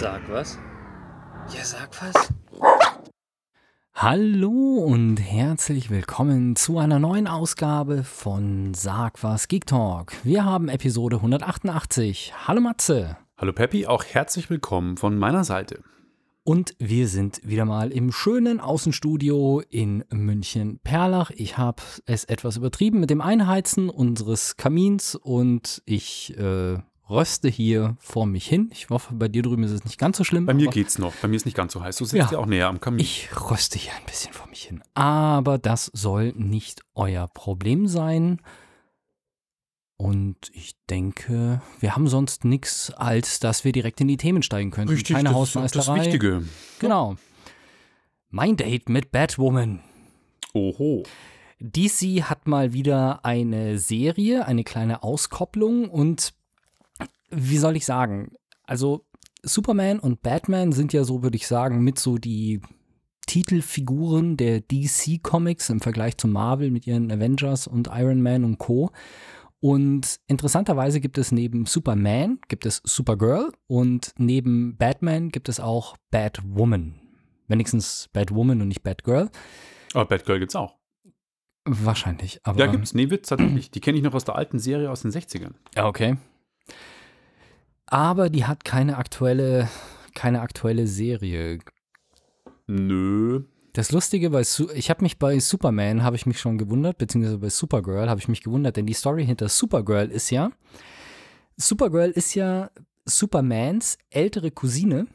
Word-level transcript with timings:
Sag 0.00 0.30
was? 0.30 0.56
Ja, 1.52 1.64
sag 1.64 1.90
was. 2.00 2.32
Hallo 3.94 4.84
und 4.84 5.16
herzlich 5.16 5.90
willkommen 5.90 6.54
zu 6.54 6.78
einer 6.78 7.00
neuen 7.00 7.26
Ausgabe 7.26 8.04
von 8.04 8.74
Sag 8.74 9.24
was 9.24 9.48
Geek 9.48 9.66
Talk. 9.66 10.12
Wir 10.22 10.44
haben 10.44 10.68
Episode 10.68 11.16
188. 11.16 12.32
Hallo 12.46 12.60
Matze. 12.60 13.16
Hallo 13.38 13.52
Peppi, 13.52 13.88
auch 13.88 14.04
herzlich 14.04 14.48
willkommen 14.50 14.98
von 14.98 15.18
meiner 15.18 15.42
Seite. 15.42 15.82
Und 16.44 16.76
wir 16.78 17.08
sind 17.08 17.40
wieder 17.42 17.64
mal 17.64 17.90
im 17.90 18.12
schönen 18.12 18.60
Außenstudio 18.60 19.62
in 19.68 20.04
München-Perlach. 20.10 21.32
Ich 21.34 21.58
habe 21.58 21.82
es 22.06 22.22
etwas 22.22 22.56
übertrieben 22.56 23.00
mit 23.00 23.10
dem 23.10 23.20
Einheizen 23.20 23.90
unseres 23.90 24.56
Kamins 24.56 25.16
und 25.16 25.82
ich 25.86 26.38
äh, 26.38 26.78
röste 27.10 27.48
hier 27.48 27.96
vor 28.00 28.26
mich 28.26 28.46
hin. 28.46 28.70
Ich 28.72 28.90
hoffe, 28.90 29.14
bei 29.14 29.28
dir 29.28 29.42
drüben 29.42 29.62
ist 29.62 29.70
es 29.70 29.84
nicht 29.84 29.98
ganz 29.98 30.16
so 30.16 30.24
schlimm. 30.24 30.46
Bei 30.46 30.54
mir 30.54 30.68
geht's 30.68 30.98
noch. 30.98 31.14
Bei 31.16 31.28
mir 31.28 31.36
ist 31.36 31.44
nicht 31.44 31.56
ganz 31.56 31.72
so 31.72 31.82
heiß. 31.82 31.96
Du 31.96 32.04
sitzt 32.04 32.14
ja, 32.14 32.30
ja 32.30 32.38
auch 32.38 32.46
näher 32.46 32.68
am 32.68 32.80
Kamin. 32.80 33.00
Ich 33.00 33.28
röste 33.50 33.78
hier 33.78 33.92
ein 33.92 34.04
bisschen 34.06 34.32
vor 34.32 34.46
mich 34.48 34.64
hin. 34.64 34.82
Aber 34.94 35.58
das 35.58 35.90
soll 35.94 36.32
nicht 36.36 36.82
euer 36.94 37.28
Problem 37.28 37.88
sein. 37.88 38.40
Und 39.96 40.36
ich 40.52 40.76
denke, 40.88 41.60
wir 41.80 41.96
haben 41.96 42.06
sonst 42.06 42.44
nichts, 42.44 42.92
als 42.92 43.40
dass 43.40 43.64
wir 43.64 43.72
direkt 43.72 44.00
in 44.00 44.06
die 44.06 44.16
Themen 44.16 44.42
steigen 44.42 44.70
können. 44.70 44.88
Richtig, 44.88 45.16
Keine 45.16 45.30
das 45.30 45.36
Hausmeisterei. 45.36 45.96
Das 45.96 46.06
Wichtige. 46.06 46.44
Genau. 46.78 47.16
Mein 48.30 48.56
Date 48.56 48.88
mit 48.88 49.10
Batwoman. 49.10 49.80
Oho. 50.54 51.02
DC 51.60 52.22
hat 52.22 52.46
mal 52.46 52.72
wieder 52.72 53.24
eine 53.24 53.78
Serie, 53.78 54.46
eine 54.46 54.62
kleine 54.62 55.02
Auskopplung 55.02 55.88
und 55.88 56.32
wie 57.30 57.58
soll 57.58 57.76
ich 57.76 57.84
sagen? 57.84 58.32
Also 58.64 59.06
Superman 59.42 59.98
und 59.98 60.22
Batman 60.22 60.72
sind 60.72 60.92
ja 60.92 61.04
so, 61.04 61.22
würde 61.22 61.36
ich 61.36 61.46
sagen, 61.46 61.82
mit 61.82 61.98
so 61.98 62.18
die 62.18 62.60
Titelfiguren 63.26 64.36
der 64.36 64.60
DC 64.60 65.22
Comics 65.22 65.68
im 65.70 65.80
Vergleich 65.80 66.16
zu 66.16 66.28
Marvel 66.28 66.70
mit 66.70 66.86
ihren 66.86 67.10
Avengers 67.12 67.66
und 67.66 67.88
Iron 67.92 68.22
Man 68.22 68.44
und 68.44 68.58
Co. 68.58 68.90
Und 69.60 70.20
interessanterweise 70.28 71.00
gibt 71.00 71.18
es 71.18 71.32
neben 71.32 71.66
Superman, 71.66 72.38
gibt 72.48 72.64
es 72.64 72.80
Supergirl 72.84 73.52
und 73.66 74.14
neben 74.16 74.76
Batman 74.76 75.30
gibt 75.30 75.48
es 75.48 75.60
auch 75.60 75.96
Batwoman. 76.10 76.94
Wenigstens 77.48 78.08
Batwoman 78.12 78.62
und 78.62 78.68
nicht 78.68 78.82
Batgirl. 78.82 79.30
Aber 79.94 80.04
Batgirl 80.06 80.38
gibt 80.38 80.52
es 80.52 80.56
auch. 80.56 80.76
Wahrscheinlich. 81.64 82.40
Aber 82.44 82.58
ja, 82.58 82.66
gibt 82.66 82.84
es. 82.84 82.94
Nee, 82.94 83.10
Witz 83.10 83.28
tatsächlich. 83.28 83.70
Die 83.70 83.80
kenne 83.80 83.98
ich 83.98 84.04
noch 84.04 84.14
aus 84.14 84.24
der 84.24 84.36
alten 84.36 84.58
Serie 84.58 84.90
aus 84.90 85.02
den 85.02 85.10
60ern. 85.10 85.52
Ja, 85.74 85.86
okay. 85.86 86.16
Aber 87.90 88.28
die 88.28 88.44
hat 88.44 88.64
keine 88.64 88.98
aktuelle, 88.98 89.68
keine 90.14 90.40
aktuelle 90.40 90.86
Serie. 90.86 91.58
Nö. 92.66 93.44
Das 93.72 93.92
Lustige 93.92 94.30
bei, 94.30 94.44
Su 94.44 94.68
ich 94.74 94.90
habe 94.90 95.02
mich 95.02 95.18
bei 95.18 95.38
Superman, 95.38 96.02
habe 96.02 96.16
ich 96.16 96.26
mich 96.26 96.40
schon 96.40 96.58
gewundert, 96.58 96.98
beziehungsweise 96.98 97.38
bei 97.38 97.48
Supergirl 97.48 98.10
habe 98.10 98.20
ich 98.20 98.28
mich 98.28 98.42
gewundert, 98.42 98.76
denn 98.76 98.86
die 98.86 98.92
Story 98.92 99.24
hinter 99.24 99.48
Supergirl 99.48 100.10
ist 100.10 100.30
ja, 100.30 100.50
Supergirl 101.56 102.10
ist 102.10 102.34
ja 102.34 102.70
Supermans 103.04 103.96
ältere 104.10 104.50
Cousine, 104.50 105.06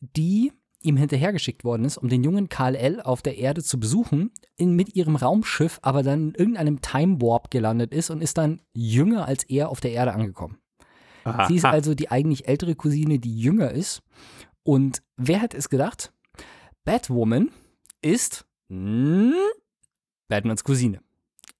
die 0.00 0.52
ihm 0.80 0.96
hinterhergeschickt 0.96 1.64
worden 1.64 1.84
ist, 1.84 1.98
um 1.98 2.08
den 2.08 2.24
jungen 2.24 2.48
Kal-El 2.48 3.00
auf 3.00 3.20
der 3.20 3.36
Erde 3.36 3.62
zu 3.62 3.78
besuchen, 3.78 4.30
in, 4.56 4.74
mit 4.74 4.96
ihrem 4.96 5.16
Raumschiff 5.16 5.78
aber 5.82 6.02
dann 6.02 6.28
in 6.30 6.34
irgendeinem 6.34 6.80
Time 6.80 7.20
Warp 7.20 7.50
gelandet 7.50 7.92
ist 7.92 8.10
und 8.10 8.22
ist 8.22 8.38
dann 8.38 8.60
jünger 8.72 9.26
als 9.26 9.44
er 9.44 9.68
auf 9.68 9.80
der 9.80 9.92
Erde 9.92 10.14
angekommen. 10.14 10.58
Aha. 11.28 11.46
Sie 11.48 11.56
ist 11.56 11.64
also 11.64 11.94
die 11.94 12.10
eigentlich 12.10 12.48
ältere 12.48 12.74
Cousine, 12.74 13.18
die 13.18 13.38
jünger 13.38 13.70
ist. 13.70 14.02
Und 14.62 15.02
wer 15.16 15.40
hat 15.40 15.54
es 15.54 15.68
gedacht? 15.68 16.12
Batwoman 16.84 17.50
ist 18.02 18.44
mh, 18.68 19.34
Batmans 20.28 20.64
Cousine. 20.64 21.00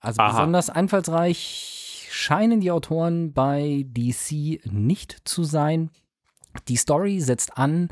Also 0.01 0.21
Aha. 0.21 0.31
besonders 0.31 0.71
einfallsreich 0.71 2.09
scheinen 2.11 2.61
die 2.61 2.71
Autoren 2.71 3.33
bei 3.33 3.85
DC 3.89 4.61
nicht 4.71 5.17
zu 5.25 5.45
sein. 5.45 5.91
Die 6.69 6.77
Story 6.77 7.21
setzt 7.21 7.57
an 7.57 7.89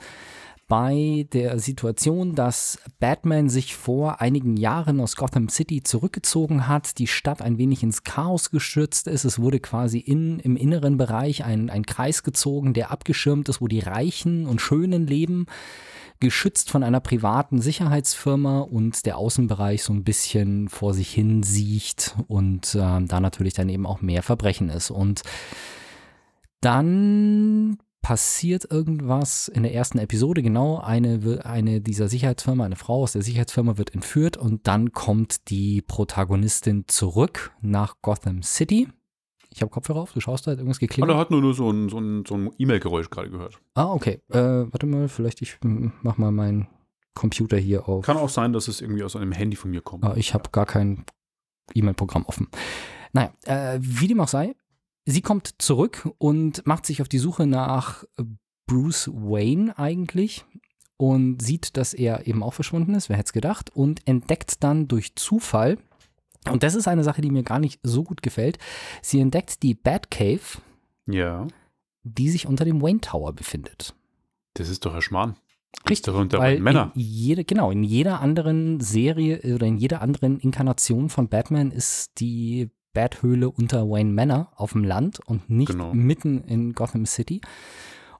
bei 0.68 1.26
der 1.32 1.58
Situation, 1.58 2.34
dass 2.34 2.78
Batman 2.98 3.48
sich 3.48 3.76
vor 3.76 4.20
einigen 4.20 4.56
Jahren 4.56 5.00
aus 5.00 5.14
Gotham 5.14 5.48
City 5.48 5.82
zurückgezogen 5.82 6.66
hat, 6.66 6.98
die 6.98 7.06
Stadt 7.06 7.40
ein 7.40 7.58
wenig 7.58 7.82
ins 7.82 8.02
Chaos 8.02 8.50
gestürzt 8.50 9.06
ist. 9.06 9.24
Es 9.24 9.38
wurde 9.38 9.60
quasi 9.60 9.98
in, 9.98 10.40
im 10.40 10.56
inneren 10.56 10.96
Bereich 10.96 11.44
ein, 11.44 11.70
ein 11.70 11.86
Kreis 11.86 12.24
gezogen, 12.24 12.74
der 12.74 12.90
abgeschirmt 12.90 13.48
ist, 13.48 13.60
wo 13.60 13.68
die 13.68 13.80
Reichen 13.80 14.46
und 14.46 14.60
Schönen 14.60 15.06
leben 15.06 15.46
geschützt 16.18 16.70
von 16.70 16.82
einer 16.82 17.00
privaten 17.00 17.60
Sicherheitsfirma 17.60 18.60
und 18.60 19.04
der 19.04 19.18
Außenbereich 19.18 19.82
so 19.82 19.92
ein 19.92 20.02
bisschen 20.02 20.70
vor 20.70 20.94
sich 20.94 21.10
hin 21.10 21.42
siecht 21.42 22.16
und 22.26 22.74
äh, 22.74 22.78
da 22.78 23.20
natürlich 23.20 23.52
dann 23.52 23.68
eben 23.68 23.84
auch 23.84 24.00
mehr 24.00 24.22
Verbrechen 24.22 24.70
ist. 24.70 24.90
Und 24.90 25.22
dann 26.62 27.78
passiert 28.06 28.70
irgendwas 28.70 29.48
in 29.48 29.64
der 29.64 29.74
ersten 29.74 29.98
Episode, 29.98 30.40
genau, 30.40 30.78
eine, 30.78 31.40
eine 31.42 31.80
dieser 31.80 32.06
Sicherheitsfirma, 32.06 32.64
eine 32.64 32.76
Frau 32.76 33.02
aus 33.02 33.14
der 33.14 33.22
Sicherheitsfirma 33.22 33.78
wird 33.78 33.94
entführt 33.94 34.36
und 34.36 34.68
dann 34.68 34.92
kommt 34.92 35.50
die 35.50 35.82
Protagonistin 35.82 36.84
zurück 36.86 37.50
nach 37.62 37.96
Gotham 38.02 38.44
City 38.44 38.86
ich 39.50 39.60
habe 39.60 39.70
Kopfhörer 39.70 40.00
auf, 40.00 40.12
du 40.12 40.20
schaust 40.20 40.46
da, 40.46 40.52
hat 40.52 40.58
irgendwas 40.58 40.78
geklingelt. 40.78 41.10
Er 41.10 41.18
hat 41.18 41.30
nur, 41.32 41.40
nur 41.40 41.54
so 41.54 41.68
ein, 41.70 41.88
so 41.88 41.98
ein, 41.98 42.24
so 42.26 42.36
ein 42.36 42.50
E-Mail-Geräusch 42.58 43.10
gerade 43.10 43.30
gehört. 43.30 43.58
Ah, 43.74 43.90
okay. 43.90 44.20
Äh, 44.28 44.38
warte 44.38 44.86
mal, 44.86 45.08
vielleicht 45.08 45.40
ich 45.40 45.58
mach 45.62 46.18
mal 46.18 46.30
meinen 46.30 46.68
Computer 47.14 47.56
hier 47.56 47.88
auf. 47.88 48.04
Kann 48.04 48.18
auch 48.18 48.28
sein, 48.28 48.52
dass 48.52 48.68
es 48.68 48.82
irgendwie 48.82 49.02
aus 49.02 49.16
einem 49.16 49.32
Handy 49.32 49.56
von 49.56 49.70
mir 49.70 49.80
kommt. 49.80 50.04
Ah, 50.04 50.14
ich 50.14 50.34
habe 50.34 50.50
gar 50.52 50.66
kein 50.66 51.06
E-Mail-Programm 51.74 52.26
offen. 52.26 52.48
Naja, 53.14 53.32
äh, 53.44 53.78
wie 53.80 54.08
dem 54.08 54.20
auch 54.20 54.28
sei, 54.28 54.54
sie 55.06 55.22
kommt 55.22 55.54
zurück 55.58 56.10
und 56.18 56.66
macht 56.66 56.84
sich 56.84 57.00
auf 57.00 57.08
die 57.08 57.18
Suche 57.18 57.46
nach 57.46 58.04
Bruce 58.66 59.08
Wayne 59.08 59.78
eigentlich 59.78 60.44
und 60.98 61.40
sieht, 61.40 61.76
dass 61.78 61.94
er 61.94 62.26
eben 62.26 62.42
auch 62.42 62.54
verschwunden 62.54 62.94
ist, 62.94 63.08
wer 63.08 63.16
hätte 63.16 63.28
es 63.28 63.32
gedacht, 63.32 63.70
und 63.74 64.06
entdeckt 64.06 64.62
dann 64.62 64.88
durch 64.88 65.14
Zufall 65.14 65.78
und 66.50 66.62
das 66.62 66.74
ist 66.74 66.88
eine 66.88 67.04
Sache, 67.04 67.22
die 67.22 67.30
mir 67.30 67.42
gar 67.42 67.58
nicht 67.58 67.80
so 67.82 68.02
gut 68.04 68.22
gefällt. 68.22 68.58
Sie 69.02 69.20
entdeckt 69.20 69.62
die 69.62 69.74
Batcave, 69.74 70.60
ja. 71.06 71.46
die 72.02 72.28
sich 72.28 72.46
unter 72.46 72.64
dem 72.64 72.82
Wayne 72.82 73.00
Tower 73.00 73.32
befindet. 73.32 73.94
Das 74.54 74.68
ist 74.68 74.84
doch 74.84 74.94
ein 74.94 75.02
Schmarrn. 75.02 75.36
Richtig, 75.88 76.14
unter 76.14 76.38
weil 76.38 76.58
Männer. 76.60 76.92
In 76.94 77.00
jede, 77.00 77.44
genau, 77.44 77.70
in 77.70 77.82
jeder 77.82 78.20
anderen 78.20 78.80
Serie 78.80 79.54
oder 79.54 79.66
in 79.66 79.76
jeder 79.76 80.00
anderen 80.00 80.38
Inkarnation 80.38 81.10
von 81.10 81.28
Batman 81.28 81.70
ist 81.70 82.12
die 82.18 82.70
Bathöhle 82.96 83.50
unter 83.50 83.88
Wayne 83.90 84.10
Manor 84.10 84.48
auf 84.56 84.72
dem 84.72 84.82
Land 84.82 85.20
und 85.26 85.50
nicht 85.50 85.72
genau. 85.72 85.92
mitten 85.92 86.42
in 86.44 86.72
Gotham 86.72 87.04
City. 87.04 87.42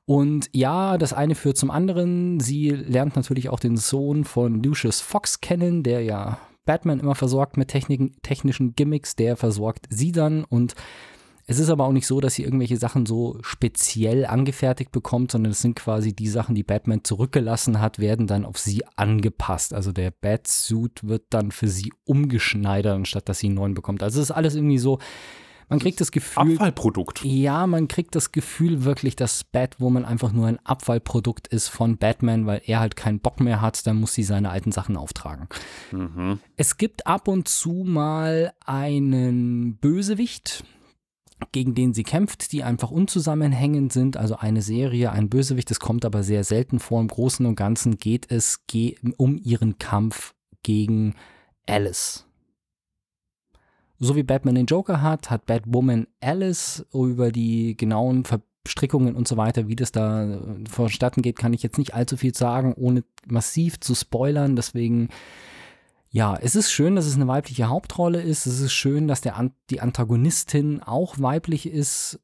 Und 0.05 0.51
ja, 0.53 0.99
das 0.99 1.15
eine 1.15 1.35
führt 1.35 1.57
zum 1.57 1.71
anderen. 1.71 2.39
Sie 2.41 2.71
lernt 2.71 3.17
natürlich 3.17 3.49
auch 3.49 3.59
den 3.59 3.79
Sohn 3.79 4.25
von 4.25 4.63
Lucius 4.63 5.01
Fox 5.01 5.41
kennen, 5.41 5.83
der 5.83 6.03
ja 6.03 6.39
Batman 6.67 7.01
immer 7.01 7.15
versorgt 7.15 7.57
mit 7.57 7.69
Techniken, 7.69 8.15
technischen 8.21 8.77
Gimmicks, 8.77 9.17
der 9.17 9.37
versorgt 9.37 9.87
sie 9.89 10.13
dann 10.13 10.45
und 10.45 10.75
es 11.49 11.61
ist 11.61 11.71
aber 11.71 11.85
auch 11.85 11.93
nicht 11.93 12.09
so, 12.09 12.21
dass 12.21 12.35
sie 12.35 12.43
irgendwelche 12.43 12.77
Sachen 12.77 13.07
so 13.07 13.39
speziell 13.43 14.27
angefertigt 14.27 14.91
bekommt, 14.91 15.31
sondern 15.31 15.53
es 15.53 15.63
sind 15.63 15.77
quasi 15.77 16.13
die 16.13 16.27
Sachen, 16.27 16.57
die 16.57 16.65
Batman 16.65 17.05
zurückgelassen 17.05 17.81
hat, 17.81 18.01
werden 18.01 18.27
dann 18.27 18.45
auf 18.45 18.59
sie 18.59 18.85
angepasst. 18.97 19.73
Also 19.73 19.93
der 19.93 20.11
Batsuit 20.11 21.07
wird 21.07 21.25
dann 21.31 21.53
für 21.53 21.69
sie 21.69 21.93
umgeschneidert, 22.05 22.97
anstatt 22.97 23.29
dass 23.29 23.39
sie 23.39 23.47
einen 23.47 23.55
neuen 23.55 23.75
bekommt. 23.75 24.03
Also 24.03 24.21
es 24.21 24.31
ist 24.31 24.37
alles 24.37 24.57
irgendwie 24.57 24.79
so, 24.79 24.99
man 25.69 25.79
kriegt 25.79 26.01
das 26.01 26.13
Gefühl. 26.13 26.55
Abfallprodukt. 26.55 27.25
Ja, 27.25 27.67
man 27.67 27.89
kriegt 27.89 28.15
das 28.15 28.31
Gefühl 28.33 28.85
wirklich, 28.85 29.17
dass 29.17 29.45
Batwoman 29.45 30.05
einfach 30.05 30.33
nur 30.33 30.47
ein 30.47 30.59
Abfallprodukt 30.65 31.49
ist 31.49 31.69
von 31.69 31.97
Batman, 31.97 32.47
weil 32.47 32.63
er 32.65 32.81
halt 32.81 32.97
keinen 32.97 33.21
Bock 33.21 33.41
mehr 33.41 33.61
hat, 33.61 33.87
dann 33.87 33.97
muss 33.97 34.15
sie 34.15 34.23
seine 34.23 34.51
alten 34.51 34.71
Sachen 34.71 34.97
auftragen. 34.97 35.49
Mhm. 35.91 36.41
Es 36.57 36.77
gibt 36.77 37.07
ab 37.07 37.27
und 37.27 37.49
zu 37.49 37.85
mal 37.85 38.53
einen 38.65 39.77
Bösewicht, 39.77 40.65
gegen 41.53 41.75
den 41.75 41.95
sie 41.95 42.03
kämpft, 42.03 42.53
die 42.53 42.63
einfach 42.63 42.91
unzusammenhängend 42.91 43.93
sind. 43.93 44.17
Also 44.17 44.37
eine 44.37 44.63
Serie, 44.63 45.13
ein 45.13 45.29
Bösewicht, 45.29 45.71
das 45.71 45.81
kommt 45.81 46.05
aber 46.05 46.23
sehr 46.23 46.45
selten 46.45 46.79
vor. 46.79 47.01
Im 47.01 47.09
Großen 47.09 47.45
und 47.45 47.57
Ganzen 47.57 47.99
geht 47.99 48.31
es 48.31 48.61
um 49.17 49.37
ihren 49.37 49.79
Kampf 49.79 50.35
gegen 50.63 51.15
Alice. 51.67 52.27
So 53.99 54.15
wie 54.15 54.23
Batman 54.23 54.57
den 54.57 54.67
Joker 54.67 55.01
hat, 55.01 55.31
hat 55.31 55.47
Batwoman 55.47 56.07
Alice 56.21 56.85
über 56.93 57.33
die 57.33 57.77
genauen 57.77 58.25
Verstrickungen 58.25 59.15
und 59.15 59.27
so 59.27 59.37
weiter, 59.37 59.69
wie 59.69 59.77
das 59.77 59.93
da 59.93 60.25
äh, 60.25 60.39
vonstatten 60.69 61.23
geht, 61.23 61.39
kann 61.39 61.55
ich 61.55 61.63
jetzt 61.63 61.79
nicht 61.79 61.95
allzu 61.95 62.17
viel 62.17 62.35
sagen, 62.35 62.75
ohne 62.75 63.05
massiv 63.27 63.81
zu 63.81 63.95
spoilern. 63.95 64.57
Deswegen, 64.57 65.09
ja, 66.11 66.37
es 66.37 66.57
ist 66.57 66.71
schön, 66.71 66.97
dass 66.97 67.07
es 67.07 67.15
eine 67.15 67.29
weibliche 67.29 67.69
Hauptrolle 67.69 68.23
ist. 68.23 68.47
Es 68.47 68.61
ist 68.61 68.73
schön, 68.73 69.09
dass 69.09 69.21
der, 69.21 69.51
die 69.71 69.81
Antagonistin 69.81 70.83
auch 70.83 71.19
weiblich 71.19 71.67
ist. 71.67 72.21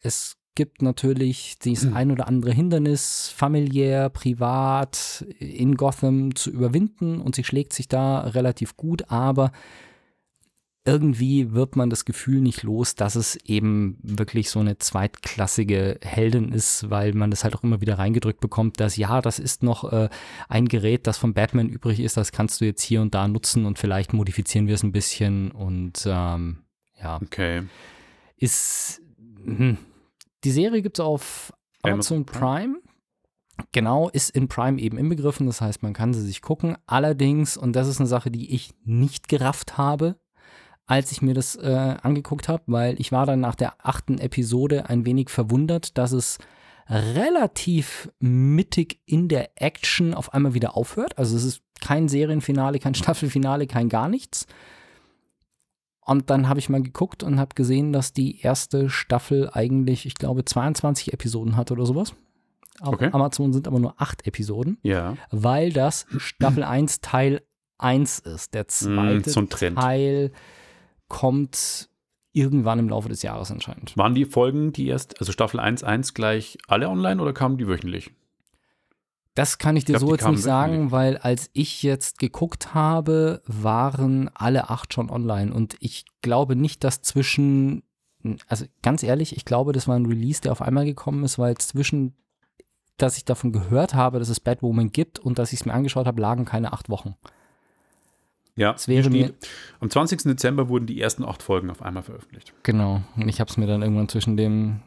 Es 0.00 0.36
gibt 0.54 0.82
natürlich 0.82 1.58
das 1.58 1.86
ein 1.92 2.10
oder 2.10 2.26
andere 2.26 2.50
Hindernis, 2.50 3.28
familiär, 3.28 4.08
privat, 4.08 5.24
in 5.38 5.76
Gotham 5.76 6.34
zu 6.34 6.50
überwinden 6.50 7.20
und 7.20 7.36
sie 7.36 7.44
schlägt 7.44 7.72
sich 7.74 7.88
da 7.88 8.20
relativ 8.20 8.76
gut, 8.76 9.10
aber 9.10 9.52
irgendwie 10.86 11.52
wird 11.52 11.76
man 11.76 11.90
das 11.90 12.04
Gefühl 12.04 12.40
nicht 12.40 12.62
los, 12.62 12.94
dass 12.94 13.16
es 13.16 13.36
eben 13.44 13.98
wirklich 14.02 14.50
so 14.50 14.60
eine 14.60 14.78
zweitklassige 14.78 15.98
Heldin 16.02 16.52
ist, 16.52 16.90
weil 16.90 17.12
man 17.12 17.30
das 17.30 17.44
halt 17.44 17.56
auch 17.56 17.62
immer 17.62 17.80
wieder 17.80 17.98
reingedrückt 17.98 18.40
bekommt, 18.40 18.80
dass 18.80 18.96
ja, 18.96 19.20
das 19.20 19.38
ist 19.38 19.62
noch 19.62 19.92
äh, 19.92 20.08
ein 20.48 20.68
Gerät, 20.68 21.06
das 21.06 21.18
von 21.18 21.34
Batman 21.34 21.68
übrig 21.68 22.00
ist, 22.00 22.16
das 22.16 22.32
kannst 22.32 22.60
du 22.60 22.64
jetzt 22.64 22.82
hier 22.82 23.02
und 23.02 23.14
da 23.14 23.28
nutzen 23.28 23.66
und 23.66 23.78
vielleicht 23.78 24.12
modifizieren 24.12 24.66
wir 24.66 24.74
es 24.74 24.82
ein 24.82 24.92
bisschen 24.92 25.50
und 25.50 26.04
ähm, 26.06 26.58
ja. 27.00 27.16
Okay. 27.22 27.62
Ist 28.36 29.02
mh. 29.44 29.76
die 30.44 30.50
Serie 30.50 30.82
gibt 30.82 30.98
es 30.98 31.04
auf 31.04 31.52
Amazon, 31.82 32.18
Amazon 32.18 32.26
Prime? 32.26 32.40
Prime. 32.40 32.76
Genau, 33.72 34.08
ist 34.10 34.30
in 34.30 34.48
Prime 34.48 34.80
eben 34.80 34.98
inbegriffen, 34.98 35.46
das 35.46 35.60
heißt, 35.60 35.82
man 35.82 35.94
kann 35.94 36.12
sie 36.12 36.20
sich 36.20 36.42
gucken. 36.42 36.76
Allerdings, 36.86 37.56
und 37.56 37.74
das 37.74 37.88
ist 37.88 38.00
eine 38.00 38.06
Sache, 38.06 38.30
die 38.30 38.54
ich 38.54 38.74
nicht 38.84 39.28
gerafft 39.28 39.78
habe, 39.78 40.16
als 40.86 41.10
ich 41.12 41.20
mir 41.22 41.34
das 41.34 41.56
äh, 41.56 41.96
angeguckt 42.02 42.48
habe, 42.48 42.62
weil 42.66 43.00
ich 43.00 43.10
war 43.12 43.26
dann 43.26 43.40
nach 43.40 43.54
der 43.56 43.74
achten 43.84 44.18
Episode 44.18 44.88
ein 44.88 45.04
wenig 45.04 45.30
verwundert, 45.30 45.98
dass 45.98 46.12
es 46.12 46.38
relativ 46.88 48.08
mittig 48.20 49.00
in 49.06 49.28
der 49.28 49.50
Action 49.60 50.14
auf 50.14 50.32
einmal 50.34 50.54
wieder 50.54 50.76
aufhört. 50.76 51.18
Also 51.18 51.36
es 51.36 51.44
ist 51.44 51.62
kein 51.80 52.08
Serienfinale, 52.08 52.78
kein 52.78 52.94
Staffelfinale, 52.94 53.66
kein 53.66 53.88
gar 53.88 54.08
nichts. 54.08 54.46
Und 56.00 56.30
dann 56.30 56.48
habe 56.48 56.60
ich 56.60 56.68
mal 56.68 56.82
geguckt 56.82 57.24
und 57.24 57.40
habe 57.40 57.54
gesehen, 57.56 57.92
dass 57.92 58.12
die 58.12 58.40
erste 58.40 58.88
Staffel 58.88 59.50
eigentlich, 59.52 60.06
ich 60.06 60.14
glaube, 60.14 60.44
22 60.44 61.12
Episoden 61.12 61.56
hat 61.56 61.72
oder 61.72 61.84
sowas. 61.84 62.14
Auf 62.80 62.94
Okay. 62.94 63.08
Amazon 63.12 63.52
sind 63.52 63.66
aber 63.66 63.80
nur 63.80 63.94
acht 64.00 64.24
Episoden, 64.26 64.78
Ja. 64.82 65.16
weil 65.32 65.72
das 65.72 66.06
Staffel 66.18 66.62
1 66.62 67.00
Teil 67.00 67.42
1 67.78 68.20
ist. 68.20 68.54
Der 68.54 68.68
zweite 68.68 69.30
Mm, 69.30 69.38
ein 69.42 69.48
Trend. 69.48 69.78
Teil 69.78 70.32
kommt 71.08 71.88
irgendwann 72.32 72.78
im 72.78 72.90
Laufe 72.90 73.08
des 73.08 73.22
Jahres 73.22 73.50
anscheinend. 73.50 73.96
Waren 73.96 74.14
die 74.14 74.26
Folgen, 74.26 74.72
die 74.72 74.88
erst, 74.88 75.18
also 75.20 75.32
Staffel 75.32 75.58
1.1 75.58 76.12
gleich 76.12 76.58
alle 76.68 76.88
online 76.88 77.20
oder 77.20 77.32
kamen 77.32 77.56
die 77.56 77.66
wöchentlich? 77.66 78.10
Das 79.34 79.58
kann 79.58 79.76
ich 79.76 79.84
dir 79.84 79.94
Ich 79.94 79.98
glaub, 79.98 80.08
so 80.08 80.14
jetzt 80.16 80.28
nicht 80.28 80.42
sagen, 80.42 80.90
weil 80.92 81.18
als 81.18 81.50
ich 81.52 81.82
jetzt 81.82 82.18
geguckt 82.18 82.74
habe, 82.74 83.42
waren 83.46 84.30
alle 84.34 84.70
acht 84.70 84.94
schon 84.94 85.10
online. 85.10 85.52
Und 85.52 85.76
ich 85.80 86.06
glaube 86.22 86.56
nicht, 86.56 86.84
dass 86.84 87.02
zwischen, 87.02 87.82
also 88.48 88.64
ganz 88.82 89.02
ehrlich, 89.02 89.36
ich 89.36 89.44
glaube, 89.44 89.72
das 89.72 89.88
war 89.88 89.96
ein 89.96 90.06
Release, 90.06 90.40
der 90.40 90.52
auf 90.52 90.62
einmal 90.62 90.86
gekommen 90.86 91.22
ist, 91.22 91.38
weil 91.38 91.54
zwischen, 91.58 92.14
dass 92.96 93.18
ich 93.18 93.26
davon 93.26 93.52
gehört 93.52 93.94
habe, 93.94 94.18
dass 94.18 94.30
es 94.30 94.40
Batwoman 94.40 94.90
gibt 94.90 95.18
und 95.18 95.38
dass 95.38 95.52
ich 95.52 95.60
es 95.60 95.66
mir 95.66 95.74
angeschaut 95.74 96.06
habe, 96.06 96.20
lagen 96.20 96.46
keine 96.46 96.72
acht 96.72 96.88
Wochen. 96.88 97.14
Ja, 98.56 98.72
Es 98.72 98.88
wäre 98.88 99.10
mir, 99.10 99.34
am 99.80 99.90
20. 99.90 100.22
Dezember 100.22 100.68
wurden 100.68 100.86
die 100.86 101.00
ersten 101.00 101.24
acht 101.24 101.42
Folgen 101.42 101.70
auf 101.70 101.82
einmal 101.82 102.02
veröffentlicht. 102.02 102.54
genau, 102.62 103.02
und 103.16 103.28
ich 103.28 103.38
habe 103.40 103.50
es 103.50 103.56
mir 103.56 103.66
dann 103.66 103.82
irgendwann 103.82 104.08
zwischen 104.08 104.36
dem 104.36 104.80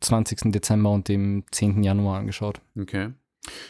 20. 0.00 0.50
Dezember 0.50 0.90
und 0.90 1.08
dem 1.08 1.44
10. 1.50 1.82
Januar 1.82 2.18
angeschaut. 2.18 2.60
Okay. 2.78 3.10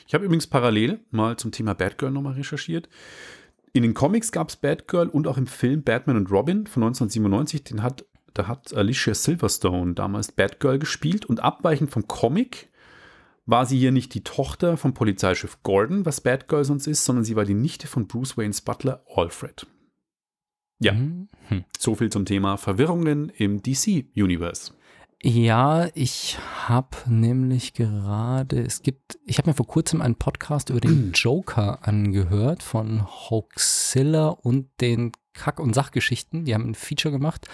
Ich 0.06 0.14
habe 0.14 0.24
übrigens 0.24 0.46
parallel 0.46 1.00
mal 1.10 1.36
zum 1.36 1.52
Thema 1.52 1.74
Batgirl 1.74 2.10
nochmal 2.10 2.34
recherchiert. 2.34 2.88
In 3.72 3.82
den 3.82 3.94
Comics 3.94 4.32
gab 4.32 4.48
es 4.48 4.56
Batgirl 4.56 5.08
und 5.08 5.26
auch 5.26 5.38
im 5.38 5.46
Film 5.46 5.82
Batman 5.82 6.16
und 6.16 6.30
Robin 6.30 6.66
von 6.66 6.82
1997. 6.82 7.64
Den 7.64 7.82
hat, 7.82 8.04
da 8.34 8.48
hat 8.48 8.74
Alicia 8.74 9.14
Silverstone 9.14 9.94
damals 9.94 10.32
Batgirl 10.32 10.78
gespielt 10.78 11.24
und 11.26 11.40
abweichend 11.40 11.90
vom 11.90 12.06
Comic 12.08 12.68
war 13.50 13.66
sie 13.66 13.78
hier 13.78 13.92
nicht 13.92 14.14
die 14.14 14.22
Tochter 14.22 14.76
vom 14.76 14.94
Polizeichef 14.94 15.62
Gordon, 15.62 16.06
was 16.06 16.20
Batgirl 16.20 16.64
sonst 16.64 16.86
ist, 16.86 17.04
sondern 17.04 17.24
sie 17.24 17.36
war 17.36 17.44
die 17.44 17.54
Nichte 17.54 17.86
von 17.86 18.06
Bruce 18.06 18.36
Waynes 18.36 18.60
Butler 18.60 19.04
Alfred. 19.14 19.66
Ja. 20.80 20.92
Mhm. 20.92 21.28
Hm. 21.48 21.64
So 21.76 21.94
viel 21.94 22.10
zum 22.10 22.24
Thema 22.24 22.56
Verwirrungen 22.56 23.28
im 23.28 23.62
DC-Universe. 23.62 24.72
Ja, 25.22 25.88
ich 25.94 26.38
habe 26.66 26.96
nämlich 27.06 27.74
gerade, 27.74 28.62
es 28.62 28.80
gibt, 28.80 29.18
ich 29.26 29.36
habe 29.36 29.50
mir 29.50 29.54
vor 29.54 29.66
kurzem 29.66 30.00
einen 30.00 30.14
Podcast 30.14 30.70
über 30.70 30.80
den 30.80 31.12
Joker 31.14 31.86
angehört 31.86 32.62
von 32.62 33.04
Hoaxilla 33.04 34.28
und 34.28 34.70
den 34.80 35.12
Kack- 35.32 35.60
und 35.60 35.74
Sachgeschichten. 35.74 36.44
Die 36.44 36.54
haben 36.54 36.70
ein 36.70 36.74
Feature 36.74 37.12
gemacht 37.12 37.46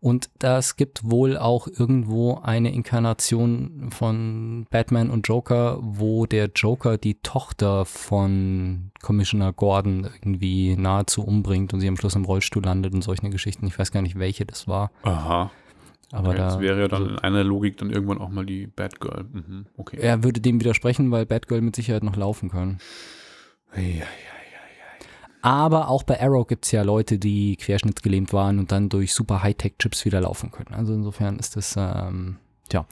und 0.00 0.30
das 0.38 0.76
gibt 0.76 1.08
wohl 1.10 1.36
auch 1.36 1.68
irgendwo 1.68 2.38
eine 2.42 2.72
Inkarnation 2.72 3.90
von 3.90 4.66
Batman 4.70 5.10
und 5.10 5.28
Joker, 5.28 5.78
wo 5.80 6.26
der 6.26 6.50
Joker 6.54 6.98
die 6.98 7.20
Tochter 7.22 7.84
von 7.84 8.90
Commissioner 9.02 9.52
Gordon 9.52 10.08
irgendwie 10.20 10.76
nahezu 10.76 11.22
umbringt 11.22 11.72
und 11.74 11.80
sie 11.80 11.88
am 11.88 11.96
Schluss 11.96 12.14
im 12.16 12.24
Rollstuhl 12.24 12.64
landet 12.64 12.94
und 12.94 13.02
solche 13.02 13.28
Geschichten. 13.30 13.66
Ich 13.66 13.78
weiß 13.78 13.92
gar 13.92 14.02
nicht, 14.02 14.18
welche 14.18 14.44
das 14.46 14.66
war. 14.68 14.90
Aha. 15.02 15.50
Aber 16.12 16.30
Okay, 16.30 16.38
da, 16.38 16.44
das 16.46 16.58
wäre 16.60 16.80
ja 16.80 16.88
dann 16.88 17.02
also- 17.02 17.14
in 17.14 17.18
einer 17.20 17.44
Logik 17.44 17.76
dann 17.76 17.90
irgendwann 17.90 18.18
auch 18.18 18.30
mal 18.30 18.44
die 18.44 18.66
Batgirl. 18.66 19.26
Mhm. 19.32 19.66
Okay. 19.76 19.98
Er 20.00 20.24
würde 20.24 20.40
dem 20.40 20.58
widersprechen, 20.60 21.10
weil 21.12 21.24
Batgirl 21.26 21.60
mit 21.60 21.76
Sicherheit 21.76 22.02
noch 22.02 22.16
laufen 22.16 22.50
kann. 22.50 22.78
Ja, 23.76 23.82
ja. 23.82 24.04
Aber 25.42 25.88
auch 25.88 26.02
bei 26.02 26.20
Arrow 26.20 26.46
gibt 26.46 26.66
es 26.66 26.72
ja 26.72 26.82
Leute, 26.82 27.18
die 27.18 27.56
querschnittsgelähmt 27.56 28.32
waren 28.32 28.58
und 28.58 28.72
dann 28.72 28.88
durch 28.88 29.14
super 29.14 29.42
Hightech-Chips 29.42 30.04
wieder 30.04 30.20
laufen 30.20 30.50
können. 30.50 30.74
Also 30.74 30.92
insofern 30.92 31.38
ist 31.38 31.56
das, 31.56 31.74
ähm, 31.76 32.36
tja. 32.68 32.86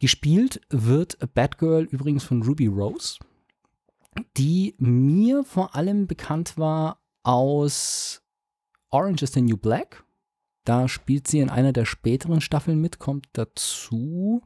Gespielt 0.00 0.60
wird 0.68 1.18
Batgirl 1.34 1.84
übrigens 1.84 2.24
von 2.24 2.42
Ruby 2.42 2.66
Rose, 2.66 3.18
die 4.36 4.74
mir 4.78 5.44
vor 5.44 5.74
allem 5.74 6.06
bekannt 6.06 6.58
war 6.58 6.98
aus 7.22 8.22
Orange 8.90 9.22
is 9.22 9.32
the 9.32 9.40
New 9.40 9.56
Black. 9.56 10.04
Da 10.64 10.88
spielt 10.88 11.28
sie 11.28 11.40
in 11.40 11.48
einer 11.48 11.72
der 11.72 11.84
späteren 11.84 12.40
Staffeln 12.40 12.80
mit, 12.80 12.98
kommt 12.98 13.28
dazu. 13.32 14.42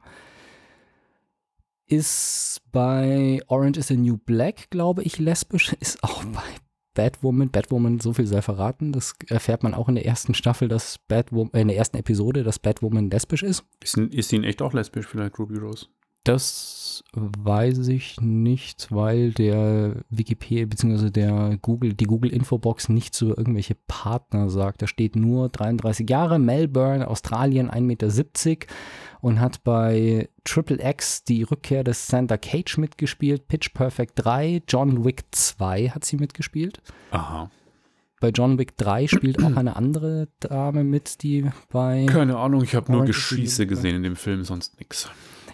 Ist 1.87 2.62
bei 2.70 3.41
Orange 3.49 3.81
is 3.81 3.88
the 3.88 3.97
New 3.97 4.19
Black, 4.19 4.70
glaube 4.70 5.02
ich, 5.02 5.19
lesbisch. 5.19 5.73
Ist 5.81 6.05
auch 6.05 6.25
bei 6.26 6.43
Batwoman. 7.00 7.50
Batwoman, 7.50 7.99
so 7.99 8.12
viel 8.12 8.26
sei 8.26 8.43
verraten. 8.43 8.93
Das 8.93 9.14
erfährt 9.29 9.62
man 9.62 9.73
auch 9.73 9.88
in 9.88 9.94
der 9.94 10.05
ersten 10.05 10.35
Staffel, 10.35 10.69
dass 10.69 10.99
Batwoman, 11.08 11.52
äh, 11.55 11.62
in 11.62 11.69
der 11.69 11.76
ersten 11.79 11.97
Episode, 11.97 12.43
dass 12.43 12.58
Batwoman 12.58 13.08
lesbisch 13.08 13.43
ist. 13.43 13.64
Ist, 13.82 13.97
ist 13.97 14.29
sie 14.29 14.37
in 14.37 14.44
echt 14.44 14.61
auch 14.61 14.75
lesbisch, 14.75 15.06
vielleicht 15.06 15.38
Ruby 15.38 15.56
Rose? 15.56 15.87
Das 16.25 17.02
weiß 17.14 17.88
ich 17.88 18.21
nicht, 18.21 18.88
weil 18.90 19.33
der 19.33 20.04
Wikipedia 20.11 20.66
bzw. 20.66 21.11
der 21.11 21.59
Google, 21.62 21.95
die 21.95 22.04
Google 22.04 22.30
Infobox 22.30 22.90
nichts 22.90 23.23
über 23.23 23.38
irgendwelche 23.38 23.75
Partner 23.88 24.50
sagt. 24.50 24.83
Da 24.83 24.87
steht 24.87 25.16
nur 25.16 25.49
33 25.49 26.09
Jahre, 26.09 26.38
Melbourne, 26.38 27.09
Australien, 27.09 27.71
1,70 27.71 27.80
Meter 27.80 28.66
und 29.23 29.40
hat 29.40 29.64
bei 29.64 30.28
Triple 30.45 30.78
X 30.83 31.25
die 31.25 31.42
Rückkehr 31.42 31.85
des 31.85 32.06
Santa 32.06 32.37
Cage 32.37 32.76
mitgespielt, 32.76 33.49
Pitch 33.49 33.73
Perfect 33.73 34.12
3, 34.16 34.62
John 34.68 35.04
Wick 35.04 35.25
2 35.30 35.88
hat 35.88 36.04
sie 36.04 36.16
mitgespielt. 36.16 36.83
Aha. 37.12 37.50
Bei 38.21 38.28
John 38.28 38.59
Wick 38.59 38.76
3 38.76 39.06
spielt 39.06 39.42
auch 39.42 39.56
eine 39.56 39.76
andere 39.76 40.28
Dame 40.40 40.85
mit, 40.85 41.23
die 41.23 41.50
bei 41.71 42.04
Keine 42.06 42.37
Ahnung, 42.37 42.62
ich 42.62 42.75
habe 42.75 42.92
nur 42.92 43.06
Geschieße 43.06 43.66
gesehen 43.66 43.97
in 43.97 44.02
dem 44.02 44.16
Film, 44.16 44.45
sonst 44.45 44.78
nix. 44.78 45.09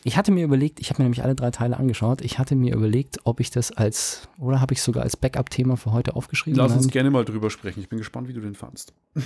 Ich 0.05 0.17
hatte 0.17 0.33
mir 0.33 0.45
überlegt, 0.45 0.81
ich 0.81 0.91
habe 0.91 1.03
mir 1.03 1.05
nämlich 1.05 1.23
alle 1.23 1.35
drei 1.35 1.51
Teile 1.51 1.77
angeschaut. 1.77 2.21
Ich 2.23 2.39
hatte 2.39 2.55
mir 2.55 2.75
überlegt, 2.75 3.19
ob 3.25 3.41
ich 3.41 3.51
das 3.51 3.73
als, 3.73 4.29
oder 4.39 4.61
habe 4.61 4.75
ich 4.75 4.83
sogar 4.83 5.03
als 5.03 5.17
Backup-Thema 5.17 5.77
für 5.77 5.93
heute 5.93 6.17
aufgeschrieben? 6.17 6.59
Lass 6.59 6.73
uns 6.73 6.89
gerne 6.89 7.11
mal 7.11 7.25
drüber 7.25 7.51
sprechen. 7.51 7.81
Ich 7.81 7.89
bin 7.89 7.99
gespannt, 7.99 8.29
wie 8.29 8.33
du 8.33 8.41
den 8.41 8.55
fandst. 8.55 8.93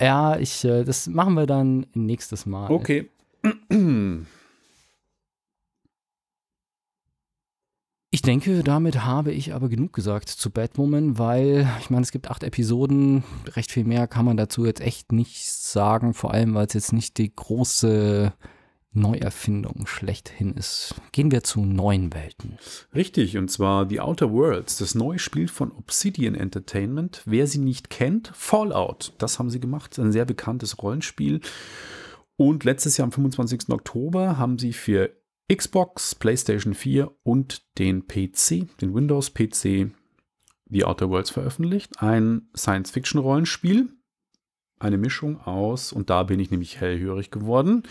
Ja, 0.00 0.36
ich, 0.36 0.64
äh, 0.64 0.82
das 0.82 1.06
machen 1.06 1.34
wir 1.34 1.46
dann 1.46 1.86
nächstes 1.94 2.44
Mal. 2.44 2.72
Okay. 2.72 3.08
Ich 8.10 8.20
denke, 8.20 8.62
damit 8.62 9.04
habe 9.04 9.32
ich 9.32 9.54
aber 9.54 9.68
genug 9.68 9.92
gesagt 9.92 10.28
zu 10.28 10.50
Batwoman, 10.50 11.18
weil, 11.18 11.68
ich 11.80 11.88
meine, 11.88 12.02
es 12.02 12.12
gibt 12.12 12.30
acht 12.30 12.42
Episoden. 12.42 13.24
Recht 13.54 13.72
viel 13.72 13.84
mehr 13.84 14.06
kann 14.06 14.24
man 14.24 14.36
dazu 14.36 14.66
jetzt 14.66 14.80
echt 14.80 15.12
nicht 15.12 15.50
sagen, 15.50 16.14
vor 16.14 16.32
allem, 16.32 16.54
weil 16.54 16.66
es 16.66 16.74
jetzt 16.74 16.92
nicht 16.92 17.16
die 17.18 17.34
große 17.34 18.32
Neuerfindung 18.92 19.86
schlechthin 19.86 20.52
ist. 20.54 20.94
Gehen 21.12 21.30
wir 21.30 21.42
zu 21.42 21.64
neuen 21.64 22.12
Welten. 22.12 22.58
Richtig, 22.94 23.38
und 23.38 23.50
zwar 23.50 23.88
The 23.88 24.00
Outer 24.00 24.30
Worlds, 24.32 24.76
das 24.78 24.94
neue 24.94 25.18
Spiel 25.18 25.48
von 25.48 25.72
Obsidian 25.72 26.34
Entertainment. 26.34 27.22
Wer 27.24 27.46
sie 27.46 27.58
nicht 27.58 27.90
kennt, 27.90 28.30
Fallout. 28.34 29.14
Das 29.18 29.38
haben 29.38 29.50
sie 29.50 29.60
gemacht, 29.60 29.98
ein 29.98 30.12
sehr 30.12 30.24
bekanntes 30.24 30.82
Rollenspiel. 30.82 31.40
Und 32.36 32.64
letztes 32.64 32.96
Jahr 32.96 33.04
am 33.04 33.12
25. 33.12 33.70
Oktober 33.70 34.38
haben 34.38 34.58
sie 34.58 34.72
für 34.72 35.10
Xbox, 35.52 36.14
PlayStation 36.14 36.74
4 36.74 37.10
und 37.22 37.78
den 37.78 38.06
PC, 38.06 38.66
den 38.80 38.94
Windows-PC, 38.94 39.90
The 40.70 40.84
Outer 40.84 41.10
Worlds 41.10 41.30
veröffentlicht. 41.30 42.00
Ein 42.00 42.48
Science-Fiction-Rollenspiel. 42.56 43.88
Eine 44.78 44.98
Mischung 44.98 45.40
aus, 45.40 45.92
und 45.92 46.10
da 46.10 46.24
bin 46.24 46.40
ich 46.40 46.50
nämlich 46.50 46.80
hellhörig 46.80 47.30
geworden, 47.30 47.84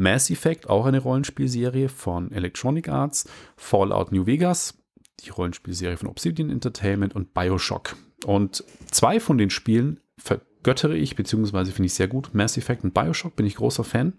Mass 0.00 0.30
Effect, 0.30 0.68
auch 0.68 0.86
eine 0.86 0.98
Rollenspielserie 0.98 1.88
von 1.88 2.32
Electronic 2.32 2.88
Arts, 2.88 3.28
Fallout 3.56 4.12
New 4.12 4.26
Vegas, 4.26 4.78
die 5.20 5.30
Rollenspielserie 5.30 5.98
von 5.98 6.08
Obsidian 6.08 6.50
Entertainment 6.50 7.14
und 7.14 7.34
Bioshock. 7.34 7.96
Und 8.24 8.64
zwei 8.90 9.20
von 9.20 9.38
den 9.38 9.50
Spielen 9.50 10.00
vergöttere 10.16 10.96
ich, 10.96 11.16
beziehungsweise 11.16 11.72
finde 11.72 11.86
ich 11.86 11.94
sehr 11.94 12.08
gut. 12.08 12.30
Mass 12.32 12.56
Effect 12.56 12.82
und 12.82 12.94
Bioshock 12.94 13.36
bin 13.36 13.46
ich 13.46 13.56
großer 13.56 13.84
Fan. 13.84 14.14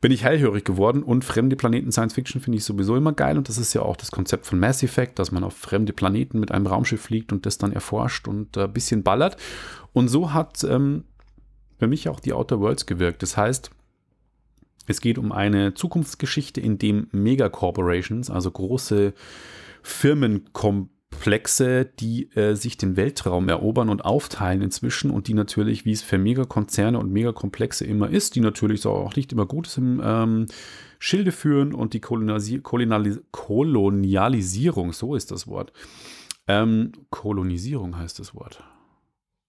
Bin 0.00 0.12
ich 0.12 0.24
hellhörig 0.24 0.64
geworden 0.64 1.02
und 1.02 1.26
fremde 1.26 1.56
Planeten 1.56 1.92
Science 1.92 2.14
Fiction 2.14 2.40
finde 2.40 2.56
ich 2.56 2.64
sowieso 2.64 2.96
immer 2.96 3.12
geil. 3.12 3.36
Und 3.36 3.50
das 3.50 3.58
ist 3.58 3.74
ja 3.74 3.82
auch 3.82 3.96
das 3.96 4.10
Konzept 4.10 4.46
von 4.46 4.58
Mass 4.58 4.82
Effect, 4.82 5.18
dass 5.18 5.30
man 5.30 5.44
auf 5.44 5.54
fremde 5.54 5.92
Planeten 5.92 6.40
mit 6.40 6.52
einem 6.52 6.66
Raumschiff 6.66 7.02
fliegt 7.02 7.32
und 7.32 7.44
das 7.44 7.58
dann 7.58 7.72
erforscht 7.72 8.26
und 8.26 8.56
ein 8.56 8.64
äh, 8.64 8.68
bisschen 8.68 9.02
ballert. 9.02 9.36
Und 9.92 10.08
so 10.08 10.32
hat 10.32 10.64
ähm, 10.64 11.04
für 11.78 11.86
mich 11.86 12.08
auch 12.08 12.20
die 12.20 12.32
Outer 12.32 12.60
Worlds 12.60 12.86
gewirkt. 12.86 13.22
Das 13.22 13.36
heißt, 13.36 13.70
es 14.90 15.00
geht 15.00 15.18
um 15.18 15.32
eine 15.32 15.74
Zukunftsgeschichte, 15.74 16.60
in 16.60 16.78
dem 16.78 17.08
Megacorporations, 17.12 18.30
also 18.30 18.50
große 18.50 19.14
Firmenkomplexe, 19.82 21.86
die 21.98 22.30
äh, 22.36 22.54
sich 22.54 22.76
den 22.76 22.96
Weltraum 22.96 23.48
erobern 23.48 23.88
und 23.88 24.04
aufteilen 24.04 24.62
inzwischen 24.62 25.10
und 25.10 25.28
die 25.28 25.34
natürlich, 25.34 25.84
wie 25.84 25.92
es 25.92 26.02
für 26.02 26.18
Megakonzerne 26.18 26.98
und 26.98 27.12
Megakomplexe 27.12 27.84
immer 27.84 28.10
ist, 28.10 28.34
die 28.34 28.40
natürlich 28.40 28.84
auch 28.86 29.16
nicht 29.16 29.32
immer 29.32 29.46
Gutes 29.46 29.78
im 29.78 30.00
ähm, 30.04 30.46
Schilde 30.98 31.32
führen 31.32 31.72
und 31.72 31.94
die 31.94 32.00
Kolonialis 32.00 33.20
Kolonialisierung, 33.30 34.92
so 34.92 35.14
ist 35.14 35.30
das 35.30 35.46
Wort. 35.46 35.72
Ähm, 36.46 36.92
Kolonisierung 37.10 37.96
heißt 37.96 38.18
das 38.18 38.34
Wort. 38.34 38.62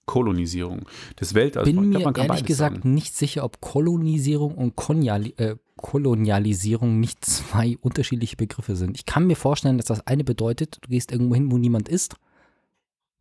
Kolonisierung 0.05 0.81
des 1.19 1.33
Weltalls. 1.33 1.67
Ich 1.67 1.75
bin 1.75 1.89
mir 1.89 2.17
ehrlich 2.17 2.43
gesagt 2.43 2.77
sagen. 2.77 2.93
nicht 2.93 3.15
sicher, 3.15 3.43
ob 3.43 3.61
Kolonisierung 3.61 4.55
und 4.55 4.75
Konjali 4.75 5.33
äh, 5.37 5.55
Kolonialisierung 5.77 6.99
nicht 6.99 7.25
zwei 7.25 7.77
unterschiedliche 7.81 8.35
Begriffe 8.35 8.75
sind. 8.75 8.97
Ich 8.97 9.05
kann 9.05 9.25
mir 9.25 9.35
vorstellen, 9.35 9.77
dass 9.77 9.87
das 9.87 10.05
eine 10.05 10.23
bedeutet, 10.23 10.77
du 10.81 10.89
gehst 10.89 11.11
irgendwo 11.11 11.35
hin, 11.35 11.51
wo 11.51 11.57
niemand 11.57 11.89
ist. 11.89 12.15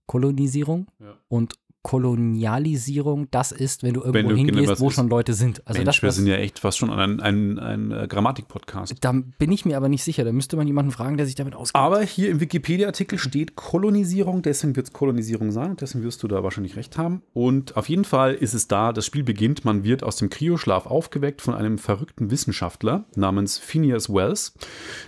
Kolonisierung. 0.07 0.87
Ja. 0.99 1.17
Und 1.29 1.55
Kolonialisierung 1.83 3.29
das 3.31 3.53
ist, 3.53 3.83
wenn 3.83 3.95
du 3.95 4.01
irgendwo 4.01 4.19
wenn 4.19 4.29
du 4.29 4.37
hingehst, 4.37 4.81
wo 4.81 4.91
schon 4.91 5.09
Leute 5.09 5.33
sind. 5.33 5.67
Also 5.67 5.79
Mensch, 5.79 5.97
das, 5.97 6.03
wir 6.03 6.13
sind 6.13 6.27
ja 6.27 6.37
echt 6.37 6.59
fast 6.59 6.77
schon 6.77 6.91
ein, 6.91 7.21
ein, 7.21 7.59
ein, 7.59 7.93
ein 7.93 8.09
Grammatik-Podcast. 8.09 8.95
Da 9.01 9.13
bin 9.13 9.51
ich 9.51 9.65
mir 9.65 9.77
aber 9.77 9.89
nicht 9.89 10.05
sicher. 10.05 10.25
Da 10.25 10.33
müsste 10.33 10.57
man 10.57 10.67
jemanden 10.67 10.91
fragen, 10.91 11.17
der 11.17 11.25
sich 11.25 11.37
damit 11.37 11.55
auskennt. 11.55 11.83
Aber 11.83 12.03
hier 12.03 12.31
im 12.31 12.41
Wikipedia-Artikel 12.41 13.19
steht 13.19 13.57
Kolonisierung, 13.57 14.43
deswegen 14.43 14.77
wird 14.77 14.89
es 14.89 14.93
Kolonisierung 14.93 15.53
sein 15.53 15.71
und 15.71 15.81
deswegen 15.81 16.05
wirst 16.05 16.23
du 16.23 16.29
da 16.29 16.43
wahrscheinlich 16.43 16.77
recht 16.77 16.99
haben. 16.99 17.23
Und 17.33 17.77
auf 17.77 17.89
jeden 17.89 18.05
Fall 18.05 18.35
ist 18.35 18.53
es 18.53 18.69
da, 18.69 18.93
das 18.93 19.07
Spiel 19.07 19.23
beginnt, 19.23 19.65
man 19.65 19.83
wird 19.83 20.03
aus 20.03 20.17
dem 20.17 20.29
Kryoschlaf 20.29 20.87
aufgeweckt 20.87 21.41
von 21.41 21.55
einem 21.55 21.79
verrückten 21.79 22.31
Wissenschaftler 22.31 23.05
namens 23.17 23.57
Phineas 23.59 24.13
Wells. 24.13 24.53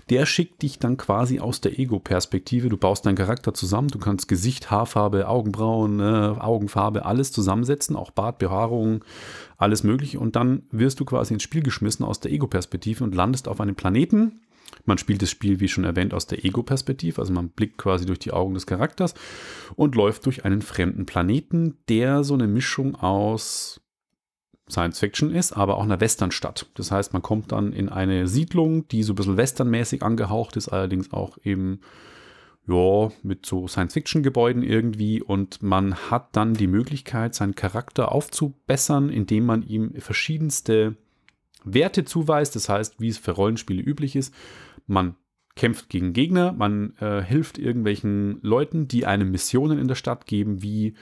Der 0.09 0.25
schickt 0.25 0.62
dich 0.62 0.79
dann 0.79 0.97
quasi 0.97 1.38
aus 1.38 1.61
der 1.61 1.79
Ego-Perspektive. 1.79 2.71
Du 2.71 2.79
baust 2.79 3.05
deinen 3.05 3.17
Charakter 3.17 3.52
zusammen, 3.52 3.88
du 3.88 3.99
kannst 3.99 4.26
Gesicht, 4.26 4.71
Haarfarbe, 4.71 5.29
Augenbrauen, 5.29 6.00
äh, 6.00 6.02
Augen 6.02 6.62
Augenfarbe, 6.62 7.04
alles 7.04 7.33
zusammensetzen, 7.33 7.97
auch 7.97 8.11
Bart, 8.11 8.38
Behaarung, 8.38 9.04
alles 9.57 9.83
mögliche. 9.83 10.21
Und 10.21 10.37
dann 10.37 10.62
wirst 10.71 11.00
du 11.00 11.04
quasi 11.04 11.35
ins 11.35 11.42
Spiel 11.42 11.62
geschmissen 11.62 12.04
aus 12.04 12.21
der 12.21 12.33
Ego-Perspektive 12.33 13.02
und 13.04 13.14
landest 13.14 13.49
auf 13.49 13.61
einem 13.61 13.75
Planeten. 13.75 14.42
Man 14.85 14.99
spielt 14.99 15.21
das 15.23 15.31
Spiel, 15.31 15.61
wie 15.61 15.69
schon 15.69 15.85
erwähnt, 15.85 16.14
aus 16.14 16.26
der 16.26 16.45
Ego-Perspektive, 16.45 17.21
also 17.21 17.33
man 17.33 17.50
blickt 17.50 17.76
quasi 17.76 18.07
durch 18.07 18.19
die 18.19 18.33
Augen 18.33 18.54
des 18.54 18.66
Charakters 18.66 19.14
und 19.75 19.95
läuft 19.95 20.25
durch 20.25 20.45
einen 20.45 20.62
fremden 20.62 21.04
Planeten, 21.04 21.76
der 21.88 22.25
so 22.25 22.35
eine 22.35 22.49
Mischung 22.49 22.95
aus 22.95 23.81
Science 24.71 24.99
Fiction 24.99 25.31
ist, 25.35 25.52
aber 25.52 25.76
auch 25.76 25.83
einer 25.83 26.00
Westernstadt. 26.00 26.66
Das 26.75 26.90
heißt, 26.90 27.12
man 27.12 27.21
kommt 27.21 27.52
dann 27.52 27.75
in 27.75 27.90
eine 27.90 28.26
Siedlung, 28.28 28.88
die 28.88 29.02
so 29.02 29.12
ein 29.12 29.16
bisschen 29.16 29.37
westernmäßig 29.37 30.02
angehaucht 30.02 30.57
ist, 30.57 30.69
allerdings 30.69 31.12
auch 31.12 31.37
eben 31.45 31.81
ja, 32.66 33.11
mit 33.23 33.45
so 33.45 33.66
Science-Fiction-Gebäuden 33.66 34.62
irgendwie 34.62 35.21
und 35.21 35.62
man 35.62 35.95
hat 35.95 36.37
dann 36.37 36.54
die 36.54 36.69
Möglichkeit, 36.69 37.35
seinen 37.35 37.54
Charakter 37.54 38.12
aufzubessern, 38.12 39.09
indem 39.09 39.47
man 39.47 39.62
ihm 39.62 39.92
verschiedenste 39.99 40.97
Werte 41.64 42.04
zuweist. 42.04 42.54
Das 42.54 42.69
heißt, 42.69 43.00
wie 43.00 43.09
es 43.09 43.19
für 43.19 43.33
Rollenspiele 43.33 43.83
üblich 43.83 44.14
ist, 44.14 44.33
man 44.87 45.16
kämpft 45.54 45.88
gegen 45.88 46.12
Gegner, 46.12 46.52
man 46.52 46.95
äh, 46.99 47.23
hilft 47.23 47.59
irgendwelchen 47.59 48.38
Leuten, 48.42 48.88
die 48.88 49.07
einem 49.07 49.31
Missionen 49.31 49.78
in 49.78 49.88
der 49.88 49.97
Stadt 49.97 50.26
geben, 50.26 50.62
wie 50.62 50.95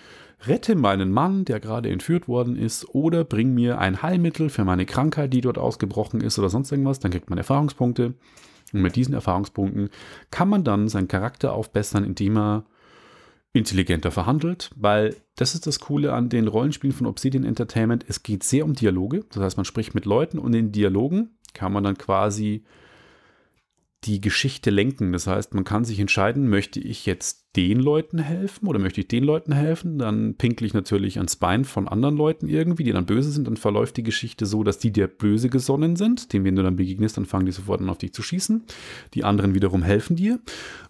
rette 0.46 0.74
meinen 0.74 1.12
Mann, 1.12 1.44
der 1.44 1.60
gerade 1.60 1.90
entführt 1.90 2.26
worden 2.26 2.56
ist, 2.56 2.88
oder 2.94 3.24
bring 3.24 3.54
mir 3.54 3.78
ein 3.78 4.02
Heilmittel 4.02 4.48
für 4.48 4.64
meine 4.64 4.86
Krankheit, 4.86 5.32
die 5.32 5.40
dort 5.40 5.58
ausgebrochen 5.58 6.20
ist 6.20 6.38
oder 6.38 6.48
sonst 6.48 6.72
irgendwas. 6.72 6.98
Dann 6.98 7.12
kriegt 7.12 7.30
man 7.30 7.38
Erfahrungspunkte. 7.38 8.14
Und 8.72 8.82
mit 8.82 8.96
diesen 8.96 9.14
Erfahrungspunkten 9.14 9.90
kann 10.30 10.48
man 10.48 10.64
dann 10.64 10.88
seinen 10.88 11.08
Charakter 11.08 11.52
aufbessern, 11.52 12.04
indem 12.04 12.36
er 12.36 12.64
intelligenter 13.52 14.10
verhandelt, 14.10 14.70
weil 14.76 15.16
das 15.34 15.54
ist 15.54 15.66
das 15.66 15.80
Coole 15.80 16.12
an 16.12 16.28
den 16.28 16.46
Rollenspielen 16.46 16.94
von 16.94 17.06
Obsidian 17.06 17.44
Entertainment. 17.44 18.04
Es 18.06 18.22
geht 18.22 18.44
sehr 18.44 18.64
um 18.64 18.74
Dialoge. 18.74 19.24
Das 19.30 19.42
heißt, 19.42 19.56
man 19.56 19.64
spricht 19.64 19.94
mit 19.94 20.04
Leuten 20.04 20.38
und 20.38 20.54
in 20.54 20.70
Dialogen 20.70 21.30
kann 21.52 21.72
man 21.72 21.82
dann 21.82 21.98
quasi 21.98 22.64
die 24.04 24.20
Geschichte 24.20 24.70
lenken. 24.70 25.12
Das 25.12 25.26
heißt, 25.26 25.54
man 25.54 25.64
kann 25.64 25.84
sich 25.84 26.00
entscheiden, 26.00 26.48
möchte 26.48 26.80
ich 26.80 27.04
jetzt 27.04 27.54
den 27.56 27.80
Leuten 27.80 28.18
helfen 28.18 28.66
oder 28.66 28.78
möchte 28.78 29.00
ich 29.00 29.08
den 29.08 29.24
Leuten 29.24 29.52
helfen? 29.52 29.98
Dann 29.98 30.36
pinkle 30.36 30.66
ich 30.66 30.72
natürlich 30.72 31.18
ans 31.18 31.36
Bein 31.36 31.64
von 31.64 31.86
anderen 31.86 32.16
Leuten 32.16 32.48
irgendwie, 32.48 32.84
die 32.84 32.92
dann 32.92 33.04
böse 33.04 33.30
sind. 33.30 33.46
Dann 33.46 33.58
verläuft 33.58 33.98
die 33.98 34.02
Geschichte 34.02 34.46
so, 34.46 34.64
dass 34.64 34.78
die 34.78 34.92
dir 34.92 35.06
böse 35.06 35.50
gesonnen 35.50 35.96
sind. 35.96 36.32
Dem, 36.32 36.44
wenn 36.44 36.56
du 36.56 36.62
dann 36.62 36.76
begegnest, 36.76 37.18
dann 37.18 37.26
fangen 37.26 37.46
die 37.46 37.52
sofort 37.52 37.80
an, 37.80 37.90
auf 37.90 37.98
dich 37.98 38.14
zu 38.14 38.22
schießen. 38.22 38.64
Die 39.12 39.24
anderen 39.24 39.54
wiederum 39.54 39.82
helfen 39.82 40.16
dir. 40.16 40.40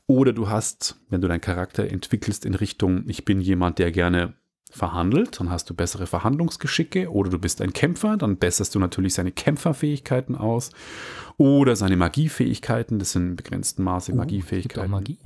Oder 0.07 0.33
du 0.33 0.49
hast, 0.49 1.01
wenn 1.09 1.21
du 1.21 1.29
deinen 1.29 1.41
Charakter 1.41 1.89
entwickelst 1.89 2.45
in 2.45 2.55
Richtung, 2.55 3.09
ich 3.09 3.25
bin 3.25 3.41
jemand, 3.41 3.79
der 3.81 3.91
gerne 3.91 4.35
verhandelt, 4.71 5.41
dann 5.41 5.51
hast 5.51 5.69
du 5.69 5.75
bessere 5.75 6.07
Verhandlungsgeschicke 6.07 7.11
oder 7.11 7.31
du 7.31 7.39
bist 7.39 7.61
ein 7.61 7.73
Kämpfer, 7.73 8.17
dann 8.17 8.39
besserst 8.39 8.75
du 8.75 8.79
natürlich 8.79 9.15
seine 9.15 9.33
Kämpferfähigkeiten 9.33 10.37
aus 10.37 10.71
oder 11.37 11.77
seine 11.77 11.97
Magiefähigkeiten, 11.97 12.99
das 12.99 13.13
sind 13.13 13.27
in 13.31 13.37
begrenztem 13.37 13.85
Maße 13.85 14.15
Magiefähigkeiten. 14.15 14.83
Gibt 14.83 14.85
auch 14.85 14.89
Magie? 14.89 15.19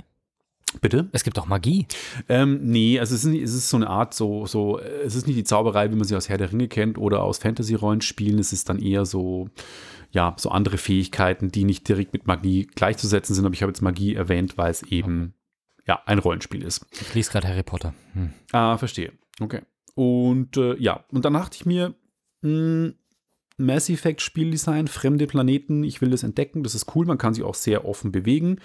Bitte? 0.81 1.09
Es 1.11 1.23
gibt 1.23 1.39
auch 1.39 1.47
Magie. 1.47 1.87
Ähm, 2.27 2.59
nee, 2.63 2.99
also 2.99 3.15
es 3.15 3.23
ist, 3.23 3.33
es 3.33 3.53
ist 3.53 3.69
so 3.69 3.77
eine 3.77 3.89
Art, 3.89 4.13
so, 4.13 4.45
so, 4.45 4.79
es 4.79 5.15
ist 5.15 5.27
nicht 5.27 5.37
die 5.37 5.43
Zauberei, 5.43 5.91
wie 5.91 5.95
man 5.95 6.05
sie 6.05 6.15
aus 6.15 6.29
Herr 6.29 6.37
der 6.37 6.51
Ringe 6.51 6.67
kennt 6.67 6.97
oder 6.97 7.23
aus 7.23 7.37
Fantasy-Rollenspielen. 7.39 8.39
Es 8.39 8.53
ist 8.53 8.69
dann 8.69 8.79
eher 8.79 9.05
so, 9.05 9.49
ja, 10.11 10.35
so 10.37 10.49
andere 10.49 10.77
Fähigkeiten, 10.77 11.49
die 11.49 11.63
nicht 11.63 11.87
direkt 11.87 12.13
mit 12.13 12.27
Magie 12.27 12.67
gleichzusetzen 12.75 13.35
sind. 13.35 13.45
Aber 13.45 13.53
ich 13.53 13.61
habe 13.61 13.69
jetzt 13.69 13.81
Magie 13.81 14.15
erwähnt, 14.15 14.57
weil 14.57 14.71
es 14.71 14.83
eben, 14.83 15.33
okay. 15.79 15.83
ja, 15.87 16.01
ein 16.05 16.19
Rollenspiel 16.19 16.63
ist. 16.63 16.85
Ich 16.91 17.13
lese 17.13 17.31
gerade 17.31 17.47
Harry 17.47 17.63
Potter. 17.63 17.93
Hm. 18.13 18.33
Ah, 18.51 18.77
verstehe. 18.77 19.13
Okay. 19.39 19.61
Und 19.95 20.57
äh, 20.57 20.75
ja, 20.77 21.05
und 21.11 21.25
dann 21.25 21.33
dachte 21.33 21.55
ich 21.55 21.65
mir, 21.65 21.95
mh, 22.41 22.49
hm, 22.49 22.95
Mass 23.57 23.89
Effect 23.89 24.21
Spieldesign, 24.21 24.87
fremde 24.87 25.27
Planeten, 25.27 25.83
ich 25.83 26.01
will 26.01 26.09
das 26.09 26.23
entdecken, 26.23 26.63
das 26.63 26.75
ist 26.75 26.93
cool, 26.93 27.05
man 27.05 27.17
kann 27.17 27.33
sich 27.33 27.43
auch 27.43 27.55
sehr 27.55 27.85
offen 27.85 28.11
bewegen. 28.11 28.59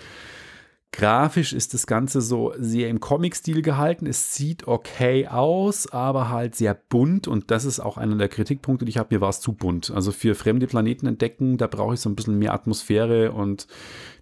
Grafisch 0.92 1.52
ist 1.52 1.72
das 1.72 1.86
Ganze 1.86 2.20
so 2.20 2.52
sehr 2.58 2.88
im 2.88 2.98
Comic-Stil 2.98 3.62
gehalten. 3.62 4.06
Es 4.06 4.34
sieht 4.34 4.66
okay 4.66 5.28
aus, 5.28 5.86
aber 5.92 6.30
halt 6.30 6.56
sehr 6.56 6.74
bunt. 6.74 7.28
Und 7.28 7.52
das 7.52 7.64
ist 7.64 7.78
auch 7.78 7.96
einer 7.96 8.16
der 8.16 8.28
Kritikpunkte, 8.28 8.84
die 8.84 8.90
ich 8.90 8.98
habe. 8.98 9.14
Mir 9.14 9.20
war 9.20 9.28
es 9.28 9.40
zu 9.40 9.52
bunt. 9.52 9.92
Also 9.92 10.10
für 10.10 10.34
fremde 10.34 10.66
Planeten 10.66 11.06
entdecken, 11.06 11.58
da 11.58 11.68
brauche 11.68 11.94
ich 11.94 12.00
so 12.00 12.10
ein 12.10 12.16
bisschen 12.16 12.40
mehr 12.40 12.52
Atmosphäre. 12.52 13.30
Und 13.30 13.68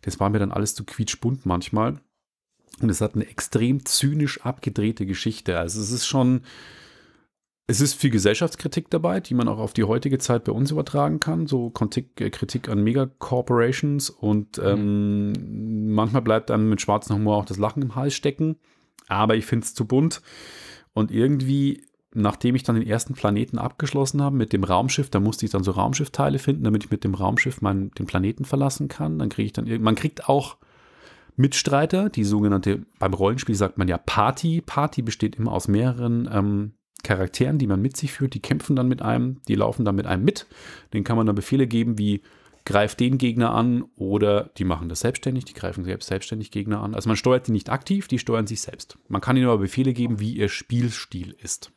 das 0.02 0.20
war 0.20 0.28
mir 0.28 0.40
dann 0.40 0.52
alles 0.52 0.74
zu 0.74 0.84
quietschbunt 0.84 1.46
manchmal. 1.46 2.00
Und 2.82 2.90
es 2.90 3.00
hat 3.00 3.14
eine 3.14 3.26
extrem 3.28 3.84
zynisch 3.84 4.40
abgedrehte 4.42 5.06
Geschichte. 5.06 5.58
Also 5.58 5.80
es 5.80 5.90
ist 5.90 6.06
schon, 6.06 6.42
es 7.66 7.80
ist 7.80 7.94
viel 7.94 8.10
Gesellschaftskritik 8.10 8.88
dabei, 8.90 9.20
die 9.20 9.34
man 9.34 9.46
auch 9.46 9.58
auf 9.58 9.74
die 9.74 9.84
heutige 9.84 10.18
Zeit 10.18 10.44
bei 10.44 10.52
uns 10.52 10.70
übertragen 10.70 11.20
kann. 11.20 11.46
So 11.46 11.70
Kritik, 11.70 12.20
äh, 12.20 12.30
Kritik 12.30 12.68
an 12.68 12.82
Megacorporations 12.82 14.10
und 14.10 14.58
ähm, 14.64 15.32
mhm. 15.32 15.94
manchmal 15.94 16.22
bleibt 16.22 16.50
einem 16.50 16.70
mit 16.70 16.80
schwarzem 16.80 17.16
Humor 17.16 17.36
auch 17.36 17.44
das 17.44 17.58
Lachen 17.58 17.82
im 17.82 17.94
Hals 17.94 18.14
stecken. 18.14 18.56
Aber 19.08 19.36
ich 19.36 19.46
finde 19.46 19.64
es 19.64 19.74
zu 19.74 19.86
bunt. 19.86 20.22
Und 20.94 21.10
irgendwie, 21.10 21.84
nachdem 22.14 22.54
ich 22.54 22.62
dann 22.62 22.76
den 22.76 22.86
ersten 22.86 23.14
Planeten 23.14 23.58
abgeschlossen 23.58 24.22
habe 24.22 24.36
mit 24.36 24.52
dem 24.52 24.64
Raumschiff, 24.64 25.10
da 25.10 25.20
musste 25.20 25.44
ich 25.44 25.52
dann 25.52 25.62
so 25.62 25.72
Raumschiffteile 25.72 26.38
finden, 26.38 26.64
damit 26.64 26.84
ich 26.84 26.90
mit 26.90 27.04
dem 27.04 27.14
Raumschiff 27.14 27.60
meinen, 27.60 27.90
den 27.92 28.06
Planeten 28.06 28.44
verlassen 28.44 28.88
kann. 28.88 29.18
Dann 29.18 29.28
kriege 29.28 29.46
ich 29.46 29.52
dann, 29.52 29.82
man 29.82 29.94
kriegt 29.94 30.28
auch 30.28 30.56
Mitstreiter, 31.38 32.10
die 32.10 32.24
sogenannte, 32.24 32.84
beim 32.98 33.14
Rollenspiel 33.14 33.54
sagt 33.54 33.78
man 33.78 33.86
ja 33.86 33.96
Party. 33.96 34.60
Party 34.60 35.02
besteht 35.02 35.36
immer 35.36 35.52
aus 35.52 35.68
mehreren 35.68 36.28
ähm, 36.32 36.72
Charakteren, 37.04 37.58
die 37.58 37.68
man 37.68 37.80
mit 37.80 37.96
sich 37.96 38.12
führt. 38.12 38.34
Die 38.34 38.42
kämpfen 38.42 38.74
dann 38.74 38.88
mit 38.88 39.02
einem, 39.02 39.40
die 39.46 39.54
laufen 39.54 39.84
dann 39.84 39.94
mit 39.94 40.06
einem 40.06 40.24
mit. 40.24 40.46
Den 40.92 41.04
kann 41.04 41.16
man 41.16 41.26
dann 41.26 41.36
Befehle 41.36 41.68
geben 41.68 41.96
wie 41.96 42.22
greif 42.64 42.96
den 42.96 43.18
Gegner 43.18 43.54
an 43.54 43.84
oder 43.94 44.50
die 44.58 44.64
machen 44.64 44.88
das 44.88 45.00
selbstständig, 45.00 45.44
die 45.44 45.54
greifen 45.54 45.84
selbst 45.84 46.08
selbstständig 46.08 46.50
Gegner 46.50 46.82
an. 46.82 46.94
Also 46.94 47.08
man 47.08 47.16
steuert 47.16 47.46
die 47.46 47.52
nicht 47.52 47.70
aktiv, 47.70 48.08
die 48.08 48.18
steuern 48.18 48.48
sich 48.48 48.60
selbst. 48.60 48.98
Man 49.08 49.20
kann 49.20 49.36
ihnen 49.36 49.46
aber 49.46 49.58
Befehle 49.58 49.92
geben, 49.92 50.18
wie 50.18 50.32
ihr 50.32 50.48
Spielstil 50.48 51.36
ist. 51.40 51.72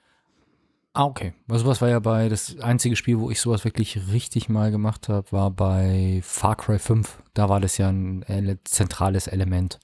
Ah, 0.94 1.06
okay. 1.06 1.34
Also 1.48 1.66
was 1.66 1.82
war 1.82 1.90
ja 1.90 2.00
bei, 2.00 2.28
das 2.28 2.60
einzige 2.60 2.96
Spiel, 2.96 3.20
wo 3.20 3.32
ich 3.32 3.40
sowas 3.40 3.64
wirklich 3.64 4.12
richtig 4.12 4.50
mal 4.50 4.72
gemacht 4.72 5.08
habe, 5.08 5.32
war 5.32 5.50
bei 5.50 6.20
Far 6.24 6.58
Cry 6.58 6.80
5. 6.80 7.24
Da 7.34 7.48
war 7.48 7.62
das 7.62 7.78
ja 7.78 7.90
ein 7.90 8.24
ele 8.28 8.60
zentrales 8.66 9.28
Element. 9.28 9.80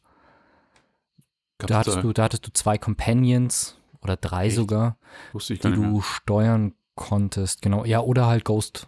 Gab's 1.59 1.69
Da 1.69 1.79
hattest, 1.79 2.03
du, 2.03 2.13
da 2.13 2.23
hattest 2.23 2.45
du 2.45 2.51
zwei 2.51 2.77
Companions 2.77 3.77
oder 4.01 4.17
drei 4.17 4.47
Echt? 4.47 4.57
sogar, 4.57 4.97
die 5.33 5.57
du 5.57 5.81
mehr. 5.81 6.01
steuern 6.01 6.73
konntest. 6.95 7.61
Genau. 7.61 7.85
Ja, 7.85 8.01
oder 8.01 8.27
halt 8.27 8.43
Ghost. 8.43 8.87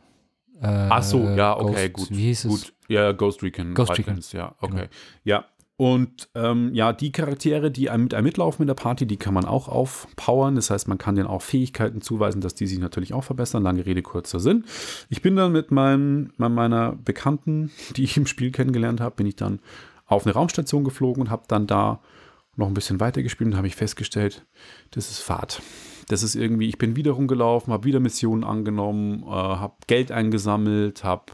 Äh, 0.62 0.68
Ach 0.68 1.04
so, 1.04 1.24
ja, 1.30 1.58
okay, 1.58 1.90
Ghost, 1.90 2.10
gut. 2.10 2.18
Wie 2.18 2.24
hieß 2.24 2.46
es? 2.46 2.52
Gut, 2.52 2.74
ja, 2.90 3.14
Ghost 3.14 3.42
Recon. 3.42 3.74
Ghost 3.74 3.98
Wildlands, 3.98 4.34
ja, 4.34 4.56
okay. 4.60 4.76
Genau. 4.76 4.90
Ja, 5.24 5.46
und 5.80 6.28
ähm, 6.36 6.74
ja, 6.74 6.92
die 6.92 7.14
Charaktere, 7.14 7.72
die 7.72 7.90
mit 7.96 8.14
einem 8.14 8.26
mitlaufen 8.26 8.64
in 8.64 8.68
der 8.68 8.74
Party, 8.74 9.06
die 9.06 9.16
kann 9.16 9.34
man 9.34 9.46
auch 9.46 9.70
aufpowern. 9.70 10.56
Das 10.56 10.72
heißt, 10.72 10.90
man 10.90 10.98
kann 10.98 11.16
denen 11.16 11.30
auch 11.30 11.42
Fähigkeiten 11.42 12.02
zuweisen, 12.02 12.42
dass 12.42 12.54
die 12.54 12.68
sich 12.68 12.80
natürlich 12.80 13.14
auch 13.14 13.24
verbessern. 13.24 13.64
Lange 13.64 13.86
Rede, 13.86 14.02
kurzer 14.02 14.42
Sinn. 14.42 14.66
Ich 15.08 15.22
bin 15.22 15.38
dann 15.38 15.54
mit 15.54 15.72
meinem, 15.72 16.34
meiner 16.36 16.98
Bekannten, 16.98 17.72
die 17.96 18.04
ich 18.04 18.18
im 18.18 18.26
Spiel 18.26 18.52
kennengelernt 18.52 19.00
habe, 19.00 19.16
bin 19.16 19.26
ich 19.26 19.38
dann 19.38 19.60
auf 20.06 20.26
eine 20.26 20.34
Raumstation 20.34 20.84
geflogen 20.84 21.22
und 21.22 21.30
habe 21.30 21.44
dann 21.48 21.66
da 21.66 22.02
noch 22.58 22.68
ein 22.68 22.74
bisschen 22.74 23.00
weitergespielt 23.00 23.52
und 23.52 23.56
habe 23.56 23.68
ich 23.68 23.78
festgestellt, 23.78 24.46
das 24.92 25.10
ist 25.10 25.20
Fahrt. 25.20 25.62
Das 26.10 26.24
ist 26.24 26.36
irgendwie, 26.36 26.68
ich 26.68 26.78
bin 26.78 26.98
wieder 26.98 27.12
rumgelaufen, 27.12 27.72
habe 27.72 27.86
wieder 27.86 28.02
Missionen 28.02 28.44
angenommen, 28.44 29.24
äh, 29.24 29.30
habe 29.30 29.76
Geld 29.88 30.12
eingesammelt, 30.12 31.06
habe 31.06 31.32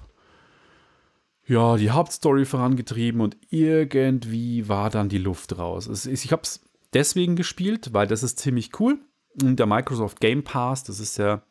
ja, 1.48 1.78
die 1.78 1.92
Hauptstory 1.92 2.46
vorangetrieben 2.46 3.22
und 3.22 3.38
irgendwie 3.50 4.68
war 4.68 4.90
dann 4.90 5.10
die 5.10 5.20
Luft 5.20 5.58
raus. 5.58 5.88
Es 5.88 6.06
ist, 6.06 6.25
ich 6.25 6.32
habe 6.32 6.42
es 6.44 6.62
deswegen 6.94 7.36
gespielt, 7.36 7.94
weil 7.94 8.08
das 8.08 8.24
ist 8.24 8.40
ziemlich 8.40 8.80
cool. 8.80 9.00
Und 9.42 9.58
der 9.58 9.68
Microsoft 9.68 10.20
Game 10.22 10.44
Pass, 10.44 10.84
das 10.84 11.00
ist 11.00 11.18
ja 11.18 11.44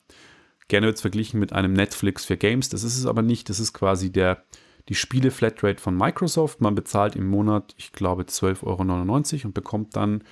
gerne 0.68 0.86
wird 0.86 1.00
verglichen 1.00 1.38
mit 1.38 1.52
einem 1.52 1.74
Netflix 1.74 2.24
für 2.24 2.36
Games. 2.36 2.68
Das 2.68 2.82
ist 2.82 2.96
es 2.96 3.06
aber 3.06 3.22
nicht. 3.22 3.48
Das 3.50 3.60
ist 3.60 3.72
quasi 3.72 4.10
der, 4.10 4.42
die 4.88 4.94
Spiele-Flatrate 4.94 5.80
von 5.80 5.96
Microsoft. 5.96 6.60
Man 6.60 6.74
bezahlt 6.74 7.16
im 7.16 7.28
Monat, 7.28 7.74
ich 7.76 7.92
glaube, 7.92 8.24
12,99 8.24 8.64
Euro 9.34 9.46
und 9.46 9.54
bekommt 9.54 9.96
dann 9.96 10.24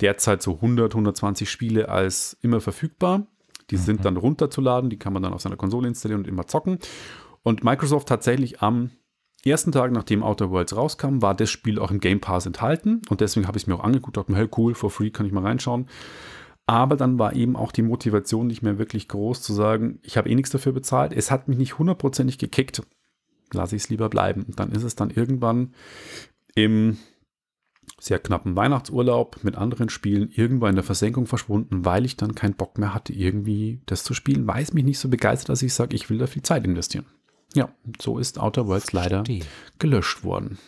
derzeit 0.00 0.42
so 0.42 0.56
100, 0.56 0.92
120 0.92 1.50
Spiele 1.50 1.88
als 1.88 2.36
immer 2.42 2.60
verfügbar. 2.60 3.26
Die 3.70 3.76
sind 3.76 4.04
dann 4.04 4.16
runterzuladen, 4.16 4.88
die 4.88 4.98
kann 4.98 5.12
man 5.12 5.22
dann 5.22 5.34
auf 5.34 5.42
seiner 5.42 5.56
Konsole 5.56 5.88
installieren 5.88 6.22
und 6.22 6.28
immer 6.28 6.46
zocken. 6.46 6.78
Und 7.42 7.64
Microsoft 7.64 8.08
tatsächlich 8.08 8.62
am 8.62 8.90
ersten 9.44 9.72
Tag, 9.72 9.92
nachdem 9.92 10.22
Outer 10.22 10.50
Worlds 10.50 10.76
rauskam, 10.76 11.22
war 11.22 11.34
das 11.34 11.50
Spiel 11.50 11.78
auch 11.78 11.90
im 11.90 12.00
Game 12.00 12.20
Pass 12.20 12.46
enthalten. 12.46 13.02
Und 13.08 13.20
deswegen 13.20 13.46
habe 13.46 13.56
ich 13.56 13.64
es 13.64 13.66
mir 13.66 13.76
auch 13.76 13.84
angeguckt, 13.84 14.16
dachte 14.16 14.32
mir, 14.32 14.38
hey 14.38 14.48
cool, 14.56 14.74
for 14.74 14.90
free 14.90 15.10
kann 15.10 15.26
ich 15.26 15.32
mal 15.32 15.44
reinschauen. 15.44 15.86
Aber 16.66 16.96
dann 16.96 17.18
war 17.18 17.34
eben 17.34 17.56
auch 17.56 17.72
die 17.72 17.82
Motivation 17.82 18.46
nicht 18.46 18.62
mehr 18.62 18.78
wirklich 18.78 19.08
groß 19.08 19.40
zu 19.40 19.54
sagen, 19.54 20.00
ich 20.02 20.16
habe 20.16 20.28
eh 20.28 20.34
nichts 20.34 20.50
dafür 20.50 20.72
bezahlt. 20.72 21.12
Es 21.14 21.30
hat 21.30 21.48
mich 21.48 21.56
nicht 21.56 21.78
hundertprozentig 21.78 22.36
gekickt. 22.36 22.82
Lasse 23.52 23.76
ich 23.76 23.84
es 23.84 23.88
lieber 23.88 24.10
bleiben. 24.10 24.42
Und 24.42 24.60
dann 24.60 24.72
ist 24.72 24.82
es 24.82 24.94
dann 24.94 25.10
irgendwann 25.10 25.72
im 26.54 26.98
sehr 28.00 28.18
knappen 28.18 28.54
Weihnachtsurlaub 28.54 29.42
mit 29.42 29.56
anderen 29.56 29.88
Spielen 29.88 30.30
irgendwann 30.30 30.70
in 30.70 30.76
der 30.76 30.84
Versenkung 30.84 31.26
verschwunden, 31.26 31.84
weil 31.84 32.04
ich 32.04 32.16
dann 32.16 32.34
keinen 32.34 32.54
Bock 32.54 32.78
mehr 32.78 32.94
hatte, 32.94 33.12
irgendwie 33.12 33.80
das 33.86 34.04
zu 34.04 34.14
spielen, 34.14 34.46
weil 34.46 34.62
es 34.62 34.72
mich 34.72 34.84
nicht 34.84 34.98
so 34.98 35.08
begeistert, 35.08 35.48
dass 35.48 35.62
ich 35.62 35.74
sage, 35.74 35.96
ich 35.96 36.10
will 36.10 36.18
da 36.18 36.26
viel 36.26 36.42
Zeit 36.42 36.64
investieren. 36.64 37.06
Ja, 37.58 37.68
so 38.00 38.20
ist 38.20 38.38
Outer 38.38 38.68
Worlds 38.68 38.92
leider 38.92 39.24
Verstehe. 39.24 39.44
gelöscht 39.80 40.22
worden. 40.22 40.58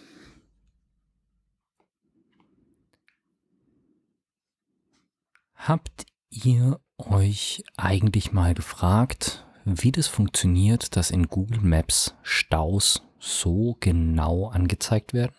Habt 5.54 6.06
ihr 6.30 6.80
euch 6.98 7.62
eigentlich 7.76 8.32
mal 8.32 8.54
gefragt, 8.54 9.46
wie 9.64 9.92
das 9.92 10.08
funktioniert, 10.08 10.96
dass 10.96 11.12
in 11.12 11.28
Google 11.28 11.60
Maps 11.60 12.16
Staus 12.24 13.06
so 13.20 13.76
genau 13.78 14.48
angezeigt 14.48 15.12
werden? 15.12 15.36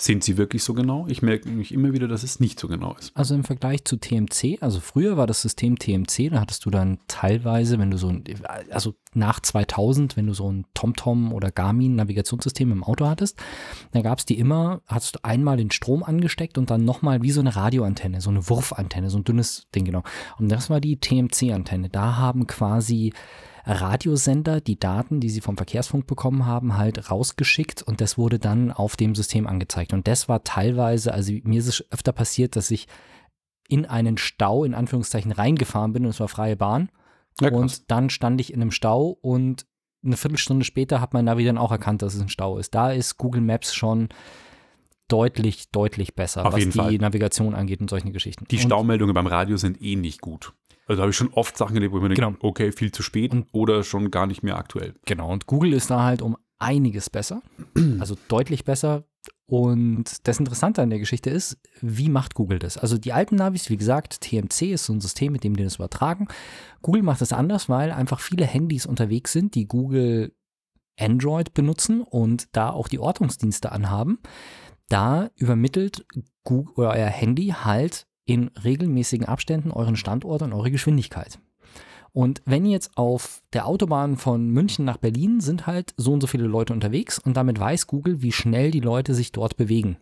Sind 0.00 0.22
sie 0.22 0.36
wirklich 0.36 0.62
so 0.62 0.74
genau? 0.74 1.06
Ich 1.08 1.22
merke 1.22 1.48
nämlich 1.48 1.74
immer 1.74 1.92
wieder, 1.92 2.06
dass 2.06 2.22
es 2.22 2.38
nicht 2.38 2.60
so 2.60 2.68
genau 2.68 2.94
ist. 2.94 3.10
Also 3.16 3.34
im 3.34 3.42
Vergleich 3.42 3.84
zu 3.84 3.96
TMC, 3.96 4.58
also 4.60 4.78
früher 4.78 5.16
war 5.16 5.26
das 5.26 5.42
System 5.42 5.76
TMC, 5.76 6.30
da 6.30 6.40
hattest 6.40 6.64
du 6.64 6.70
dann 6.70 7.00
teilweise, 7.08 7.80
wenn 7.80 7.90
du 7.90 7.98
so 7.98 8.08
ein, 8.08 8.22
also 8.70 8.94
nach 9.14 9.40
2000, 9.40 10.16
wenn 10.16 10.28
du 10.28 10.34
so 10.34 10.52
ein 10.52 10.66
TomTom 10.72 11.32
oder 11.32 11.50
Garmin 11.50 11.96
Navigationssystem 11.96 12.70
im 12.70 12.84
Auto 12.84 13.06
hattest, 13.06 13.38
da 13.90 14.02
gab 14.02 14.20
es 14.20 14.24
die 14.24 14.38
immer, 14.38 14.82
hast 14.86 15.16
du 15.16 15.18
einmal 15.24 15.56
den 15.56 15.72
Strom 15.72 16.04
angesteckt 16.04 16.58
und 16.58 16.70
dann 16.70 16.84
nochmal 16.84 17.22
wie 17.22 17.32
so 17.32 17.40
eine 17.40 17.56
Radioantenne, 17.56 18.20
so 18.20 18.30
eine 18.30 18.48
Wurfantenne, 18.48 19.10
so 19.10 19.18
ein 19.18 19.24
dünnes 19.24 19.66
Ding, 19.74 19.84
genau. 19.84 20.04
Und 20.38 20.48
das 20.48 20.70
war 20.70 20.80
die 20.80 21.00
TMC-Antenne. 21.00 21.88
Da 21.88 22.16
haben 22.16 22.46
quasi 22.46 23.12
Radiosender 23.70 24.62
die 24.62 24.78
Daten, 24.78 25.20
die 25.20 25.28
sie 25.28 25.42
vom 25.42 25.58
Verkehrsfunk 25.58 26.06
bekommen 26.06 26.46
haben, 26.46 26.78
halt 26.78 27.10
rausgeschickt 27.10 27.82
und 27.82 28.00
das 28.00 28.16
wurde 28.16 28.38
dann 28.38 28.72
auf 28.72 28.96
dem 28.96 29.14
System 29.14 29.46
angezeigt. 29.46 29.92
Und 29.92 30.08
das 30.08 30.28
war 30.28 30.42
teilweise, 30.42 31.12
also 31.12 31.32
mir 31.44 31.58
ist 31.58 31.68
es 31.68 31.84
öfter 31.92 32.12
passiert, 32.12 32.56
dass 32.56 32.70
ich 32.70 32.88
in 33.68 33.84
einen 33.84 34.16
Stau 34.16 34.64
in 34.64 34.74
Anführungszeichen 34.74 35.32
reingefahren 35.32 35.92
bin 35.92 36.04
und 36.04 36.10
es 36.10 36.20
war 36.20 36.28
freie 36.28 36.56
Bahn. 36.56 36.88
Ja, 37.40 37.52
und 37.52 37.90
dann 37.90 38.08
stand 38.08 38.40
ich 38.40 38.52
in 38.52 38.62
einem 38.62 38.70
Stau 38.70 39.18
und 39.20 39.66
eine 40.02 40.16
Viertelstunde 40.16 40.64
später 40.64 41.00
hat 41.00 41.12
mein 41.12 41.26
Navi 41.26 41.44
dann 41.44 41.58
auch 41.58 41.70
erkannt, 41.70 42.00
dass 42.02 42.14
es 42.14 42.22
ein 42.22 42.30
Stau 42.30 42.56
ist. 42.58 42.74
Da 42.74 42.92
ist 42.92 43.18
Google 43.18 43.42
Maps 43.42 43.74
schon 43.74 44.08
deutlich, 45.08 45.70
deutlich 45.70 46.14
besser, 46.14 46.46
Auf 46.46 46.54
was 46.54 46.64
die 46.64 46.70
Fall. 46.70 46.96
Navigation 46.96 47.54
angeht 47.54 47.80
und 47.80 47.90
solche 47.90 48.10
Geschichten. 48.12 48.46
Die 48.50 48.56
und, 48.56 48.62
Staumeldungen 48.62 49.14
beim 49.14 49.26
Radio 49.26 49.56
sind 49.56 49.82
eh 49.82 49.96
nicht 49.96 50.20
gut. 50.20 50.54
Also 50.88 50.96
da 50.98 51.02
habe 51.02 51.10
ich 51.10 51.16
schon 51.16 51.32
oft 51.34 51.56
Sachen 51.56 51.76
erlebt, 51.76 51.92
wo 51.92 51.98
ich 51.98 52.02
mir 52.02 52.08
denke, 52.08 52.22
Genau. 52.22 52.36
okay, 52.40 52.72
viel 52.72 52.90
zu 52.90 53.02
spät 53.02 53.30
Und- 53.32 53.46
oder 53.52 53.84
schon 53.84 54.10
gar 54.10 54.26
nicht 54.26 54.42
mehr 54.42 54.56
aktuell. 54.56 54.94
Genau, 55.06 55.30
und 55.32 55.46
Google 55.46 55.72
ist 55.74 55.90
da 55.90 56.02
halt 56.02 56.22
um 56.22 56.36
einiges 56.58 57.08
besser, 57.10 57.42
also 58.00 58.16
deutlich 58.28 58.64
besser. 58.64 59.04
Und 59.46 60.26
das 60.26 60.38
Interessante 60.40 60.82
an 60.82 60.90
der 60.90 60.98
Geschichte 60.98 61.30
ist, 61.30 61.56
wie 61.80 62.08
macht 62.10 62.34
Google 62.34 62.58
das? 62.58 62.76
Also 62.76 62.98
die 62.98 63.12
alten 63.12 63.36
Navis, 63.36 63.70
wie 63.70 63.76
gesagt, 63.78 64.20
TMC 64.20 64.72
ist 64.72 64.84
so 64.84 64.92
ein 64.92 65.00
System, 65.00 65.32
mit 65.32 65.42
dem 65.44 65.56
die 65.56 65.62
das 65.64 65.76
übertragen. 65.76 66.28
Google 66.82 67.02
macht 67.02 67.20
das 67.22 67.32
anders, 67.32 67.68
weil 67.68 67.90
einfach 67.92 68.20
viele 68.20 68.44
Handys 68.44 68.84
unterwegs 68.84 69.32
sind, 69.32 69.54
die 69.54 69.66
Google 69.66 70.34
Android 70.98 71.54
benutzen 71.54 72.02
und 72.02 72.48
da 72.52 72.70
auch 72.70 72.88
die 72.88 72.98
Ortungsdienste 72.98 73.72
anhaben. 73.72 74.18
Da 74.88 75.30
übermittelt 75.36 76.04
Google, 76.44 76.86
euer 76.86 77.06
Handy 77.06 77.48
halt 77.48 78.06
in 78.28 78.48
regelmäßigen 78.62 79.26
Abständen 79.26 79.70
euren 79.70 79.96
Standort 79.96 80.42
und 80.42 80.52
eure 80.52 80.70
Geschwindigkeit. 80.70 81.40
Und 82.12 82.42
wenn 82.44 82.66
jetzt 82.66 82.96
auf 82.96 83.42
der 83.54 83.66
Autobahn 83.66 84.16
von 84.16 84.50
München 84.50 84.84
nach 84.84 84.98
Berlin 84.98 85.40
sind 85.40 85.66
halt 85.66 85.94
so 85.96 86.12
und 86.12 86.20
so 86.20 86.26
viele 86.26 86.46
Leute 86.46 86.74
unterwegs 86.74 87.18
und 87.18 87.36
damit 87.36 87.58
weiß 87.58 87.86
Google, 87.86 88.20
wie 88.20 88.32
schnell 88.32 88.70
die 88.70 88.80
Leute 88.80 89.14
sich 89.14 89.32
dort 89.32 89.56
bewegen 89.56 89.96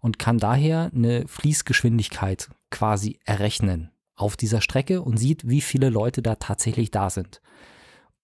und 0.00 0.18
kann 0.18 0.38
daher 0.38 0.90
eine 0.92 1.28
Fließgeschwindigkeit 1.28 2.50
quasi 2.70 3.20
errechnen 3.24 3.90
auf 4.16 4.36
dieser 4.36 4.60
Strecke 4.60 5.02
und 5.02 5.16
sieht, 5.16 5.48
wie 5.48 5.60
viele 5.60 5.90
Leute 5.90 6.22
da 6.22 6.34
tatsächlich 6.34 6.90
da 6.90 7.08
sind. 7.08 7.40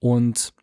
Und 0.00 0.54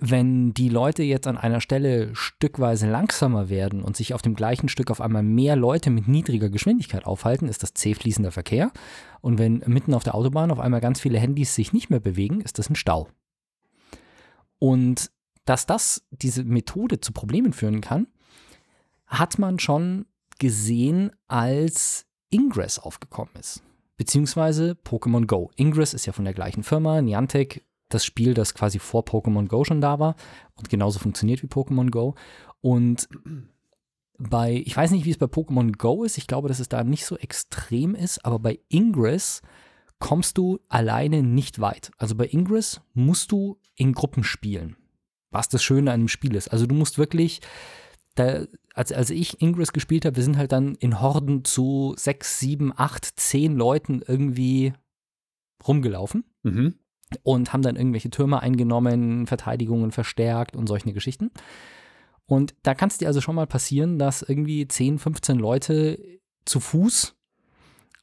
wenn 0.00 0.52
die 0.52 0.68
Leute 0.68 1.02
jetzt 1.02 1.26
an 1.26 1.38
einer 1.38 1.60
Stelle 1.60 2.14
stückweise 2.14 2.88
langsamer 2.90 3.48
werden 3.48 3.82
und 3.82 3.96
sich 3.96 4.12
auf 4.12 4.20
dem 4.20 4.34
gleichen 4.34 4.68
Stück 4.68 4.90
auf 4.90 5.00
einmal 5.00 5.22
mehr 5.22 5.56
Leute 5.56 5.90
mit 5.90 6.08
niedriger 6.08 6.50
Geschwindigkeit 6.50 7.06
aufhalten, 7.06 7.48
ist 7.48 7.62
das 7.62 7.72
C-fließender 7.74 8.30
Verkehr. 8.30 8.70
Und 9.20 9.38
wenn 9.38 9.62
mitten 9.66 9.94
auf 9.94 10.04
der 10.04 10.14
Autobahn 10.14 10.50
auf 10.50 10.60
einmal 10.60 10.80
ganz 10.80 11.00
viele 11.00 11.18
Handys 11.18 11.54
sich 11.54 11.72
nicht 11.72 11.88
mehr 11.88 12.00
bewegen, 12.00 12.42
ist 12.42 12.58
das 12.58 12.68
ein 12.68 12.76
Stau. 12.76 13.08
Und 14.58 15.10
dass 15.46 15.64
das, 15.64 16.04
diese 16.10 16.44
Methode 16.44 17.00
zu 17.00 17.12
Problemen 17.12 17.54
führen 17.54 17.80
kann, 17.80 18.08
hat 19.06 19.38
man 19.38 19.58
schon 19.58 20.04
gesehen, 20.38 21.12
als 21.26 22.04
Ingress 22.30 22.78
aufgekommen 22.78 23.34
ist. 23.40 23.62
Beziehungsweise 23.96 24.76
Pokémon 24.84 25.26
Go. 25.26 25.50
Ingress 25.56 25.94
ist 25.94 26.06
ja 26.06 26.12
von 26.12 26.24
der 26.24 26.34
gleichen 26.34 26.62
Firma, 26.62 27.00
Niantic, 27.00 27.64
das 27.88 28.04
Spiel, 28.04 28.34
das 28.34 28.54
quasi 28.54 28.78
vor 28.78 29.04
Pokémon 29.04 29.46
Go 29.46 29.64
schon 29.64 29.80
da 29.80 29.98
war 29.98 30.16
und 30.54 30.68
genauso 30.68 30.98
funktioniert 30.98 31.42
wie 31.42 31.46
Pokémon 31.46 31.90
Go. 31.90 32.14
Und 32.60 33.08
bei, 34.18 34.62
ich 34.66 34.76
weiß 34.76 34.90
nicht, 34.90 35.04
wie 35.04 35.10
es 35.10 35.18
bei 35.18 35.26
Pokémon 35.26 35.76
Go 35.76 36.04
ist, 36.04 36.18
ich 36.18 36.26
glaube, 36.26 36.48
dass 36.48 36.60
es 36.60 36.68
da 36.68 36.84
nicht 36.84 37.06
so 37.06 37.16
extrem 37.16 37.94
ist, 37.94 38.24
aber 38.24 38.38
bei 38.38 38.58
Ingress 38.68 39.42
kommst 40.00 40.38
du 40.38 40.60
alleine 40.68 41.22
nicht 41.22 41.60
weit. 41.60 41.90
Also 41.98 42.14
bei 42.14 42.26
Ingress 42.26 42.80
musst 42.94 43.32
du 43.32 43.58
in 43.74 43.92
Gruppen 43.92 44.24
spielen, 44.24 44.76
was 45.30 45.48
das 45.48 45.62
Schöne 45.62 45.92
an 45.92 46.00
dem 46.00 46.08
Spiel 46.08 46.34
ist. 46.34 46.48
Also 46.48 46.66
du 46.66 46.74
musst 46.74 46.98
wirklich, 46.98 47.40
da, 48.14 48.44
als, 48.74 48.92
als 48.92 49.10
ich 49.10 49.40
Ingress 49.40 49.72
gespielt 49.72 50.04
habe, 50.04 50.16
wir 50.16 50.22
sind 50.24 50.36
halt 50.36 50.52
dann 50.52 50.74
in 50.76 51.00
Horden 51.00 51.44
zu 51.44 51.94
sechs, 51.96 52.38
sieben, 52.38 52.72
acht, 52.76 53.04
zehn 53.18 53.56
Leuten 53.56 54.02
irgendwie 54.06 54.72
rumgelaufen 55.66 56.24
Mhm. 56.42 56.74
Und 57.22 57.52
haben 57.52 57.62
dann 57.62 57.76
irgendwelche 57.76 58.10
Türme 58.10 58.42
eingenommen, 58.42 59.26
Verteidigungen 59.26 59.92
verstärkt 59.92 60.56
und 60.56 60.66
solche 60.66 60.92
Geschichten. 60.92 61.30
Und 62.26 62.54
da 62.62 62.74
kann 62.74 62.88
es 62.88 62.98
dir 62.98 63.08
also 63.08 63.20
schon 63.20 63.34
mal 63.34 63.46
passieren, 63.46 63.98
dass 63.98 64.22
irgendwie 64.22 64.68
10, 64.68 64.98
15 64.98 65.38
Leute 65.38 65.98
zu 66.44 66.60
Fuß 66.60 67.17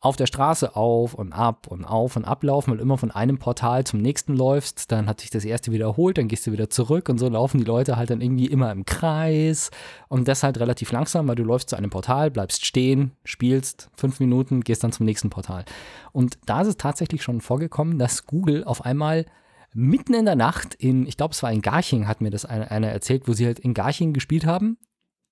auf 0.05 0.15
der 0.15 0.27
Straße 0.27 0.75
auf 0.75 1.15
und 1.15 1.33
ab 1.33 1.65
und 1.67 1.83
auf 1.83 2.15
und 2.15 2.25
ablaufen, 2.25 2.71
weil 2.71 2.79
immer 2.79 2.97
von 2.97 3.09
einem 3.09 3.39
Portal 3.39 3.85
zum 3.85 4.01
nächsten 4.01 4.35
läufst, 4.35 4.91
dann 4.91 5.07
hat 5.07 5.21
sich 5.21 5.31
das 5.31 5.43
erste 5.43 5.71
wiederholt, 5.71 6.19
dann 6.19 6.27
gehst 6.27 6.45
du 6.45 6.51
wieder 6.51 6.69
zurück 6.69 7.09
und 7.09 7.17
so 7.17 7.27
laufen 7.27 7.57
die 7.57 7.63
Leute 7.63 7.97
halt 7.97 8.11
dann 8.11 8.21
irgendwie 8.21 8.45
immer 8.45 8.71
im 8.71 8.85
Kreis 8.85 9.71
und 10.07 10.27
das 10.27 10.43
halt 10.43 10.59
relativ 10.59 10.91
langsam, 10.91 11.27
weil 11.27 11.35
du 11.35 11.43
läufst 11.43 11.71
zu 11.71 11.75
einem 11.75 11.89
Portal, 11.89 12.29
bleibst 12.29 12.65
stehen, 12.65 13.13
spielst 13.23 13.89
fünf 13.97 14.19
Minuten, 14.19 14.61
gehst 14.61 14.83
dann 14.83 14.91
zum 14.91 15.07
nächsten 15.07 15.31
Portal. 15.31 15.65
Und 16.11 16.37
da 16.45 16.61
ist 16.61 16.67
es 16.67 16.77
tatsächlich 16.77 17.23
schon 17.23 17.41
vorgekommen, 17.41 17.97
dass 17.97 18.27
Google 18.27 18.63
auf 18.63 18.85
einmal 18.85 19.25
mitten 19.73 20.13
in 20.13 20.25
der 20.25 20.35
Nacht 20.35 20.75
in, 20.75 21.07
ich 21.07 21.17
glaube 21.17 21.33
es 21.33 21.41
war 21.41 21.51
in 21.51 21.63
Garching, 21.63 22.07
hat 22.07 22.21
mir 22.21 22.29
das 22.29 22.45
einer, 22.45 22.87
erzählt, 22.87 23.27
wo 23.27 23.33
sie 23.33 23.47
halt 23.47 23.57
in 23.57 23.73
Garching 23.73 24.13
gespielt 24.13 24.45
haben, 24.45 24.77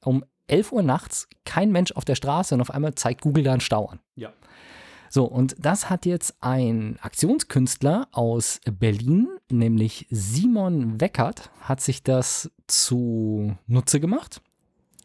um 0.04 0.26
11 0.48 0.72
Uhr 0.72 0.82
nachts, 0.82 1.28
kein 1.46 1.72
Mensch 1.72 1.92
auf 1.92 2.06
der 2.06 2.16
Straße 2.16 2.56
und 2.56 2.62
auf 2.62 2.72
einmal 2.72 2.96
zeigt 2.96 3.22
Google 3.22 3.44
da 3.44 3.52
einen 3.52 3.62
Stau 3.62 3.86
an. 3.86 4.00
Ja. 4.16 4.34
So, 5.14 5.26
und 5.26 5.56
das 5.60 5.92
hat 5.92 6.08
jetzt 6.08 6.38
ein 6.42 6.98
Aktionskünstler 7.00 8.08
aus 8.14 8.60
Berlin, 8.80 9.28
nämlich 9.52 10.08
Simon 10.10 11.00
Weckert, 11.00 11.52
hat 11.62 11.82
sich 11.82 12.02
das 12.02 12.50
zu 12.66 13.56
Nutze 13.68 14.00
gemacht, 14.00 14.42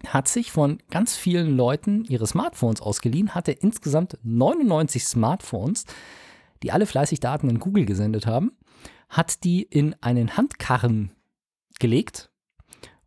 hat 0.07 0.27
sich 0.27 0.51
von 0.51 0.79
ganz 0.89 1.15
vielen 1.15 1.55
Leuten 1.55 2.07
ihre 2.07 2.27
Smartphones 2.27 2.81
ausgeliehen, 2.81 3.35
hatte 3.35 3.53
insgesamt 3.53 4.17
99 4.23 5.05
Smartphones, 5.05 5.85
die 6.63 6.73
alle 6.73 6.87
fleißig 6.87 7.21
Daten 7.21 7.51
an 7.51 7.59
Google 7.59 7.85
gesendet 7.85 8.27
haben, 8.27 8.53
hat 9.11 9.45
die 9.45 9.61
in 9.61 9.95
einen 10.01 10.39
Handkarren 10.39 11.11
gelegt 11.81 12.31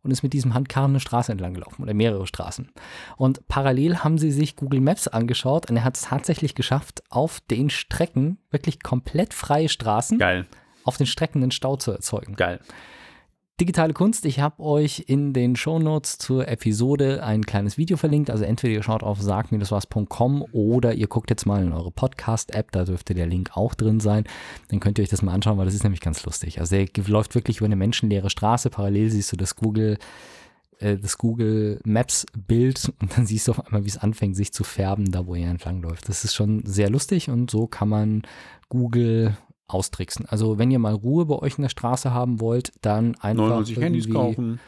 und 0.02 0.10
ist 0.10 0.22
mit 0.22 0.32
diesem 0.32 0.54
Handkarren 0.54 0.92
eine 0.92 1.00
Straße 1.00 1.30
entlang 1.30 1.54
gelaufen 1.54 1.82
oder 1.82 1.94
mehrere 1.94 2.26
Straßen. 2.26 2.70
Und 3.16 3.46
parallel 3.48 3.98
haben 3.98 4.18
sie 4.18 4.30
sich 4.30 4.56
Google 4.56 4.80
Maps 4.80 5.08
angeschaut 5.08 5.70
und 5.70 5.76
er 5.76 5.84
hat 5.84 5.96
es 5.96 6.02
tatsächlich 6.02 6.54
geschafft, 6.54 7.02
auf 7.08 7.40
den 7.50 7.70
Strecken 7.70 8.38
wirklich 8.50 8.82
komplett 8.82 9.34
freie 9.34 9.68
Straßen 9.68 10.18
Geil, 10.18 10.46
auf 10.84 10.96
den 10.96 11.06
Strecken 11.06 11.42
einen 11.42 11.52
Stau 11.52 11.76
zu 11.76 11.92
erzeugen. 11.92 12.34
geil. 12.34 12.60
Digitale 13.60 13.92
Kunst, 13.92 14.24
ich 14.24 14.40
habe 14.40 14.60
euch 14.62 15.04
in 15.06 15.34
den 15.34 15.56
Shownotes 15.56 16.16
zur 16.16 16.48
Episode 16.48 17.22
ein 17.22 17.44
kleines 17.44 17.76
Video 17.76 17.98
verlinkt. 17.98 18.30
Also 18.30 18.44
entweder 18.44 18.72
ihr 18.72 18.82
schaut 18.82 19.02
auf 19.02 19.20
sag-was.com 19.20 20.42
oder 20.52 20.94
ihr 20.94 21.06
guckt 21.06 21.28
jetzt 21.28 21.44
mal 21.44 21.62
in 21.62 21.72
eure 21.72 21.90
Podcast-App, 21.90 22.72
da 22.72 22.84
dürfte 22.84 23.12
der 23.14 23.26
Link 23.26 23.50
auch 23.54 23.74
drin 23.74 24.00
sein. 24.00 24.24
Dann 24.68 24.80
könnt 24.80 24.98
ihr 24.98 25.02
euch 25.02 25.10
das 25.10 25.22
mal 25.22 25.34
anschauen, 25.34 25.58
weil 25.58 25.66
das 25.66 25.74
ist 25.74 25.84
nämlich 25.84 26.00
ganz 26.00 26.24
lustig. 26.24 26.60
Also 26.60 26.74
der 26.74 26.88
läuft 27.06 27.34
wirklich 27.34 27.58
über 27.58 27.66
eine 27.66 27.76
menschenleere 27.76 28.30
Straße. 28.30 28.70
Parallel 28.70 29.10
siehst 29.10 29.30
du 29.30 29.36
das 29.36 29.54
Google, 29.54 29.98
äh, 30.78 30.96
das 30.96 31.18
Google 31.18 31.78
Maps 31.84 32.26
Bild 32.34 32.92
und 33.00 33.16
dann 33.16 33.26
siehst 33.26 33.46
du 33.46 33.52
auf 33.52 33.64
einmal, 33.64 33.84
wie 33.84 33.90
es 33.90 33.98
anfängt, 33.98 34.34
sich 34.34 34.52
zu 34.52 34.64
färben, 34.64 35.12
da 35.12 35.26
wo 35.26 35.34
er 35.34 35.50
entlang 35.50 35.82
läuft. 35.82 36.08
Das 36.08 36.24
ist 36.24 36.34
schon 36.34 36.64
sehr 36.64 36.88
lustig 36.88 37.28
und 37.28 37.50
so 37.50 37.66
kann 37.66 37.90
man 37.90 38.22
Google 38.70 39.36
austricksen. 39.72 40.26
Also 40.28 40.58
wenn 40.58 40.70
ihr 40.70 40.78
mal 40.78 40.94
Ruhe 40.94 41.26
bei 41.26 41.36
euch 41.36 41.58
in 41.58 41.62
der 41.62 41.68
Straße 41.68 42.12
haben 42.12 42.40
wollt, 42.40 42.72
dann 42.82 43.14
einfach 43.20 43.48
99 43.48 43.76
Handys 43.78 44.10
kaufen. 44.10 44.60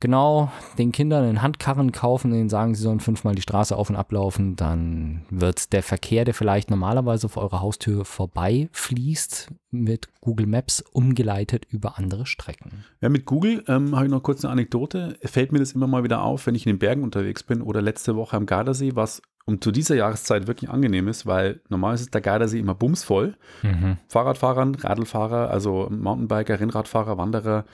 Genau, 0.00 0.52
den 0.78 0.92
Kindern 0.92 1.24
einen 1.24 1.42
Handkarren 1.42 1.90
kaufen, 1.90 2.30
denen 2.30 2.48
sagen, 2.48 2.76
sie 2.76 2.82
sollen 2.82 3.00
fünfmal 3.00 3.34
die 3.34 3.42
Straße 3.42 3.76
auf 3.76 3.90
und 3.90 3.96
ablaufen, 3.96 4.54
dann 4.54 5.22
wird 5.28 5.72
der 5.72 5.82
Verkehr, 5.82 6.24
der 6.24 6.34
vielleicht 6.34 6.70
normalerweise 6.70 7.26
auf 7.26 7.36
eurer 7.36 7.60
Haustür 7.60 8.04
vorbei 8.04 8.68
fließt, 8.70 9.48
mit 9.72 10.08
Google 10.20 10.46
Maps 10.46 10.84
umgeleitet 10.92 11.66
über 11.68 11.98
andere 11.98 12.26
Strecken. 12.26 12.84
Ja, 13.00 13.08
mit 13.08 13.24
Google 13.24 13.64
ähm, 13.66 13.96
habe 13.96 14.06
ich 14.06 14.12
noch 14.12 14.22
kurz 14.22 14.44
eine 14.44 14.52
Anekdote. 14.52 15.18
Fällt 15.24 15.50
mir 15.50 15.58
das 15.58 15.72
immer 15.72 15.88
mal 15.88 16.04
wieder 16.04 16.22
auf, 16.22 16.46
wenn 16.46 16.54
ich 16.54 16.64
in 16.64 16.74
den 16.74 16.78
Bergen 16.78 17.02
unterwegs 17.02 17.42
bin 17.42 17.60
oder 17.60 17.82
letzte 17.82 18.14
Woche 18.14 18.36
am 18.36 18.46
Gardasee, 18.46 18.94
was 18.94 19.20
um 19.48 19.62
zu 19.62 19.72
dieser 19.72 19.96
Jahreszeit 19.96 20.46
wirklich 20.46 20.68
angenehm 20.68 21.08
ist, 21.08 21.24
weil 21.24 21.60
normalerweise 21.70 22.04
ist 22.04 22.12
der 22.12 22.20
Gardasee 22.20 22.58
immer 22.58 22.74
bumsvoll. 22.74 23.34
Fahrradfahrern, 24.06 24.74
Radlfahrer, 24.74 25.50
also 25.50 25.88
Mountainbiker, 25.90 26.60
Rennradfahrer, 26.60 27.16
Wanderer, 27.16 27.64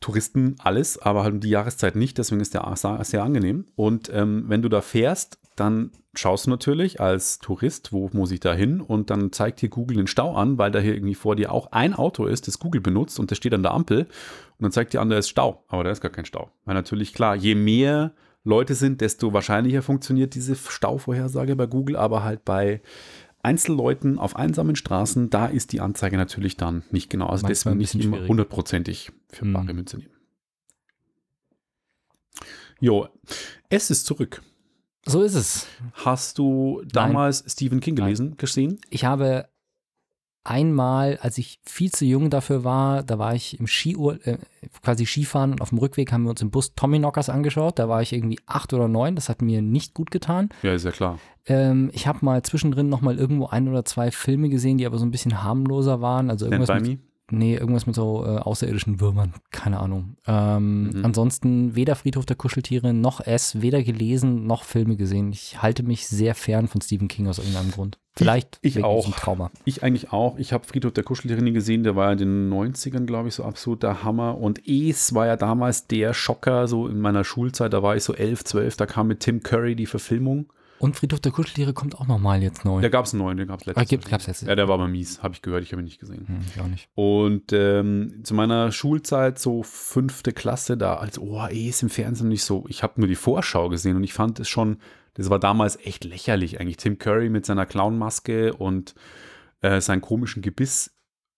Touristen, 0.00 0.56
alles, 0.60 0.98
aber 0.98 1.22
halt 1.22 1.34
um 1.34 1.40
die 1.40 1.50
Jahreszeit 1.50 1.94
nicht, 1.94 2.16
deswegen 2.16 2.40
ist 2.40 2.54
der 2.54 2.72
sehr, 2.76 3.04
sehr 3.04 3.22
angenehm. 3.22 3.66
Und 3.76 4.10
ähm, 4.14 4.44
wenn 4.48 4.62
du 4.62 4.70
da 4.70 4.80
fährst, 4.80 5.38
dann 5.56 5.92
schaust 6.14 6.46
du 6.46 6.50
natürlich 6.50 7.00
als 7.00 7.38
Tourist, 7.38 7.92
wo 7.92 8.08
muss 8.14 8.30
ich 8.30 8.40
da 8.40 8.54
hin? 8.54 8.80
Und 8.80 9.10
dann 9.10 9.30
zeigt 9.30 9.60
dir 9.60 9.68
Google 9.68 9.98
den 9.98 10.06
Stau 10.06 10.34
an, 10.34 10.56
weil 10.56 10.70
da 10.70 10.78
hier 10.78 10.94
irgendwie 10.94 11.14
vor 11.14 11.36
dir 11.36 11.52
auch 11.52 11.70
ein 11.72 11.92
Auto 11.92 12.24
ist, 12.24 12.48
das 12.48 12.58
Google 12.58 12.80
benutzt 12.80 13.20
und 13.20 13.30
das 13.30 13.36
steht 13.36 13.52
an 13.52 13.62
der 13.62 13.72
Ampel 13.72 14.00
und 14.00 14.62
dann 14.62 14.72
zeigt 14.72 14.94
dir 14.94 15.02
an, 15.02 15.10
da 15.10 15.18
ist 15.18 15.28
Stau, 15.28 15.64
aber 15.68 15.84
da 15.84 15.90
ist 15.90 16.00
gar 16.00 16.10
kein 16.10 16.24
Stau. 16.24 16.50
Weil 16.64 16.74
natürlich 16.74 17.12
klar, 17.12 17.36
je 17.36 17.54
mehr 17.54 18.12
Leute 18.44 18.74
sind, 18.74 19.00
desto 19.00 19.32
wahrscheinlicher 19.32 19.82
funktioniert 19.82 20.34
diese 20.34 20.54
Stauvorhersage 20.54 21.56
bei 21.56 21.66
Google, 21.66 21.96
aber 21.96 22.22
halt 22.22 22.44
bei 22.44 22.82
Einzelleuten 23.42 24.18
auf 24.18 24.36
einsamen 24.36 24.76
Straßen, 24.76 25.30
da 25.30 25.46
ist 25.46 25.72
die 25.72 25.80
Anzeige 25.80 26.16
natürlich 26.16 26.56
dann 26.56 26.82
nicht 26.90 27.10
genau. 27.10 27.26
Also 27.26 27.46
deswegen 27.46 27.78
nicht 27.78 27.94
immer 27.94 28.26
hundertprozentig 28.26 29.12
für 29.28 29.44
Hm. 29.44 29.52
bare 29.52 29.74
Münze 29.74 29.98
nehmen. 29.98 30.10
Jo, 32.80 33.08
es 33.68 33.90
ist 33.90 34.06
zurück. 34.06 34.42
So 35.06 35.22
ist 35.22 35.34
es. 35.34 35.66
Hast 35.92 36.38
du 36.38 36.82
damals 36.86 37.44
Stephen 37.46 37.80
King 37.80 37.96
gelesen, 37.96 38.36
gesehen? 38.36 38.78
Ich 38.90 39.04
habe 39.04 39.48
einmal, 40.44 41.18
als 41.22 41.38
ich 41.38 41.58
viel 41.64 41.90
zu 41.90 42.04
jung 42.04 42.30
dafür 42.30 42.64
war, 42.64 43.02
da 43.02 43.18
war 43.18 43.34
ich 43.34 43.58
im 43.58 43.66
Skiur, 43.66 44.24
äh, 44.26 44.38
quasi 44.82 45.06
Skifahren 45.06 45.52
und 45.52 45.62
auf 45.62 45.70
dem 45.70 45.78
Rückweg 45.78 46.12
haben 46.12 46.24
wir 46.24 46.30
uns 46.30 46.42
im 46.42 46.50
Bus 46.50 46.74
Tommy 46.74 46.98
Knockers 46.98 47.30
angeschaut. 47.30 47.78
Da 47.78 47.88
war 47.88 48.02
ich 48.02 48.12
irgendwie 48.12 48.38
acht 48.46 48.72
oder 48.72 48.86
neun. 48.86 49.16
Das 49.16 49.28
hat 49.28 49.42
mir 49.42 49.62
nicht 49.62 49.94
gut 49.94 50.10
getan. 50.10 50.50
Ja, 50.62 50.74
ist 50.74 50.84
ja 50.84 50.92
klar. 50.92 51.18
Ähm, 51.46 51.90
ich 51.92 52.06
habe 52.06 52.18
mal 52.22 52.42
zwischendrin 52.42 52.88
noch 52.88 53.00
mal 53.00 53.18
irgendwo 53.18 53.46
ein 53.46 53.68
oder 53.68 53.84
zwei 53.84 54.10
Filme 54.10 54.48
gesehen, 54.50 54.78
die 54.78 54.86
aber 54.86 54.98
so 54.98 55.04
ein 55.04 55.10
bisschen 55.10 55.42
harmloser 55.42 56.00
waren. 56.00 56.30
Also 56.30 56.46
Stand 56.46 56.60
irgendwas 56.60 56.82
by 56.82 56.88
mit, 56.90 57.00
me. 57.00 57.04
Nee, 57.34 57.56
irgendwas 57.56 57.86
mit 57.86 57.94
so 57.94 58.24
äh, 58.24 58.38
außerirdischen 58.38 59.00
Würmern. 59.00 59.34
Keine 59.50 59.80
Ahnung. 59.80 60.16
Ähm, 60.26 60.90
Mhm. 60.94 61.04
Ansonsten 61.04 61.74
weder 61.76 61.94
Friedhof 61.94 62.26
der 62.26 62.36
Kuscheltiere 62.36 62.92
noch 62.92 63.20
es, 63.20 63.60
weder 63.60 63.82
gelesen 63.82 64.46
noch 64.46 64.64
Filme 64.64 64.96
gesehen. 64.96 65.32
Ich 65.32 65.62
halte 65.62 65.82
mich 65.82 66.06
sehr 66.06 66.34
fern 66.34 66.68
von 66.68 66.80
Stephen 66.80 67.08
King 67.08 67.28
aus 67.28 67.38
irgendeinem 67.38 67.70
Grund. 67.70 67.98
Vielleicht 68.16 68.58
ich 68.62 68.76
wegen 68.76 68.84
auch. 68.84 69.10
Trauma. 69.16 69.50
Ich 69.64 69.82
eigentlich 69.82 70.12
auch. 70.12 70.38
Ich 70.38 70.52
habe 70.52 70.64
Friedhof 70.64 70.92
der 70.92 71.02
Kuscheltiere 71.02 71.42
nie 71.42 71.52
gesehen. 71.52 71.82
Der 71.82 71.96
war 71.96 72.06
ja 72.06 72.12
in 72.12 72.18
den 72.18 72.52
90ern, 72.52 73.06
glaube 73.06 73.28
ich, 73.28 73.34
so 73.34 73.44
absoluter 73.44 74.04
Hammer. 74.04 74.38
Und 74.38 74.66
Es 74.68 75.14
war 75.14 75.26
ja 75.26 75.36
damals 75.36 75.88
der 75.88 76.14
Schocker, 76.14 76.68
so 76.68 76.86
in 76.86 77.00
meiner 77.00 77.24
Schulzeit. 77.24 77.72
Da 77.72 77.82
war 77.82 77.96
ich 77.96 78.04
so 78.04 78.14
11, 78.14 78.44
12. 78.44 78.76
Da 78.76 78.86
kam 78.86 79.08
mit 79.08 79.20
Tim 79.20 79.42
Curry 79.42 79.74
die 79.74 79.86
Verfilmung. 79.86 80.46
Und 80.78 80.96
Friedhof 80.96 81.20
der 81.20 81.32
Kuscheltiere 81.32 81.72
kommt 81.72 81.94
auch 81.96 82.06
noch 82.06 82.18
mal 82.18 82.42
jetzt 82.42 82.64
neu. 82.64 82.82
Da 82.82 82.88
gab 82.88 83.06
es 83.06 83.12
einen 83.14 83.22
neuen, 83.22 83.36
den 83.36 83.46
gab 83.48 83.60
es 83.60 83.66
letztes 83.66 83.86
Ah, 83.88 83.90
Jahr. 83.90 84.00
gab's 84.10 84.26
letztes 84.26 84.48
Ja, 84.48 84.54
der 84.54 84.68
war 84.68 84.74
aber 84.74 84.88
mies. 84.88 85.22
Habe 85.22 85.34
ich 85.34 85.42
gehört, 85.42 85.62
ich 85.62 85.72
habe 85.72 85.82
ihn 85.82 85.86
nicht 85.86 86.00
gesehen. 86.00 86.26
Hm, 86.26 86.38
ich 86.52 86.60
auch 86.60 86.66
nicht. 86.66 86.88
Und 86.94 87.52
ähm, 87.52 88.20
zu 88.24 88.34
meiner 88.34 88.72
Schulzeit, 88.72 89.38
so 89.38 89.62
fünfte 89.62 90.32
Klasse, 90.32 90.76
da 90.76 90.96
als, 90.96 91.18
oh, 91.18 91.46
eh 91.48 91.68
ist 91.68 91.82
im 91.82 91.90
Fernsehen 91.90 92.28
nicht 92.28 92.44
so. 92.44 92.64
Ich 92.68 92.82
habe 92.82 92.94
nur 93.00 93.08
die 93.08 93.14
Vorschau 93.14 93.68
gesehen 93.68 93.96
und 93.96 94.04
ich 94.04 94.12
fand 94.12 94.40
es 94.40 94.48
schon, 94.48 94.78
das 95.14 95.30
war 95.30 95.38
damals 95.38 95.76
echt 95.84 96.04
lächerlich 96.04 96.60
eigentlich. 96.60 96.76
Tim 96.78 96.98
Curry 96.98 97.28
mit 97.30 97.46
seiner 97.46 97.66
Clownmaske 97.66 98.52
und 98.54 98.94
äh, 99.62 99.80
seinem 99.80 100.00
komischen 100.00 100.42
Gebiss 100.42 100.93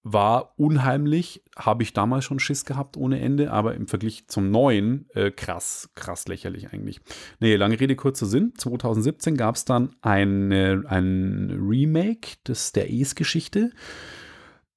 war 0.09 0.53
unheimlich, 0.57 1.43
habe 1.57 1.83
ich 1.83 1.93
damals 1.93 2.25
schon 2.25 2.39
Schiss 2.39 2.65
gehabt 2.65 2.97
ohne 2.97 3.19
Ende, 3.19 3.51
aber 3.51 3.75
im 3.75 3.89
Vergleich 3.89 4.29
zum 4.29 4.53
neuen 4.53 5.11
äh, 5.15 5.33
krass, 5.33 5.91
krass 5.97 6.29
lächerlich 6.29 6.73
eigentlich. 6.73 7.01
Nee, 7.41 7.57
lange 7.57 7.81
Rede, 7.81 7.97
kurzer 7.97 8.27
Sinn. 8.27 8.53
2017 8.57 9.37
gab 9.37 9.57
es 9.57 9.65
dann 9.65 9.97
eine, 10.03 10.85
ein 10.87 11.59
Remake 11.61 12.37
des, 12.47 12.71
der 12.71 12.89
Es-Geschichte, 12.89 13.73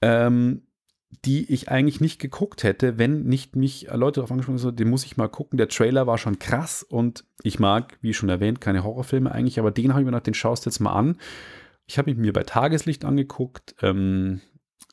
ähm, 0.02 0.64
die 1.26 1.54
ich 1.54 1.70
eigentlich 1.70 2.02
nicht 2.02 2.20
geguckt 2.20 2.64
hätte, 2.64 2.98
wenn 2.98 3.26
nicht 3.26 3.56
mich 3.56 3.88
Leute 3.94 4.16
darauf 4.16 4.32
angesprochen 4.32 4.60
haben, 4.60 4.76
den 4.78 4.90
muss 4.90 5.06
ich 5.06 5.16
mal 5.16 5.30
gucken. 5.30 5.58
Der 5.58 5.68
Trailer 5.68 6.08
war 6.08 6.18
schon 6.18 6.40
krass 6.40 6.82
und 6.82 7.24
ich 7.44 7.60
mag, 7.60 8.00
wie 8.02 8.16
schon 8.16 8.30
erwähnt, 8.30 8.62
keine 8.62 8.84
Horrorfilme 8.84 9.32
eigentlich, 9.32 9.60
aber 9.60 9.70
den 9.70 9.92
habe 9.92 10.02
ich 10.02 10.06
mir 10.06 10.12
gedacht, 10.12 10.26
den 10.26 10.34
schaust 10.34 10.66
du 10.66 10.72
jetzt 10.72 10.80
mal 10.80 10.94
an. 10.94 11.18
Ich 11.86 12.00
habe 12.00 12.10
ihn 12.10 12.20
mir 12.20 12.34
bei 12.34 12.44
Tageslicht 12.44 13.06
angeguckt, 13.06 13.76
ähm, 13.84 14.42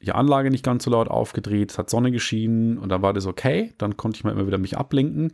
die 0.03 0.13
Anlage 0.13 0.51
nicht 0.51 0.65
ganz 0.65 0.85
so 0.85 0.91
laut 0.91 1.09
aufgedreht, 1.09 1.73
es 1.73 1.79
hat 1.79 1.91
Sonne 1.91 2.11
geschienen 2.11 2.79
und 2.79 2.91
dann 2.91 3.03
war 3.03 3.13
das 3.13 3.27
okay. 3.27 3.75
Dann 3.79 3.97
konnte 3.97 4.19
ich 4.19 4.25
mal 4.25 4.33
immer 4.33 4.47
wieder 4.47 4.59
mich 4.59 4.77
ablenken. 4.77 5.33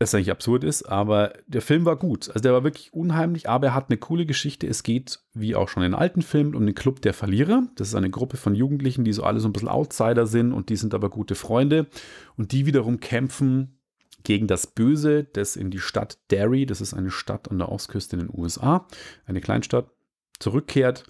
Das 0.00 0.14
eigentlich 0.14 0.30
absurd 0.30 0.62
ist, 0.62 0.84
aber 0.84 1.32
der 1.48 1.60
Film 1.60 1.84
war 1.84 1.96
gut. 1.96 2.28
Also 2.28 2.40
der 2.40 2.52
war 2.52 2.62
wirklich 2.62 2.92
unheimlich, 2.92 3.48
aber 3.48 3.68
er 3.68 3.74
hat 3.74 3.86
eine 3.90 3.98
coole 3.98 4.26
Geschichte. 4.26 4.68
Es 4.68 4.84
geht, 4.84 5.18
wie 5.34 5.56
auch 5.56 5.68
schon 5.68 5.82
in 5.82 5.92
alten 5.92 6.22
Filmen, 6.22 6.54
um 6.54 6.64
den 6.64 6.76
Club 6.76 7.02
der 7.02 7.14
Verlierer. 7.14 7.66
Das 7.74 7.88
ist 7.88 7.94
eine 7.96 8.10
Gruppe 8.10 8.36
von 8.36 8.54
Jugendlichen, 8.54 9.02
die 9.02 9.12
so 9.12 9.24
alle 9.24 9.40
so 9.40 9.48
ein 9.48 9.52
bisschen 9.52 9.68
Outsider 9.68 10.28
sind 10.28 10.52
und 10.52 10.68
die 10.68 10.76
sind 10.76 10.94
aber 10.94 11.10
gute 11.10 11.34
Freunde. 11.34 11.88
Und 12.36 12.52
die 12.52 12.64
wiederum 12.64 13.00
kämpfen 13.00 13.80
gegen 14.22 14.46
das 14.46 14.68
Böse, 14.68 15.24
das 15.24 15.56
in 15.56 15.70
die 15.70 15.80
Stadt 15.80 16.18
Derry, 16.30 16.64
das 16.64 16.80
ist 16.80 16.94
eine 16.94 17.10
Stadt 17.10 17.50
an 17.50 17.58
der 17.58 17.70
Ostküste 17.70 18.14
in 18.14 18.26
den 18.26 18.30
USA, 18.32 18.86
eine 19.26 19.40
Kleinstadt, 19.40 19.90
zurückkehrt. 20.38 21.04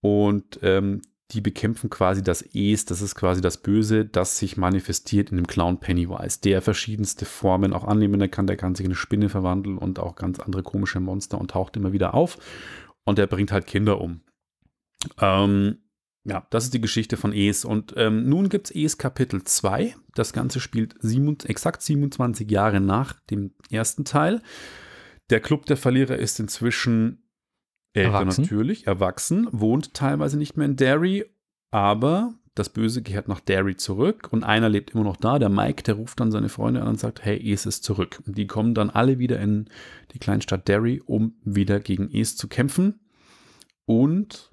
Und 0.00 0.58
ähm, 0.62 1.02
die 1.32 1.40
bekämpfen 1.40 1.90
quasi 1.90 2.22
das 2.22 2.42
Es, 2.54 2.84
das 2.84 3.02
ist 3.02 3.14
quasi 3.16 3.40
das 3.40 3.58
Böse, 3.58 4.04
das 4.04 4.38
sich 4.38 4.56
manifestiert 4.56 5.30
in 5.30 5.36
dem 5.36 5.46
Clown 5.46 5.80
Pennywise, 5.80 6.40
der 6.40 6.62
verschiedenste 6.62 7.24
Formen 7.24 7.72
auch 7.72 7.84
annehmen 7.84 8.30
kann. 8.30 8.46
Der 8.46 8.56
kann 8.56 8.74
sich 8.74 8.84
in 8.84 8.92
eine 8.92 8.96
Spinne 8.96 9.28
verwandeln 9.28 9.78
und 9.78 9.98
auch 9.98 10.14
ganz 10.14 10.38
andere 10.38 10.62
komische 10.62 11.00
Monster 11.00 11.38
und 11.38 11.50
taucht 11.50 11.76
immer 11.76 11.92
wieder 11.92 12.14
auf. 12.14 12.38
und 13.04 13.18
der 13.18 13.26
bringt 13.26 13.52
halt 13.52 13.66
Kinder 13.66 14.00
um. 14.00 14.22
Ähm, 15.20 15.78
ja, 16.24 16.46
das 16.50 16.64
ist 16.64 16.74
die 16.74 16.80
Geschichte 16.80 17.16
von 17.16 17.32
Es. 17.32 17.64
Und 17.64 17.94
ähm, 17.96 18.28
nun 18.28 18.48
gibt 18.48 18.70
es 18.70 18.76
Es 18.76 18.98
Kapitel 18.98 19.44
2. 19.44 19.94
Das 20.14 20.32
Ganze 20.32 20.58
spielt 20.58 20.96
sieben, 21.00 21.38
exakt 21.44 21.82
27 21.82 22.50
Jahre 22.50 22.80
nach 22.80 23.14
dem 23.30 23.54
ersten 23.70 24.04
Teil. 24.04 24.42
Der 25.30 25.40
Club 25.40 25.66
der 25.66 25.76
Verlierer 25.76 26.16
ist 26.16 26.40
inzwischen 26.40 27.25
älter 27.96 28.18
Erwachsen. 28.18 28.42
natürlich, 28.42 28.86
erwachsen, 28.86 29.48
wohnt 29.50 29.94
teilweise 29.94 30.38
nicht 30.38 30.56
mehr 30.56 30.66
in 30.66 30.76
Derry, 30.76 31.24
aber 31.70 32.34
das 32.56 32.70
Böse 32.70 33.02
kehrt 33.02 33.28
nach 33.28 33.40
Derry 33.40 33.76
zurück 33.76 34.28
und 34.30 34.42
einer 34.42 34.70
lebt 34.70 34.90
immer 34.90 35.04
noch 35.04 35.18
da. 35.18 35.38
Der 35.38 35.50
Mike, 35.50 35.82
der 35.82 35.94
ruft 35.94 36.18
dann 36.20 36.32
seine 36.32 36.48
Freunde 36.48 36.80
an 36.80 36.88
und 36.88 36.98
sagt, 36.98 37.22
hey, 37.22 37.52
Es 37.52 37.66
ist 37.66 37.84
zurück. 37.84 38.22
Und 38.26 38.38
die 38.38 38.46
kommen 38.46 38.72
dann 38.74 38.88
alle 38.88 39.18
wieder 39.18 39.38
in 39.38 39.68
die 40.12 40.18
Kleinstadt 40.18 40.66
Derry, 40.66 41.02
um 41.04 41.34
wieder 41.44 41.80
gegen 41.80 42.10
Es 42.10 42.34
zu 42.34 42.48
kämpfen. 42.48 43.00
Und 43.84 44.52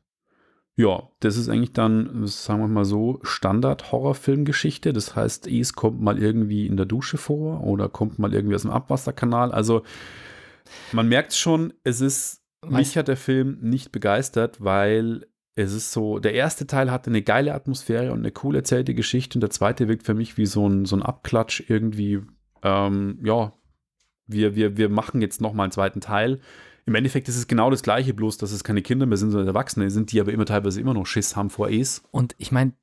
ja, 0.76 1.08
das 1.22 1.38
ist 1.38 1.48
eigentlich 1.48 1.72
dann, 1.72 2.28
sagen 2.28 2.60
wir 2.60 2.68
mal 2.68 2.84
so, 2.84 3.20
Standard-Horrorfilmgeschichte. 3.24 4.92
Das 4.92 5.16
heißt, 5.16 5.48
Es 5.48 5.72
kommt 5.74 6.02
mal 6.02 6.22
irgendwie 6.22 6.68
in 6.68 6.76
der 6.76 6.86
Dusche 6.86 7.18
vor 7.18 7.64
oder 7.64 7.88
kommt 7.88 8.20
mal 8.20 8.34
irgendwie 8.34 8.56
aus 8.56 8.64
dem 8.64 8.72
Abwasserkanal. 8.72 9.54
Also 9.54 9.84
man 10.92 11.08
merkt 11.08 11.34
schon, 11.34 11.72
es 11.86 12.02
ist, 12.02 12.43
mich 12.70 12.98
hat 12.98 13.08
der 13.08 13.18
Film 13.18 13.58
nicht 13.62 13.92
begeistert, 13.92 14.64
weil 14.64 15.26
es 15.56 15.74
ist 15.74 15.92
so, 15.92 16.20
der 16.20 16.34
erste 16.34 16.66
Teil 16.66 16.92
hatte 16.92 17.10
eine 17.10 17.22
geile 17.22 17.54
Atmosphäre 17.54 18.12
und 18.12 18.20
eine 18.20 18.34
cool 18.44 18.56
erzählte 18.56 18.94
Geschichte 18.94 19.38
und 19.38 19.42
der 19.42 19.52
zweite 19.52 19.88
wirkt 19.88 20.06
für 20.06 20.14
mich 20.14 20.38
wie 20.38 20.46
so 20.46 20.68
ein, 20.68 20.86
so 20.86 20.96
ein 20.96 21.04
Abklatsch 21.04 21.64
irgendwie, 21.68 22.22
ähm, 22.64 23.20
ja, 23.24 23.54
wir, 24.26 24.56
wir, 24.56 24.78
wir 24.78 24.90
machen 24.90 25.22
jetzt 25.22 25.42
nochmal 25.42 25.66
einen 25.66 25.72
zweiten 25.72 26.02
Teil. 26.02 26.40
Im 26.86 26.96
Endeffekt 26.96 27.30
ist 27.30 27.38
es 27.38 27.48
genau 27.48 27.70
das 27.70 27.84
gleiche, 27.84 28.14
bloß 28.14 28.38
dass 28.38 28.52
es 28.52 28.64
keine 28.64 28.82
Kinder 28.82 29.06
mehr 29.06 29.18
sind, 29.18 29.32
sondern 29.32 29.48
Erwachsene 29.48 29.90
sind, 29.90 30.12
die 30.12 30.20
aber 30.20 30.34
immer 30.34 30.46
teilweise 30.46 30.82
immer 30.82 30.94
noch 30.94 31.06
Schiss 31.06 31.36
haben 31.36 31.50
vor 31.50 31.70
Es. 31.70 32.04
Und 32.12 32.36
ich 32.40 32.52
meine, 32.52 32.74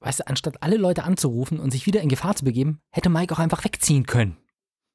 weißt 0.00 0.20
du, 0.20 0.26
anstatt 0.26 0.62
alle 0.62 0.76
Leute 0.76 1.04
anzurufen 1.04 1.60
und 1.60 1.70
sich 1.70 1.86
wieder 1.86 2.00
in 2.00 2.08
Gefahr 2.08 2.34
zu 2.34 2.44
begeben, 2.44 2.80
hätte 2.90 3.10
Mike 3.10 3.34
auch 3.34 3.38
einfach 3.38 3.64
wegziehen 3.64 4.06
können. 4.06 4.36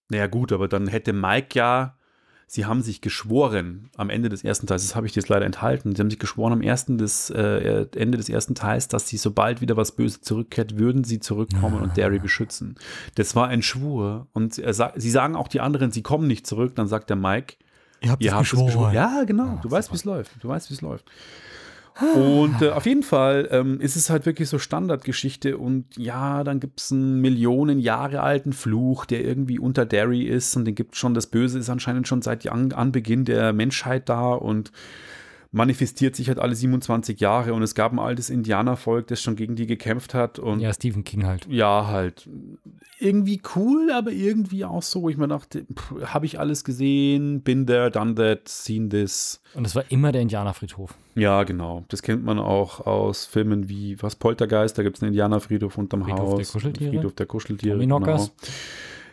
Naja, 0.09 0.27
gut, 0.27 0.51
aber 0.51 0.67
dann 0.67 0.87
hätte 0.87 1.13
Mike 1.13 1.57
ja, 1.57 1.96
sie 2.47 2.65
haben 2.65 2.81
sich 2.81 3.01
geschworen 3.01 3.89
am 3.97 4.09
Ende 4.09 4.29
des 4.29 4.43
ersten 4.43 4.67
Teils, 4.67 4.83
das 4.83 4.95
habe 4.95 5.05
ich 5.05 5.15
jetzt 5.15 5.27
leider 5.27 5.45
enthalten, 5.45 5.95
sie 5.95 6.01
haben 6.01 6.09
sich 6.09 6.19
geschworen 6.19 6.53
am 6.53 6.61
ersten 6.61 6.97
des, 6.97 7.29
äh, 7.29 7.85
Ende 7.95 8.17
des 8.17 8.29
ersten 8.29 8.55
Teils, 8.55 8.87
dass 8.87 9.07
sie, 9.07 9.17
sobald 9.17 9.61
wieder 9.61 9.75
was 9.75 9.91
Böses 9.91 10.21
zurückkehrt, 10.21 10.77
würden 10.77 11.03
sie 11.03 11.19
zurückkommen 11.19 11.81
und 11.81 11.97
Derry 11.97 12.19
beschützen. 12.19 12.75
Das 13.15 13.35
war 13.35 13.49
ein 13.49 13.61
Schwur. 13.61 14.27
Und 14.33 14.57
er 14.57 14.73
sa 14.73 14.93
sie 14.95 15.11
sagen 15.11 15.35
auch 15.35 15.49
die 15.49 15.59
anderen, 15.59 15.91
sie 15.91 16.01
kommen 16.01 16.27
nicht 16.27 16.47
zurück. 16.47 16.75
Dann 16.75 16.87
sagt 16.87 17.09
der 17.09 17.17
Mike, 17.17 17.55
Ihr 18.01 18.11
habt 18.11 18.23
Ihr 18.23 18.33
habt 18.33 18.45
es 18.45 18.51
geschworen. 18.51 18.93
Ja, 18.93 19.23
genau. 19.25 19.59
du 19.61 19.71
weißt, 19.71 19.91
wie 19.91 19.95
es 19.95 20.05
läuft. 20.05 20.31
Du 20.41 20.47
weißt, 20.47 20.69
wie 20.69 20.75
es 20.75 20.81
läuft. 20.81 21.05
Und 21.99 22.61
äh, 22.61 22.69
auf 22.69 22.85
jeden 22.85 23.03
Fall 23.03 23.47
ähm, 23.51 23.79
ist 23.81 23.95
es 23.95 24.09
halt 24.09 24.25
wirklich 24.25 24.49
so 24.49 24.59
Standardgeschichte 24.59 25.57
und 25.57 25.85
ja, 25.97 26.43
dann 26.43 26.59
gibt 26.59 26.79
es 26.79 26.91
einen 26.91 27.21
Millionen 27.21 27.79
Jahre 27.79 28.21
alten 28.21 28.53
Fluch, 28.53 29.05
der 29.05 29.25
irgendwie 29.25 29.57
unter 29.57 29.85
Derry 29.85 30.21
ist 30.21 30.55
und 30.55 30.65
den 30.65 30.75
gibt 30.75 30.95
schon, 30.95 31.13
das 31.13 31.27
Böse 31.27 31.57
ist 31.57 31.69
anscheinend 31.69 32.07
schon 32.07 32.21
seit 32.21 32.47
An 32.47 32.71
Anbeginn 32.71 33.25
der 33.25 33.51
Menschheit 33.51 34.09
da 34.09 34.33
und 34.33 34.71
manifestiert 35.57 36.15
sich 36.15 36.29
halt 36.29 36.39
alle 36.39 36.55
27 36.55 37.19
Jahre 37.19 37.53
und 37.53 37.61
es 37.63 37.75
gab 37.75 37.91
ein 37.91 37.99
altes 37.99 38.29
Indianervolk, 38.29 39.07
das 39.07 39.21
schon 39.21 39.35
gegen 39.35 39.55
die 39.55 39.65
gekämpft 39.67 40.13
hat 40.13 40.39
und 40.39 40.59
Ja, 40.61 40.71
Stephen 40.71 41.03
King 41.03 41.25
halt. 41.25 41.45
ja, 41.49 41.87
halt 41.87 42.29
irgendwie 42.99 43.41
cool, 43.55 43.91
aber 43.91 44.11
irgendwie 44.11 44.65
auch 44.65 44.81
so, 44.81 45.01
wo 45.03 45.09
ich 45.09 45.17
mir 45.17 45.27
dachte, 45.27 45.65
habe 46.05 46.25
ich 46.25 46.39
alles 46.39 46.63
gesehen, 46.63 47.41
been 47.41 47.67
there, 47.67 47.91
done 47.91 48.15
that, 48.15 48.47
seen 48.47 48.89
this. 48.89 49.39
Und 49.53 49.65
es 49.67 49.75
war 49.75 49.83
immer 49.89 50.11
der 50.11 50.21
Indianerfriedhof. 50.21 50.95
Ja, 51.15 51.43
genau. 51.43 51.83
Das 51.89 52.01
kennt 52.01 52.23
man 52.23 52.39
auch 52.39 52.85
aus 52.87 53.25
Filmen 53.25 53.69
wie 53.69 54.01
was 54.01 54.15
Poltergeist, 54.15 54.77
da 54.77 54.83
gibt 54.83 54.97
es 54.97 55.03
einen 55.03 55.09
Indianerfriedhof 55.11 55.77
unterm 55.77 56.03
Friedhof 56.03 56.19
Haus. 56.19 56.37
der 56.37 56.45
Kuscheltiere. 56.47 56.91
Friedhof 56.91 57.13
der 57.13 57.25
Kuscheltiere. 57.25 57.77
Genau. 57.79 57.99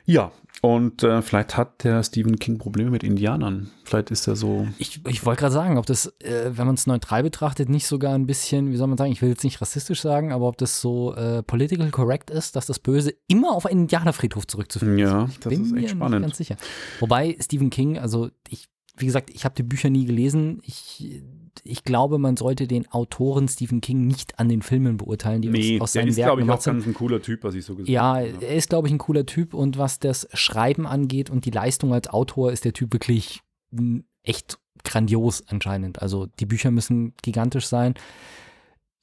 Ja, 0.07 0.33
und 0.63 1.03
äh, 1.03 1.21
vielleicht 1.21 1.57
hat 1.57 1.85
der 1.85 2.03
Stephen 2.03 2.39
King 2.39 2.57
Probleme 2.59 2.91
mit 2.91 3.03
Indianern. 3.03 3.71
Vielleicht 3.85 4.11
ist 4.11 4.27
er 4.27 4.37
so. 4.37 4.67
Ich, 4.79 5.01
ich 5.07 5.25
wollte 5.27 5.41
gerade 5.41 5.53
sagen, 5.53 5.77
ob 5.77 5.85
das, 5.87 6.07
äh, 6.21 6.51
wenn 6.53 6.67
man 6.67 6.75
es 6.75 6.87
neutral 6.87 7.23
betrachtet, 7.23 7.69
nicht 7.69 7.87
sogar 7.87 8.15
ein 8.15 8.27
bisschen, 8.27 8.71
wie 8.73 8.77
soll 8.77 8.87
man 8.87 8.97
sagen, 8.97 9.13
ich 9.13 9.21
will 9.21 9.29
jetzt 9.29 9.45
nicht 9.45 9.61
rassistisch 9.61 10.01
sagen, 10.01 10.33
aber 10.33 10.47
ob 10.49 10.57
das 10.57 10.81
so 10.81 11.15
äh, 11.15 11.43
political 11.43 11.91
correct 11.91 12.31
ist, 12.31 12.57
dass 12.57 12.65
das 12.67 12.79
Böse 12.79 13.13
immer 13.29 13.53
auf 13.53 13.67
einen 13.67 13.83
Indianerfriedhof 13.83 14.47
zurückzuführen 14.47 14.97
Ja, 14.99 15.25
ist. 15.25 15.33
Ich 15.33 15.41
das 15.41 15.51
bin 15.53 15.63
ist 15.65 15.71
mir 15.73 15.77
echt 15.79 15.83
nicht 15.89 15.97
spannend. 15.97 16.23
ganz 16.23 16.37
sicher. 16.39 16.57
Wobei 17.01 17.37
Stephen 17.41 17.69
King, 17.71 17.99
also 17.99 18.31
ich, 18.49 18.69
wie 18.97 19.07
gesagt, 19.07 19.31
ich 19.31 19.45
habe 19.45 19.55
die 19.55 19.65
Bücher 19.65 19.91
nie 19.91 20.07
gelesen. 20.07 20.61
Ich, 20.65 21.23
ich 21.63 21.85
glaube, 21.85 22.19
man 22.19 22.37
sollte 22.37 22.67
den 22.67 22.91
Autoren 22.91 23.47
Stephen 23.49 23.81
King 23.81 24.07
nicht 24.07 24.39
an 24.39 24.49
den 24.49 24.63
Filmen 24.63 24.97
beurteilen, 24.97 25.43
die 25.43 25.49
Nee, 25.49 25.77
aus, 25.77 25.83
aus 25.83 25.93
der 25.93 26.03
seinen 26.03 26.09
ist, 26.11 26.17
Werken 26.17 26.29
glaube 26.37 26.43
ich, 26.43 26.51
auch 26.51 26.61
sind. 26.61 26.73
ganz 26.75 26.87
ein 26.87 26.95
cooler 26.95 27.23
Typ, 27.23 27.45
was 27.45 27.55
ich 27.55 27.65
so 27.65 27.75
gesehen 27.75 27.93
Ja, 27.93 28.15
habe. 28.17 28.29
er 28.41 28.55
ist, 28.57 28.69
glaube 28.71 28.89
ich, 28.89 28.93
ein 28.95 28.99
cooler 28.99 29.27
Typ 29.27 29.55
und 29.55 29.79
was 29.79 29.99
das 29.99 30.29
Schreiben 30.33 30.87
angeht 30.87 31.31
und 31.31 31.45
die 31.45 31.51
Leistung 31.51 31.93
als 31.93 32.09
Autor, 32.09 32.51
ist 32.53 32.65
der 32.65 32.73
Typ 32.73 32.93
wirklich 32.93 33.41
mm, 33.71 34.01
echt 34.23 34.59
grandios 34.85 35.45
anscheinend. 35.49 36.03
Also 36.03 36.27
die 36.41 36.47
Bücher 36.47 36.71
müssen 36.71 37.15
gigantisch 37.23 37.67
sein. 37.67 37.95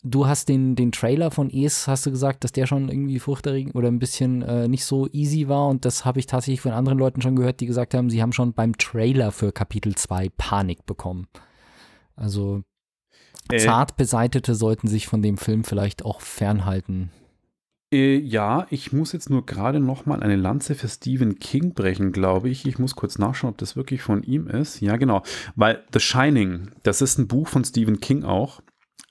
Du 0.03 0.25
hast 0.25 0.49
den, 0.49 0.75
den 0.75 0.91
Trailer 0.91 1.29
von 1.29 1.49
Es, 1.51 1.87
hast 1.87 2.07
du 2.07 2.11
gesagt, 2.11 2.43
dass 2.43 2.51
der 2.51 2.65
schon 2.65 2.89
irgendwie 2.89 3.19
furchterregend 3.19 3.75
oder 3.75 3.87
ein 3.87 3.99
bisschen 3.99 4.41
äh, 4.41 4.67
nicht 4.67 4.83
so 4.83 5.07
easy 5.11 5.47
war 5.47 5.67
und 5.67 5.85
das 5.85 6.05
habe 6.05 6.19
ich 6.19 6.25
tatsächlich 6.25 6.61
von 6.61 6.71
anderen 6.71 6.97
Leuten 6.97 7.21
schon 7.21 7.35
gehört, 7.35 7.59
die 7.59 7.67
gesagt 7.67 7.93
haben, 7.93 8.09
sie 8.09 8.19
haben 8.21 8.33
schon 8.33 8.53
beim 8.53 8.75
Trailer 8.77 9.31
für 9.31 9.51
Kapitel 9.51 9.93
2 9.93 10.29
Panik 10.37 10.87
bekommen. 10.87 11.27
Also 12.15 12.63
Äh, 13.49 13.57
zart 13.57 13.97
beseitete 13.97 14.55
sollten 14.55 14.87
sich 14.87 15.07
von 15.07 15.21
dem 15.21 15.37
Film 15.37 15.63
vielleicht 15.63 16.03
auch 16.05 16.21
fernhalten. 16.21 17.11
Äh, 17.93 18.17
ja, 18.19 18.67
ich 18.69 18.93
muss 18.93 19.11
jetzt 19.11 19.29
nur 19.29 19.45
gerade 19.45 19.79
noch 19.81 20.05
mal 20.05 20.23
eine 20.23 20.37
Lanze 20.37 20.75
für 20.75 20.87
Stephen 20.87 21.39
King 21.39 21.73
brechen, 21.73 22.11
glaube 22.13 22.49
ich. 22.49 22.65
Ich 22.65 22.79
muss 22.79 22.95
kurz 22.95 23.17
nachschauen, 23.17 23.51
ob 23.51 23.57
das 23.57 23.75
wirklich 23.75 24.01
von 24.01 24.23
ihm 24.23 24.47
ist. 24.47 24.79
Ja, 24.79 24.95
genau. 24.95 25.23
Weil 25.55 25.83
The 25.91 25.99
Shining, 25.99 26.71
das 26.83 27.01
ist 27.01 27.17
ein 27.17 27.27
Buch 27.27 27.49
von 27.49 27.65
Stephen 27.65 27.99
King 27.99 28.23
auch. 28.23 28.61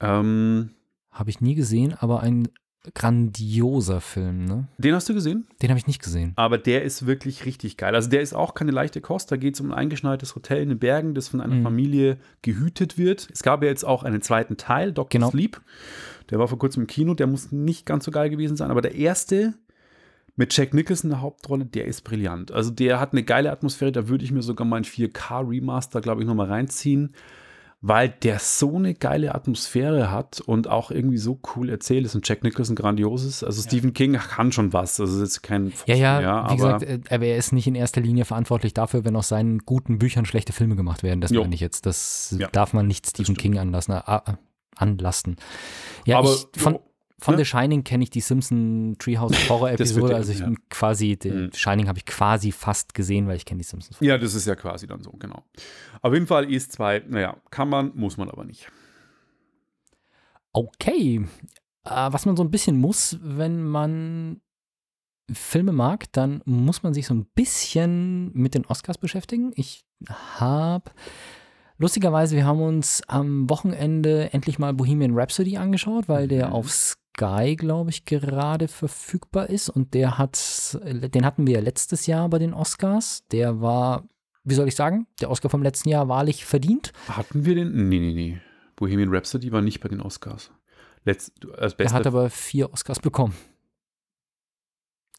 Ähm, 0.01 0.71
Habe 1.11 1.29
ich 1.29 1.43
nie 1.43 1.55
gesehen, 1.55 1.95
aber 1.99 2.21
ein 2.21 2.49
grandioser 2.95 4.01
Film, 4.01 4.45
ne? 4.47 4.67
den 4.79 4.95
hast 4.95 5.09
du 5.09 5.15
gesehen? 5.15 5.47
Den 5.61 5.69
habe 5.71 5.79
ich 5.79 5.87
nicht 5.87 6.03
gesehen. 6.03 6.33
Aber 6.37 6.57
der 6.59 6.83
ist 6.83 7.07
wirklich 7.07 7.45
richtig 7.45 7.77
geil. 7.77 7.95
Also 7.95 8.09
der 8.09 8.23
ist 8.23 8.33
auch 8.33 8.55
keine 8.55 8.71
leichte 8.71 9.01
Kost. 9.01 9.31
Da 9.31 9.37
geht 9.37 9.55
es 9.55 9.61
um 9.61 9.71
ein 9.73 9.79
eingeschneites 9.79 10.35
Hotel 10.35 10.63
in 10.63 10.71
den 10.71 10.79
Bergen, 10.79 11.15
das 11.15 11.29
von 11.29 11.41
einer 11.41 11.57
Mhm. 11.57 11.63
Familie 11.63 12.17
gehütet 12.43 12.97
wird. 12.97 13.29
Es 13.33 13.43
gab 13.43 13.63
ja 13.63 13.69
jetzt 13.69 13.85
auch 13.85 14.03
einen 14.03 14.23
zweiten 14.23 14.57
Teil, 14.57 14.93
Dr. 14.93 15.09
Genau. 15.21 15.31
Sleep. 15.31 15.61
Der 16.31 16.39
war 16.39 16.49
vor 16.49 16.59
kurzem 16.59 16.83
im 16.85 16.87
Kino. 16.87 17.13
Der 17.15 17.27
muss 17.27 17.53
nicht 17.53 17.85
ganz 17.87 18.05
so 18.05 18.11
geil 18.11 18.31
gewesen 18.31 18.57
sein. 18.57 18.71
Aber 18.71 18.81
der 18.81 18.95
erste 18.95 19.55
mit 20.37 20.57
Jack 20.57 20.73
Nicholson 20.73 21.11
in 21.11 21.17
der 21.17 21.21
Hauptrolle, 21.23 21.67
der 21.67 21.85
ist 21.85 22.03
brillant. 22.03 22.51
Also 22.51 22.71
der 22.71 22.99
hat 22.99 23.13
eine 23.13 23.25
geile 23.25 23.51
Atmosphäre. 23.53 23.93
Da 23.93 24.09
würde 24.09 24.25
ich 24.25 24.33
mir 24.33 24.43
sogar 24.43 24.67
mal 24.67 24.77
ein 24.79 24.85
4K-Remaster, 24.85 26.01
glaube 26.01 26.23
ich, 26.23 26.27
nochmal 26.27 26.47
reinziehen. 26.47 27.13
Weil 27.83 28.11
der 28.11 28.39
so 28.41 28.77
eine 28.77 28.93
geile 28.95 29.35
Atmosphäre 29.35 30.11
hat 30.11 30.41
und 30.41 30.69
auch 30.69 30.91
irgendwie 30.91 31.17
so 31.17 31.41
cool 31.57 31.71
erzählt 31.71 32.05
ist 32.05 32.15
und 32.15 32.29
Jack 32.29 32.43
Nicholson 32.45 32.77
grandios 32.77 33.25
ist. 33.25 33.43
Also 33.43 33.63
Stephen 33.63 33.95
King 33.95 34.13
kann 34.13 34.53
schon 34.53 34.75
was. 34.75 35.01
Also 35.01 35.17
ist 35.23 35.35
jetzt 35.37 35.43
kein 35.43 35.73
Ja, 35.87 35.95
ja, 36.21 36.43
Pfosten, 36.45 36.59
wie 36.59 36.63
aber 36.63 36.79
gesagt, 36.79 37.11
äh, 37.11 37.15
aber 37.15 37.25
er 37.25 37.37
ist 37.39 37.53
nicht 37.55 37.67
in 37.67 37.75
erster 37.75 38.03
Linie 38.03 38.27
verantwortlich 38.27 38.75
dafür, 38.75 39.07
wenn 39.07 39.17
aus 39.17 39.29
seinen 39.29 39.61
guten 39.61 39.99
Büchern 39.99 40.27
schlechte 40.27 40.53
Filme 40.53 40.77
gemacht 40.77 41.03
werden. 41.03 41.23
Das 41.23 41.31
Jo. 41.31 41.41
meine 41.41 41.55
ich 41.55 41.61
jetzt. 41.63 41.87
Das 41.87 42.37
Ja, 42.39 42.49
darf 42.49 42.75
man 42.75 42.87
nicht 42.87 43.07
Stephen. 43.09 43.35
King 43.35 43.57
anlassen, 43.59 43.93
äh, 43.95 44.21
anlasten. 44.77 45.37
Ja, 46.05 46.19
Aber, 46.19 46.29
ich, 46.35 46.61
von, 46.61 46.75
jo, 46.75 46.81
von 47.21 47.35
ne? 47.35 47.39
The 47.39 47.45
Shining 47.45 47.85
kenne 47.85 48.03
ich 48.03 48.11
die 48.11 48.21
Simpson 48.21 48.97
Treehouse 48.99 49.49
Horror 49.49 49.71
Episode. 49.73 50.15
Also 50.17 50.33
ich 50.33 50.41
ja. 50.41 50.47
bin 50.47 50.57
quasi, 50.69 51.17
den 51.17 51.45
Mhm. 51.47 51.53
Shining 51.53 51.89
habe 51.89 51.99
ich 51.99 52.07
quasi 52.07 52.51
fast 52.53 52.95
gesehen, 52.95 53.27
weil 53.29 53.37
ich 53.37 53.45
kenne 53.45 53.59
die 53.59 53.65
Simpsons. 53.65 53.97
Ja, 54.01 54.19
das 54.19 54.35
ist 54.35 54.47
ja 54.47 54.55
quasi 54.57 54.87
dann 54.87 55.03
so, 55.03 55.11
genau. 55.13 55.45
Auf 56.03 56.13
jeden 56.15 56.27
Fall 56.27 56.53
ist 56.53 56.73
2, 56.73 57.05
naja, 57.09 57.37
kann 57.51 57.69
man, 57.69 57.93
muss 57.95 58.17
man 58.17 58.31
aber 58.31 58.45
nicht. 58.45 58.69
Okay. 60.53 61.25
Äh, 61.85 62.13
was 62.13 62.27
man 62.27 62.37
so 62.37 62.43
ein 62.43 62.51
bisschen 62.51 62.79
muss, 62.79 63.19
wenn 63.23 63.63
man 63.63 64.41
Filme 65.33 65.73
mag, 65.73 66.11
dann 66.13 66.43
muss 66.45 66.83
man 66.83 66.93
sich 66.93 67.07
so 67.07 67.15
ein 67.15 67.27
bisschen 67.35 68.33
mit 68.35 68.55
den 68.55 68.67
Oscars 68.67 68.99
beschäftigen. 68.99 69.53
Ich 69.55 69.85
habe 70.09 70.91
lustigerweise, 71.79 72.35
wir 72.37 72.45
haben 72.47 72.61
uns 72.61 73.03
am 73.07 73.49
Wochenende 73.49 74.33
endlich 74.33 74.59
mal 74.59 74.75
Bohemian 74.75 75.17
Rhapsody 75.17 75.57
angeschaut, 75.57 76.09
weil 76.09 76.27
der 76.27 76.49
Mhm. 76.49 76.53
auf 76.53 76.71
Sky, 77.17 77.57
glaube 77.57 77.91
ich, 77.91 78.05
gerade 78.05 78.69
verfügbar 78.69 79.51
ist 79.51 79.69
und 79.69 79.95
der 79.95 80.19
hat, 80.19 80.79
den 80.83 81.25
hatten 81.25 81.47
wir 81.47 81.61
letztes 81.61 82.07
Jahr 82.07 82.29
bei 82.29 82.39
den 82.39 82.55
Oscars. 82.55 83.27
Der 83.31 83.61
war, 83.61 84.05
wie 84.45 84.55
soll 84.55 84.69
ich 84.69 84.75
sagen, 84.75 85.07
der 85.21 85.31
Oscar 85.31 85.51
vom 85.51 85.63
letzten 85.63 85.89
Jahr 85.89 86.09
wahrlich 86.09 86.45
verdient. 86.45 86.93
Hatten 87.09 87.45
wir 87.45 87.55
den? 87.55 87.89
Nee, 87.89 87.99
nee, 87.99 88.13
nee. 88.15 88.41
Bohemian 88.77 89.15
Rhapsody 89.15 89.53
war 89.53 89.61
nicht 89.61 89.81
bei 89.81 89.89
den 89.89 90.01
Oscars. 90.01 90.51
Letzt, 91.05 91.33
als 91.57 91.75
Er 91.75 91.93
hat 91.93 92.07
aber 92.07 92.31
vier 92.31 92.73
Oscars 92.73 93.01
bekommen. 93.01 93.35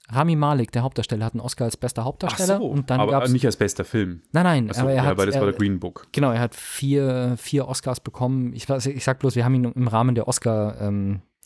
Rami 0.10 0.36
Malek, 0.36 0.72
der 0.72 0.84
Hauptdarsteller, 0.84 1.26
hat 1.26 1.34
einen 1.34 1.42
Oscar 1.42 1.66
als 1.66 1.78
bester 1.78 2.04
Hauptdarsteller. 2.04 2.62
und 2.62 2.90
dann 2.90 3.00
aber 3.00 3.28
nicht 3.30 3.46
als 3.46 3.56
bester 3.56 3.86
Film. 3.86 4.22
Nein, 4.32 4.44
nein, 4.44 4.70
Achso, 4.70 4.82
aber 4.82 4.92
er 4.92 4.96
ja, 4.98 5.04
hat. 5.06 5.18
weil 5.18 5.28
das 5.28 5.36
war 5.36 5.46
der 5.46 5.54
Green 5.54 5.80
Book. 5.80 6.08
Genau, 6.12 6.32
er 6.32 6.40
hat 6.40 6.54
vier, 6.56 7.36
vier 7.38 7.68
Oscars 7.68 8.00
bekommen. 8.00 8.54
Ich, 8.54 8.68
ich 8.70 9.04
sag 9.04 9.20
bloß, 9.20 9.36
wir 9.36 9.46
haben 9.46 9.56
ihn 9.56 9.66
im 9.66 9.88
Rahmen 9.88 10.16
der 10.16 10.28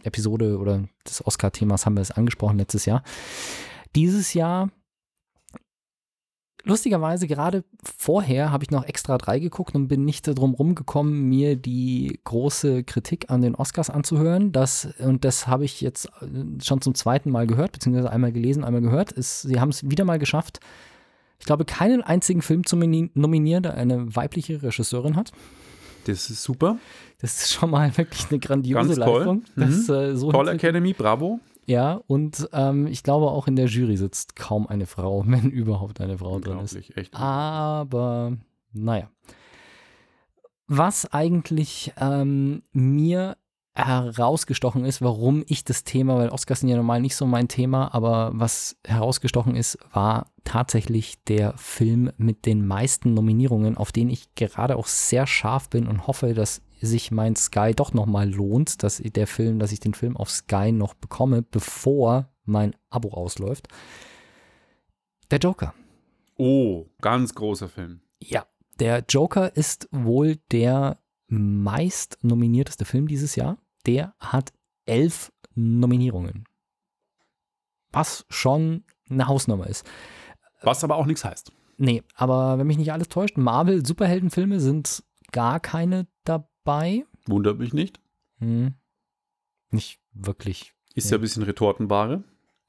Oscar-Episode 0.05 0.57
oder 0.57 0.83
des 1.07 1.25
Oscar-Themas 1.25 1.85
haben 1.85 1.95
wir 1.95 2.01
es 2.01 2.11
angesprochen 2.11 2.57
letztes 2.57 2.85
Jahr. 2.85 3.03
Dieses 3.95 4.33
Jahr, 4.33 4.69
lustigerweise, 6.63 7.27
gerade 7.27 7.63
vorher 7.83 8.51
habe 8.51 8.63
ich 8.63 8.71
noch 8.71 8.85
extra 8.85 9.17
drei 9.17 9.39
geguckt 9.39 9.75
und 9.75 9.87
bin 9.87 10.05
nicht 10.05 10.27
drum 10.27 10.53
rumgekommen, 10.53 11.27
mir 11.27 11.55
die 11.55 12.19
große 12.23 12.83
Kritik 12.83 13.29
an 13.29 13.41
den 13.41 13.55
Oscars 13.55 13.89
anzuhören. 13.89 14.51
Das, 14.51 14.87
und 14.99 15.25
das 15.25 15.47
habe 15.47 15.65
ich 15.65 15.81
jetzt 15.81 16.07
äh, 16.21 16.63
schon 16.63 16.81
zum 16.81 16.93
zweiten 16.93 17.31
Mal 17.31 17.47
gehört, 17.47 17.71
beziehungsweise 17.71 18.11
einmal 18.11 18.31
gelesen, 18.31 18.63
einmal 18.63 18.81
gehört. 18.81 19.11
Es, 19.11 19.41
sie 19.41 19.59
haben 19.59 19.69
es 19.69 19.89
wieder 19.89 20.05
mal 20.05 20.19
geschafft, 20.19 20.59
ich 21.37 21.45
glaube, 21.45 21.65
keinen 21.65 22.01
einzigen 22.01 22.41
Film 22.41 22.65
zu 22.65 22.77
nomini- 22.77 23.11
nominieren, 23.13 23.63
der 23.63 23.73
eine 23.73 24.15
weibliche 24.15 24.63
Regisseurin 24.63 25.17
hat. 25.17 25.31
Das 26.05 26.29
ist 26.29 26.43
super. 26.43 26.77
Das 27.19 27.41
ist 27.41 27.53
schon 27.53 27.69
mal 27.71 27.95
wirklich 27.97 28.27
eine 28.29 28.39
grandiose 28.39 28.95
Ganz 28.95 28.99
toll. 28.99 29.17
Leistung. 29.17 29.43
Das, 29.55 29.89
äh, 29.89 30.15
so 30.15 30.31
Toll. 30.31 30.47
Academy, 30.49 30.93
bravo. 30.93 31.39
Ja, 31.65 32.01
und 32.07 32.47
ähm, 32.53 32.87
ich 32.87 33.01
glaube, 33.03 33.27
auch 33.31 33.47
in 33.47 33.55
der 33.55 33.65
Jury 33.65 33.97
sitzt 33.97 34.35
kaum 34.35 34.67
eine 34.67 34.85
Frau, 34.85 35.23
wenn 35.27 35.49
überhaupt 35.49 35.99
eine 36.01 36.17
Frau 36.17 36.39
drin 36.39 36.59
ist. 36.59 36.75
Echt. 36.95 37.13
Aber 37.13 38.37
naja. 38.71 39.09
Was 40.67 41.11
eigentlich 41.11 41.93
ähm, 41.99 42.63
mir 42.71 43.37
herausgestochen 43.75 44.85
ist, 44.85 45.01
warum 45.01 45.43
ich 45.47 45.65
das 45.65 45.83
Thema, 45.83 46.17
weil 46.17 46.29
Oscars 46.29 46.61
sind 46.61 46.69
ja 46.69 46.77
normal 46.77 47.01
nicht 47.01 47.15
so 47.15 47.25
mein 47.25 47.49
Thema, 47.49 47.93
aber 47.93 48.31
was 48.33 48.77
herausgestochen 48.85 49.55
ist, 49.55 49.77
war 49.91 50.31
tatsächlich 50.45 51.21
der 51.25 51.57
Film 51.57 52.11
mit 52.17 52.45
den 52.45 52.65
meisten 52.65 53.13
Nominierungen, 53.13 53.75
auf 53.75 53.91
den 53.91 54.09
ich 54.09 54.33
gerade 54.35 54.77
auch 54.77 54.88
sehr 54.88 55.27
scharf 55.27 55.69
bin 55.69 55.88
und 55.88 56.07
hoffe, 56.07 56.33
dass 56.33 56.61
sich 56.79 57.11
mein 57.11 57.35
Sky 57.35 57.73
doch 57.75 57.93
nochmal 57.93 58.29
lohnt, 58.29 58.81
dass 58.83 58.97
der 58.97 59.27
Film, 59.27 59.59
dass 59.59 59.73
ich 59.73 59.81
den 59.81 59.93
Film 59.93 60.15
auf 60.15 60.29
Sky 60.29 60.71
noch 60.71 60.93
bekomme, 60.93 61.41
bevor 61.41 62.29
mein 62.45 62.75
Abo 62.89 63.09
ausläuft. 63.09 63.67
Der 65.31 65.39
Joker. 65.39 65.73
Oh, 66.38 66.85
ganz 67.01 67.33
großer 67.33 67.67
Film. 67.67 68.01
Ja, 68.19 68.45
der 68.79 69.03
Joker 69.09 69.55
ist 69.55 69.89
wohl 69.91 70.38
der 70.51 70.99
meist 71.27 72.19
nominierteste 72.21 72.85
Film 72.85 73.07
dieses 73.07 73.35
Jahr. 73.35 73.57
Der 73.85 74.15
hat 74.19 74.51
elf 74.85 75.31
Nominierungen. 75.53 76.45
Was 77.91 78.25
schon 78.29 78.83
eine 79.09 79.27
Hausnummer 79.27 79.67
ist. 79.67 79.85
Was 80.61 80.83
aber 80.83 80.95
auch 80.95 81.05
nichts 81.05 81.23
heißt. 81.23 81.51
Nee, 81.77 82.03
aber 82.15 82.57
wenn 82.57 82.67
mich 82.67 82.77
nicht 82.77 82.91
alles 82.91 83.09
täuscht, 83.09 83.37
Marvel-Superheldenfilme 83.37 84.59
sind 84.59 85.03
gar 85.31 85.59
keine 85.59 86.07
dabei. 86.23 87.05
Wundert 87.27 87.59
mich 87.59 87.73
nicht. 87.73 87.99
Hm. 88.39 88.73
Nicht 89.71 89.99
wirklich. 90.13 90.73
Ist 90.93 91.09
Ja. 91.11 91.17
ein 91.17 91.21
bisschen 91.21 91.43
Retortenware. 91.43 92.23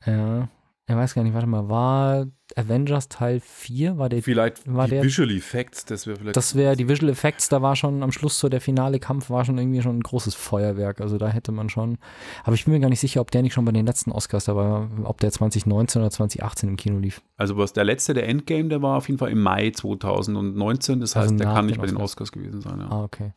Ja. 0.04 0.48
Ich 0.88 0.94
weiß 0.94 1.14
gar 1.14 1.22
nicht, 1.22 1.34
warte 1.34 1.46
mal, 1.46 1.68
war 1.68 2.26
Avengers 2.56 3.08
Teil 3.08 3.40
4? 3.40 3.98
War 3.98 4.08
der 4.08 4.22
Vielleicht 4.22 4.62
war 4.72 4.86
die 4.86 4.92
der- 4.92 5.02
Visual 5.04 5.30
Effects, 5.30 5.84
das 5.84 6.06
wäre 6.06 6.16
vielleicht. 6.18 6.36
Das 6.36 6.54
wäre 6.54 6.74
die 6.76 6.88
Visual 6.88 7.10
Effects, 7.12 7.48
da 7.48 7.60
war 7.62 7.76
schon 7.76 8.02
am 8.02 8.10
Schluss 8.12 8.38
so 8.38 8.48
der 8.48 8.60
finale 8.60 8.98
Kampf, 8.98 9.30
war 9.30 9.44
schon 9.44 9.58
irgendwie 9.58 9.82
schon 9.82 9.98
ein 9.98 10.02
großes 10.02 10.34
Feuerwerk. 10.34 11.00
Also 11.00 11.18
da 11.18 11.28
hätte 11.28 11.52
man 11.52 11.68
schon. 11.68 11.98
Aber 12.44 12.54
ich 12.54 12.64
bin 12.64 12.74
mir 12.74 12.80
gar 12.80 12.88
nicht 12.88 13.00
sicher, 13.00 13.20
ob 13.20 13.30
der 13.30 13.42
nicht 13.42 13.52
schon 13.54 13.64
bei 13.64 13.72
den 13.72 13.86
letzten 13.86 14.10
Oscars 14.10 14.46
dabei 14.46 14.62
war, 14.64 14.90
ob 15.04 15.20
der 15.20 15.30
2019 15.30 16.00
oder 16.02 16.10
2018 16.10 16.68
im 16.70 16.76
Kino 16.76 16.98
lief. 16.98 17.20
also 17.36 17.56
was 17.58 17.72
der 17.74 17.84
letzte, 17.84 18.14
der 18.14 18.28
Endgame, 18.28 18.68
der 18.68 18.80
war 18.82 18.96
auf 18.96 19.08
jeden 19.08 19.18
Fall 19.18 19.30
im 19.30 19.42
Mai 19.42 19.70
2019. 19.70 21.00
Das 21.00 21.16
Also 21.16 21.30
heißt, 21.30 21.40
der 21.40 21.46
nach 21.48 21.54
kann 21.56 21.66
nicht 21.66 21.78
bei 21.80 21.86
den 21.86 21.96
Oscars. 21.96 22.28
Oscars 22.28 22.32
gewesen 22.32 22.60
sein. 22.62 22.80
Ja. 22.80 22.88
Ah, 22.90 23.04
okay. 23.04 23.32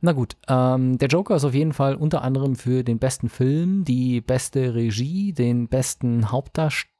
Na 0.00 0.12
gut. 0.12 0.36
Ähm, 0.48 0.98
der 0.98 1.08
Joker 1.08 1.36
ist 1.36 1.44
auf 1.44 1.54
jeden 1.54 1.72
Fall 1.72 1.94
unter 1.94 2.22
anderem 2.22 2.56
für 2.56 2.84
den 2.84 2.98
besten 2.98 3.28
Film, 3.28 3.84
die 3.84 4.20
beste 4.20 4.74
Regie, 4.74 5.32
den 5.32 5.68
besten 5.68 6.30
Hauptdarsteller 6.30 6.90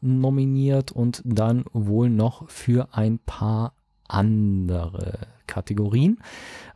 nominiert 0.00 0.92
und 0.92 1.22
dann 1.24 1.64
wohl 1.72 2.10
noch 2.10 2.48
für 2.48 2.88
ein 2.92 3.18
paar 3.18 3.74
andere 4.08 5.28
Kategorien. 5.46 6.18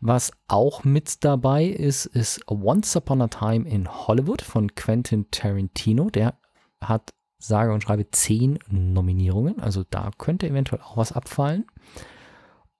Was 0.00 0.32
auch 0.48 0.84
mit 0.84 1.24
dabei 1.24 1.64
ist, 1.64 2.06
ist 2.06 2.40
Once 2.48 2.96
Upon 2.96 3.22
a 3.22 3.28
Time 3.28 3.68
in 3.68 3.88
Hollywood 3.88 4.42
von 4.42 4.74
Quentin 4.74 5.30
Tarantino. 5.30 6.10
Der 6.10 6.34
hat 6.80 7.14
sage 7.38 7.72
und 7.72 7.82
schreibe 7.82 8.10
zehn 8.10 8.58
Nominierungen. 8.68 9.60
Also 9.60 9.84
da 9.88 10.10
könnte 10.18 10.48
eventuell 10.48 10.82
auch 10.82 10.96
was 10.96 11.12
abfallen. 11.12 11.66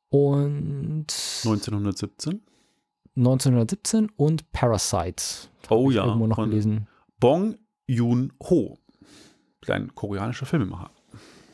Und 0.08 1.06
1917. 1.44 2.42
1917 3.16 4.10
und 4.16 4.50
Parasite. 4.52 5.48
Oh 5.70 5.90
ja. 5.90 6.04
Irgendwo 6.04 6.26
noch 6.26 6.36
von 6.36 6.50
gelesen. 6.50 6.88
Bong 7.20 7.56
Ein 9.70 9.94
koreanischer 9.94 10.46
Filmemacher. 10.46 10.90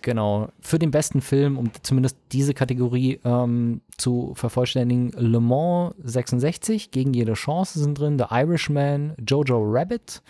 Genau. 0.03 0.49
Für 0.61 0.79
den 0.79 0.91
besten 0.91 1.21
Film, 1.21 1.59
um 1.59 1.71
zumindest 1.83 2.17
diese 2.33 2.55
Kategorie 2.55 3.21
ähm, 3.25 3.81
zu 3.97 4.33
vervollständigen, 4.35 5.11
Le 5.17 5.41
Mans 5.41 5.95
66, 6.03 6.91
gegen 6.91 7.13
jede 7.13 7.35
Chance 7.35 7.79
sind 7.79 7.99
drin, 7.99 8.19
The 8.19 8.27
Irishman, 8.31 9.15
Jojo 9.27 9.63
Rabbit. 9.63 10.23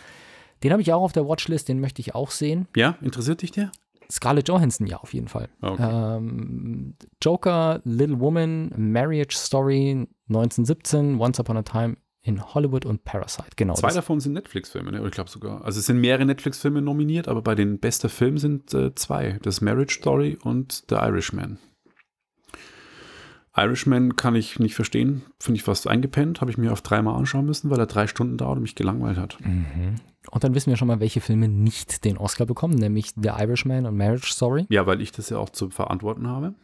Den 0.63 0.73
habe 0.73 0.83
ich 0.83 0.93
auch 0.93 1.03
auf 1.03 1.13
der 1.13 1.27
Watchlist, 1.27 1.69
den 1.69 1.81
möchte 1.81 2.01
ich 2.01 2.15
auch 2.15 2.31
sehen. 2.31 2.67
Ja, 2.77 2.97
interessiert 3.01 3.43
dich 3.43 3.53
der? 3.53 3.71
Scarlett 4.11 4.49
Johansson, 4.49 4.87
ja, 4.87 4.97
auf 4.99 5.15
jeden 5.15 5.29
Fall. 5.29 5.49
Okay. 5.63 5.89
Ähm, 5.89 6.95
Joker, 7.23 7.81
Little 7.85 8.19
Woman, 8.19 8.73
Marriage 8.77 9.37
Story, 9.37 10.09
1917, 10.29 11.21
Once 11.21 11.39
Upon 11.39 11.57
a 11.59 11.63
Time 11.63 11.97
in 12.23 12.55
Hollywood 12.55 12.85
und 12.85 13.05
Parasite. 13.05 13.51
Genau. 13.57 13.75
Zwei 13.75 13.93
davon 13.93 14.21
sind 14.21 14.35
Netflix-Filme, 14.35 14.93
ne? 14.93 14.99
Oder 15.01 15.09
ich 15.09 15.15
glaube 15.15 15.31
sogar. 15.31 15.65
Also 15.65 15.81
es 15.81 15.87
sind 15.87 16.01
mehrere 16.01 16.27
Netflix-Filme 16.27 16.83
nominiert, 16.83 17.29
aber 17.29 17.43
bei 17.43 17.55
den 17.55 17.79
bester 17.79 18.09
Film 18.09 18.39
sind 18.39 18.75
äh, 18.75 18.95
zwei. 18.95 19.39
Das 19.43 19.61
Marriage 19.61 19.95
Story 19.95 20.39
und 20.43 20.85
The 20.89 20.97
Irishman. 20.97 21.59
Irishman 23.57 24.17
kann 24.17 24.37
ich 24.37 24.59
nicht 24.59 24.75
verstehen. 24.75 25.23
Finde 25.39 25.59
ich 25.59 25.65
fast 25.65 25.89
eingepennt. 25.89 26.41
Habe 26.41 26.51
ich 26.51 26.59
mir 26.59 26.73
auf 26.73 26.83
dreimal 26.83 27.17
anschauen 27.17 27.47
müssen, 27.47 27.71
weil 27.71 27.79
er 27.79 27.87
drei 27.87 28.07
Stunden 28.07 28.37
dauert 28.37 28.57
und 28.57 28.63
mich 28.63 28.75
gelangweilt 28.75 29.17
hat. 29.17 29.39
Mhm. 29.41 29.97
Und 30.31 30.45
dann 30.45 30.55
wissen 30.55 30.71
wir 30.71 30.77
schon 30.77 30.89
mal, 30.89 31.01
welche 31.01 31.21
Filme 31.21 31.49
nicht 31.49 32.05
den 32.05 32.17
Oscar 32.17 32.47
bekommen, 32.47 32.75
nämlich 32.75 33.13
The 33.17 33.31
Irishman 33.31 33.87
und 33.87 33.97
Marriage 33.97 34.33
Story. 34.33 34.67
Ja, 34.69 34.87
weil 34.87 35.01
ich 35.01 35.11
das 35.11 35.31
ja 35.31 35.39
auch 35.39 35.51
zu 35.51 35.71
verantworten 35.71 36.29
habe. 36.29 36.55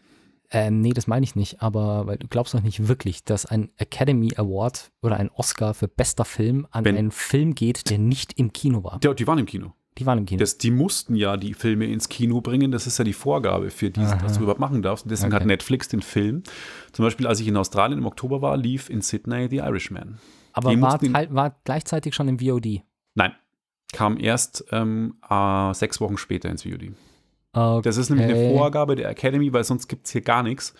Ähm, 0.50 0.80
nee, 0.80 0.92
das 0.92 1.06
meine 1.06 1.24
ich 1.24 1.34
nicht, 1.34 1.60
aber 1.60 2.06
weil 2.06 2.18
du 2.18 2.28
glaubst 2.28 2.54
doch 2.54 2.62
nicht 2.62 2.86
wirklich, 2.88 3.24
dass 3.24 3.46
ein 3.46 3.70
Academy 3.78 4.32
Award 4.36 4.92
oder 5.02 5.16
ein 5.16 5.30
Oscar 5.30 5.74
für 5.74 5.88
bester 5.88 6.24
Film 6.24 6.66
an 6.70 6.84
Wenn- 6.84 6.96
einen 6.96 7.10
Film 7.10 7.54
geht, 7.54 7.90
der 7.90 7.98
nicht 7.98 8.38
im 8.38 8.52
Kino 8.52 8.84
war. 8.84 9.00
Die, 9.00 9.12
die 9.14 9.26
waren 9.26 9.38
im 9.38 9.46
Kino. 9.46 9.72
Die 9.98 10.04
waren 10.06 10.18
im 10.18 10.26
Kino. 10.26 10.38
Das, 10.40 10.58
die 10.58 10.70
mussten 10.70 11.14
ja 11.16 11.36
die 11.38 11.54
Filme 11.54 11.86
ins 11.86 12.08
Kino 12.10 12.42
bringen. 12.42 12.70
Das 12.70 12.86
ist 12.86 12.98
ja 12.98 13.04
die 13.04 13.14
Vorgabe 13.14 13.70
für 13.70 13.90
die, 13.90 14.00
Aha. 14.00 14.18
was 14.22 14.34
du 14.34 14.40
überhaupt 14.42 14.60
machen 14.60 14.82
darfst. 14.82 15.06
Und 15.06 15.10
deswegen 15.10 15.32
Okay. 15.32 15.40
hat 15.40 15.46
Netflix 15.46 15.88
den 15.88 16.02
Film. 16.02 16.42
Zum 16.92 17.04
Beispiel, 17.04 17.26
als 17.26 17.40
ich 17.40 17.48
in 17.48 17.56
Australien 17.56 17.98
im 17.98 18.06
Oktober 18.06 18.42
war, 18.42 18.56
lief 18.58 18.90
in 18.90 19.00
Sydney 19.00 19.48
The 19.48 19.56
Irishman. 19.56 20.18
aber 20.52 20.70
die 20.70 20.80
war, 20.82 20.98
teil, 21.00 21.28
war 21.34 21.56
gleichzeitig 21.64 22.14
schon 22.14 22.28
im 22.28 22.38
VOD. 22.38 22.82
Nein, 23.14 23.32
kam 23.92 24.18
erst 24.20 24.64
ähm, 24.70 25.14
äh, 25.30 25.72
sechs 25.72 25.98
Wochen 26.00 26.18
später 26.18 26.50
ins 26.50 26.62
VOD. 26.64 26.92
Okay. 27.56 27.82
Das 27.82 27.96
ist 27.96 28.10
nämlich 28.10 28.26
eine 28.28 28.50
Vorgabe 28.50 28.96
der 28.96 29.08
Academy, 29.08 29.52
weil 29.52 29.64
sonst 29.64 29.88
gibt 29.88 30.06
es 30.06 30.12
hier 30.12 30.20
gar 30.20 30.42
nichts. 30.42 30.74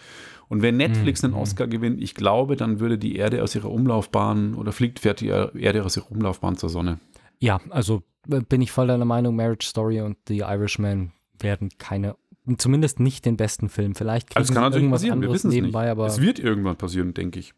Und 0.48 0.62
wenn 0.62 0.76
Netflix 0.76 1.22
Mhm. 1.22 1.34
einen 1.34 1.42
Oscar 1.42 1.66
gewinnt, 1.66 2.00
ich 2.02 2.14
glaube, 2.14 2.54
dann 2.56 2.78
würde 2.80 2.98
die 2.98 3.16
Erde 3.16 3.42
aus 3.42 3.54
ihrer 3.54 3.70
Umlaufbahn 3.70 4.54
oder 4.54 4.72
fliegt 4.72 5.00
fährt 5.00 5.20
die 5.20 5.28
Erde 5.28 5.84
aus 5.84 5.96
ihrer 5.96 6.10
Umlaufbahn 6.10 6.56
zur 6.56 6.68
Sonne. 6.68 7.00
Ja, 7.40 7.60
also 7.70 8.02
äh, 8.30 8.40
bin 8.40 8.60
ich 8.62 8.70
voll 8.72 8.86
deiner 8.86 9.04
Meinung, 9.04 9.34
Marriage 9.36 9.66
Story 9.66 10.00
und 10.02 10.16
The 10.28 10.38
Irishman 10.40 11.12
werden 11.40 11.70
keine, 11.78 12.14
zumindest 12.58 13.00
nicht 13.00 13.24
den 13.24 13.36
besten 13.36 13.68
Film. 13.68 13.94
Vielleicht 13.94 14.28
kriegen 14.30 14.38
Also 14.38 14.52
es 14.52 14.54
kann 14.54 14.62
sie 14.62 14.64
natürlich 14.66 14.82
irgendwas 14.84 15.00
passieren, 15.00 15.20
wir 15.20 15.26
anderes 15.26 15.34
wissen 15.40 15.48
es 15.48 15.54
nicht. 15.54 15.62
nebenbei, 15.62 15.90
aber 15.90 16.06
Es 16.06 16.20
wird 16.20 16.38
irgendwann 16.38 16.76
passieren, 16.76 17.12
denke 17.14 17.38
ich. 17.40 17.52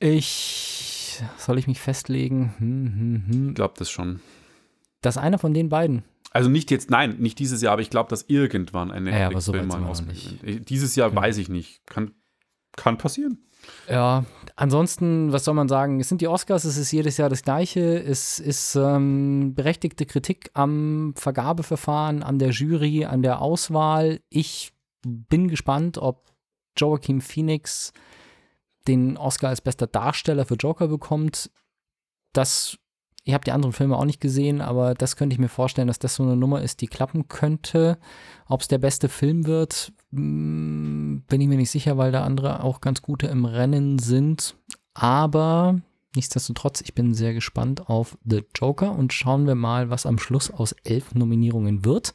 ich, 0.00 1.20
soll 1.36 1.58
ich 1.58 1.66
mich 1.66 1.80
festlegen? 1.80 2.54
Hm, 2.58 2.84
hm, 2.94 3.24
hm. 3.34 3.48
Ich 3.50 3.54
glaube 3.54 3.74
das 3.76 3.90
schon. 3.90 4.20
Das 5.00 5.16
ist 5.16 5.22
einer 5.22 5.38
von 5.38 5.54
den 5.54 5.68
beiden. 5.68 6.02
Also 6.30 6.48
nicht 6.50 6.70
jetzt, 6.70 6.90
nein, 6.90 7.16
nicht 7.18 7.38
dieses 7.38 7.62
Jahr, 7.62 7.72
aber 7.72 7.82
ich 7.82 7.90
glaube, 7.90 8.10
dass 8.10 8.22
irgendwann 8.28 8.90
ein 8.90 9.06
Ja, 9.06 9.26
aber 9.28 9.40
so 9.40 9.52
Netflix-Film 9.52 9.86
weit 9.88 10.06
mal 10.06 10.38
gewinnt. 10.42 10.68
Dieses 10.68 10.94
Jahr 10.94 11.10
Genau. 11.10 11.22
weiß 11.22 11.38
ich 11.38 11.48
nicht. 11.48 11.86
Kann, 11.86 12.12
kann 12.76 12.98
passieren. 12.98 13.38
Ja, 13.90 14.24
ansonsten, 14.54 15.32
was 15.32 15.44
soll 15.44 15.54
man 15.54 15.68
sagen? 15.68 16.00
Es 16.00 16.08
sind 16.08 16.20
die 16.20 16.28
Oscars, 16.28 16.64
es 16.64 16.76
ist 16.76 16.92
jedes 16.92 17.16
Jahr 17.16 17.28
das 17.28 17.42
Gleiche. 17.42 17.98
Es 17.98 18.38
ist 18.38 18.76
ähm, 18.76 19.54
berechtigte 19.54 20.06
Kritik 20.06 20.50
am 20.54 21.12
Vergabeverfahren, 21.16 22.22
an 22.22 22.38
der 22.38 22.50
Jury, 22.50 23.04
an 23.04 23.22
der 23.22 23.40
Auswahl. 23.40 24.20
Ich 24.28 24.72
bin 25.04 25.48
gespannt, 25.48 25.98
ob 25.98 26.30
Joaquin 26.76 27.20
Phoenix 27.20 27.92
den 28.86 29.16
Oscar 29.16 29.48
als 29.48 29.60
bester 29.60 29.86
Darsteller 29.86 30.44
für 30.46 30.54
Joker 30.54 30.88
bekommt. 30.88 31.50
Das 32.32 32.78
Ich 33.28 33.34
habe 33.34 33.44
die 33.44 33.52
anderen 33.52 33.74
Filme 33.74 33.98
auch 33.98 34.06
nicht 34.06 34.22
gesehen, 34.22 34.62
aber 34.62 34.94
das 34.94 35.14
könnte 35.14 35.34
ich 35.34 35.38
mir 35.38 35.50
vorstellen, 35.50 35.88
dass 35.88 35.98
das 35.98 36.14
so 36.14 36.22
eine 36.22 36.34
Nummer 36.34 36.62
ist, 36.62 36.80
die 36.80 36.86
klappen 36.86 37.28
könnte. 37.28 37.98
Ob 38.46 38.62
es 38.62 38.68
der 38.68 38.78
beste 38.78 39.10
Film 39.10 39.44
wird, 39.44 39.92
mm, 40.12 41.18
bin 41.28 41.40
ich 41.42 41.46
mir 41.46 41.58
nicht 41.58 41.70
sicher, 41.70 41.98
weil 41.98 42.10
da 42.10 42.24
andere 42.24 42.64
auch 42.64 42.80
ganz 42.80 43.02
gute 43.02 43.26
im 43.26 43.44
Rennen 43.44 43.98
sind. 43.98 44.56
Aber 44.94 45.78
nichtsdestotrotz, 46.16 46.80
ich 46.80 46.94
bin 46.94 47.12
sehr 47.12 47.34
gespannt 47.34 47.90
auf 47.90 48.16
The 48.24 48.44
Joker 48.56 48.92
und 48.92 49.12
schauen 49.12 49.46
wir 49.46 49.56
mal, 49.56 49.90
was 49.90 50.06
am 50.06 50.18
Schluss 50.18 50.50
aus 50.50 50.72
elf 50.84 51.14
Nominierungen 51.14 51.84
wird 51.84 52.14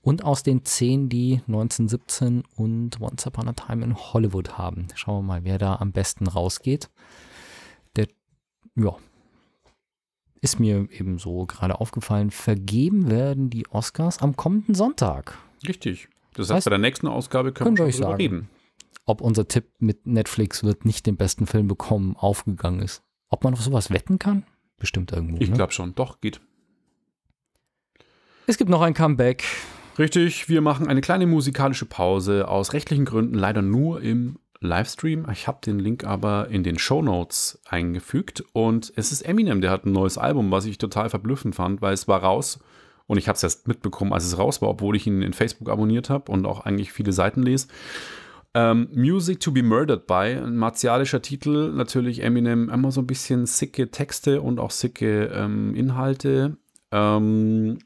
und 0.00 0.22
aus 0.22 0.44
den 0.44 0.64
zehn, 0.64 1.08
die 1.08 1.40
1917 1.48 2.44
und 2.54 3.00
Once 3.00 3.26
Upon 3.26 3.48
a 3.48 3.52
Time 3.52 3.84
in 3.84 3.96
Hollywood 3.96 4.58
haben. 4.58 4.86
Schauen 4.94 5.24
wir 5.24 5.26
mal, 5.26 5.42
wer 5.42 5.58
da 5.58 5.74
am 5.74 5.90
besten 5.90 6.28
rausgeht. 6.28 6.88
Der, 7.96 8.06
ja, 8.76 8.94
ist 10.42 10.58
mir 10.58 10.88
eben 10.90 11.18
so 11.18 11.46
gerade 11.46 11.80
aufgefallen. 11.80 12.30
Vergeben 12.30 13.10
werden 13.10 13.48
die 13.48 13.66
Oscars 13.68 14.18
am 14.18 14.36
kommenden 14.36 14.74
Sonntag. 14.74 15.38
Richtig. 15.66 16.08
Das 16.34 16.50
heißt, 16.50 16.64
bei 16.64 16.70
der 16.70 16.78
nächsten 16.78 17.06
Ausgabe 17.06 17.52
Können 17.52 17.76
können 17.76 17.78
wir 17.78 17.84
euch 17.84 17.96
sagen. 17.96 18.16
reden. 18.16 18.50
Ob 19.06 19.20
unser 19.20 19.46
Tipp 19.46 19.66
mit 19.78 20.06
Netflix 20.06 20.64
wird 20.64 20.84
nicht 20.84 21.06
den 21.06 21.16
besten 21.16 21.46
Film 21.46 21.68
bekommen, 21.68 22.16
aufgegangen 22.16 22.80
ist. 22.80 23.02
Ob 23.28 23.44
man 23.44 23.54
auf 23.54 23.62
sowas 23.62 23.90
wetten 23.90 24.18
kann? 24.18 24.44
Bestimmt 24.78 25.12
irgendwo. 25.12 25.40
Ich 25.40 25.48
ne? 25.48 25.56
glaube 25.56 25.72
schon. 25.72 25.94
Doch, 25.94 26.20
geht. 26.20 26.40
Es 28.48 28.58
gibt 28.58 28.68
noch 28.68 28.82
ein 28.82 28.94
Comeback. 28.94 29.44
Richtig, 29.98 30.48
wir 30.48 30.60
machen 30.60 30.88
eine 30.88 31.02
kleine 31.02 31.26
musikalische 31.26 31.86
Pause. 31.86 32.48
Aus 32.48 32.72
rechtlichen 32.72 33.04
Gründen 33.04 33.34
leider 33.34 33.62
nur 33.62 34.00
im 34.02 34.38
Livestream. 34.62 35.26
Ich 35.30 35.46
habe 35.46 35.58
den 35.64 35.78
Link 35.78 36.04
aber 36.04 36.48
in 36.48 36.62
den 36.62 36.78
Show 36.78 37.02
Notes 37.02 37.60
eingefügt. 37.68 38.44
Und 38.52 38.92
es 38.96 39.12
ist 39.12 39.22
Eminem, 39.22 39.60
der 39.60 39.70
hat 39.70 39.84
ein 39.84 39.92
neues 39.92 40.18
Album, 40.18 40.50
was 40.50 40.64
ich 40.64 40.78
total 40.78 41.10
verblüffend 41.10 41.54
fand, 41.54 41.82
weil 41.82 41.94
es 41.94 42.08
war 42.08 42.22
raus. 42.22 42.60
Und 43.06 43.18
ich 43.18 43.28
habe 43.28 43.36
es 43.36 43.42
erst 43.42 43.68
mitbekommen, 43.68 44.12
als 44.12 44.24
es 44.24 44.38
raus 44.38 44.62
war, 44.62 44.68
obwohl 44.68 44.96
ich 44.96 45.06
ihn 45.06 45.22
in 45.22 45.32
Facebook 45.32 45.68
abonniert 45.68 46.08
habe 46.08 46.30
und 46.32 46.46
auch 46.46 46.60
eigentlich 46.60 46.92
viele 46.92 47.12
Seiten 47.12 47.42
lese. 47.42 47.68
Ähm, 48.54 48.88
Music 48.92 49.40
to 49.40 49.50
be 49.50 49.62
Murdered 49.62 50.06
by, 50.06 50.38
ein 50.42 50.56
martialischer 50.56 51.22
Titel. 51.22 51.72
Natürlich 51.72 52.22
Eminem 52.22 52.68
immer 52.68 52.90
so 52.90 53.00
ein 53.00 53.06
bisschen 53.06 53.46
sicke 53.46 53.90
Texte 53.90 54.42
und 54.42 54.60
auch 54.60 54.70
sicke 54.70 55.26
ähm, 55.34 55.74
Inhalte. 55.74 56.56
Ähm, 56.90 57.78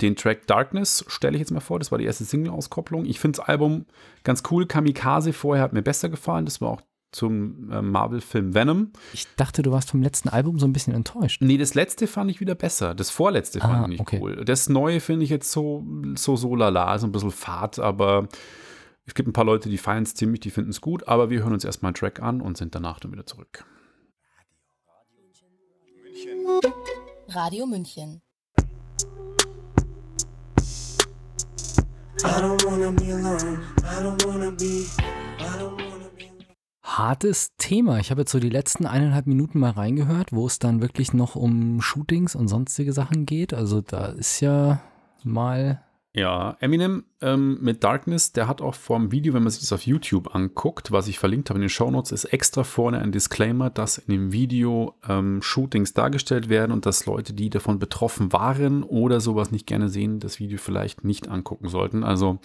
den 0.00 0.14
Track 0.16 0.46
Darkness 0.46 1.04
stelle 1.08 1.36
ich 1.36 1.40
jetzt 1.40 1.50
mal 1.52 1.60
vor. 1.60 1.78
Das 1.78 1.90
war 1.90 1.98
die 1.98 2.04
erste 2.04 2.24
Single-Auskopplung. 2.24 3.06
Ich 3.06 3.18
finde 3.20 3.38
das 3.38 3.48
Album 3.48 3.86
ganz 4.24 4.42
cool. 4.50 4.66
Kamikaze 4.66 5.32
vorher 5.32 5.62
hat 5.64 5.72
mir 5.72 5.82
besser 5.82 6.08
gefallen. 6.08 6.44
Das 6.44 6.60
war 6.60 6.68
auch 6.70 6.82
zum 7.12 7.70
äh, 7.72 7.82
Marvel-Film 7.82 8.54
Venom. 8.54 8.92
Ich 9.12 9.26
dachte, 9.36 9.62
du 9.62 9.72
warst 9.72 9.90
vom 9.90 10.02
letzten 10.02 10.28
Album 10.28 10.58
so 10.58 10.66
ein 10.66 10.72
bisschen 10.72 10.94
enttäuscht. 10.94 11.42
Nee, 11.42 11.56
das 11.58 11.74
letzte 11.74 12.06
fand 12.06 12.30
ich 12.30 12.40
wieder 12.40 12.54
besser. 12.54 12.94
Das 12.94 13.10
vorletzte 13.10 13.58
fand 13.60 13.74
Ah, 13.74 13.82
ich 13.82 13.88
nicht 13.88 14.00
okay. 14.00 14.18
cool. 14.22 14.44
Das 14.44 14.68
neue 14.68 15.00
finde 15.00 15.24
ich 15.24 15.30
jetzt 15.30 15.50
so, 15.50 15.84
so, 16.14 16.36
so 16.36 16.54
lala, 16.54 16.98
so 16.98 17.06
ein 17.06 17.12
bisschen 17.12 17.32
fad, 17.32 17.78
aber 17.80 18.28
es 19.06 19.14
gibt 19.14 19.28
ein 19.28 19.32
paar 19.32 19.44
Leute, 19.44 19.68
die 19.70 19.78
feiern 19.78 20.04
es 20.04 20.14
ziemlich, 20.14 20.38
die 20.40 20.50
finden 20.50 20.70
es 20.70 20.80
gut, 20.80 21.08
aber 21.08 21.30
wir 21.30 21.40
hören 21.42 21.52
uns 21.54 21.64
erstmal 21.64 21.88
einen 21.88 21.96
Track 21.96 22.20
an 22.22 22.40
und 22.40 22.56
sind 22.56 22.74
danach 22.76 23.00
dann 23.00 23.10
wieder 23.10 23.26
zurück. 23.26 23.64
Radio 27.28 27.66
München. 27.66 28.20
I 28.20 28.20
don't 28.20 28.29
Hartes 36.82 37.52
Thema. 37.56 37.98
Ich 37.98 38.10
habe 38.10 38.22
jetzt 38.22 38.32
so 38.32 38.40
die 38.40 38.50
letzten 38.50 38.84
eineinhalb 38.84 39.26
Minuten 39.26 39.58
mal 39.58 39.70
reingehört, 39.70 40.32
wo 40.32 40.46
es 40.46 40.58
dann 40.58 40.82
wirklich 40.82 41.14
noch 41.14 41.34
um 41.34 41.80
Shootings 41.80 42.34
und 42.34 42.48
sonstige 42.48 42.92
Sachen 42.92 43.24
geht. 43.24 43.54
Also 43.54 43.80
da 43.80 44.06
ist 44.06 44.40
ja 44.40 44.82
mal. 45.24 45.82
Ja, 46.12 46.56
Eminem 46.58 47.04
ähm, 47.20 47.58
mit 47.60 47.84
Darkness, 47.84 48.32
der 48.32 48.48
hat 48.48 48.60
auch 48.60 48.74
vorm 48.74 49.12
Video, 49.12 49.32
wenn 49.32 49.44
man 49.44 49.52
sich 49.52 49.60
das 49.60 49.72
auf 49.72 49.86
YouTube 49.86 50.34
anguckt, 50.34 50.90
was 50.90 51.06
ich 51.06 51.20
verlinkt 51.20 51.50
habe 51.50 51.58
in 51.58 51.62
den 51.62 51.68
Shownotes, 51.68 52.10
ist 52.10 52.24
extra 52.24 52.64
vorne 52.64 52.98
ein 52.98 53.12
Disclaimer, 53.12 53.70
dass 53.70 53.98
in 53.98 54.10
dem 54.10 54.32
Video 54.32 54.96
ähm, 55.08 55.40
Shootings 55.40 55.94
dargestellt 55.94 56.48
werden 56.48 56.72
und 56.72 56.84
dass 56.84 57.06
Leute, 57.06 57.32
die 57.32 57.48
davon 57.48 57.78
betroffen 57.78 58.32
waren 58.32 58.82
oder 58.82 59.20
sowas 59.20 59.52
nicht 59.52 59.68
gerne 59.68 59.88
sehen, 59.88 60.18
das 60.18 60.40
Video 60.40 60.58
vielleicht 60.58 61.04
nicht 61.04 61.28
angucken 61.28 61.68
sollten. 61.68 62.02
Also 62.02 62.40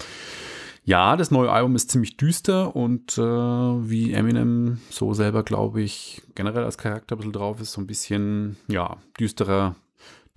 ja, 0.84 1.18
das 1.18 1.32
neue 1.32 1.52
Album 1.52 1.76
ist 1.76 1.90
ziemlich 1.90 2.18
düster 2.18 2.76
und 2.76 3.18
äh, 3.18 3.22
wie 3.22 4.14
Eminem 4.14 4.78
so 4.92 5.16
selber, 5.16 5.42
glaube 5.42 5.82
ich, 5.82 6.22
generell 6.36 6.64
als 6.64 6.78
Charakter 6.78 7.16
ein 7.16 7.18
bisschen 7.18 7.34
drauf 7.34 7.60
ist, 7.60 7.72
so 7.72 7.82
ein 7.82 7.88
bisschen, 7.88 8.58
ja, 8.68 8.98
düsterer 9.20 9.76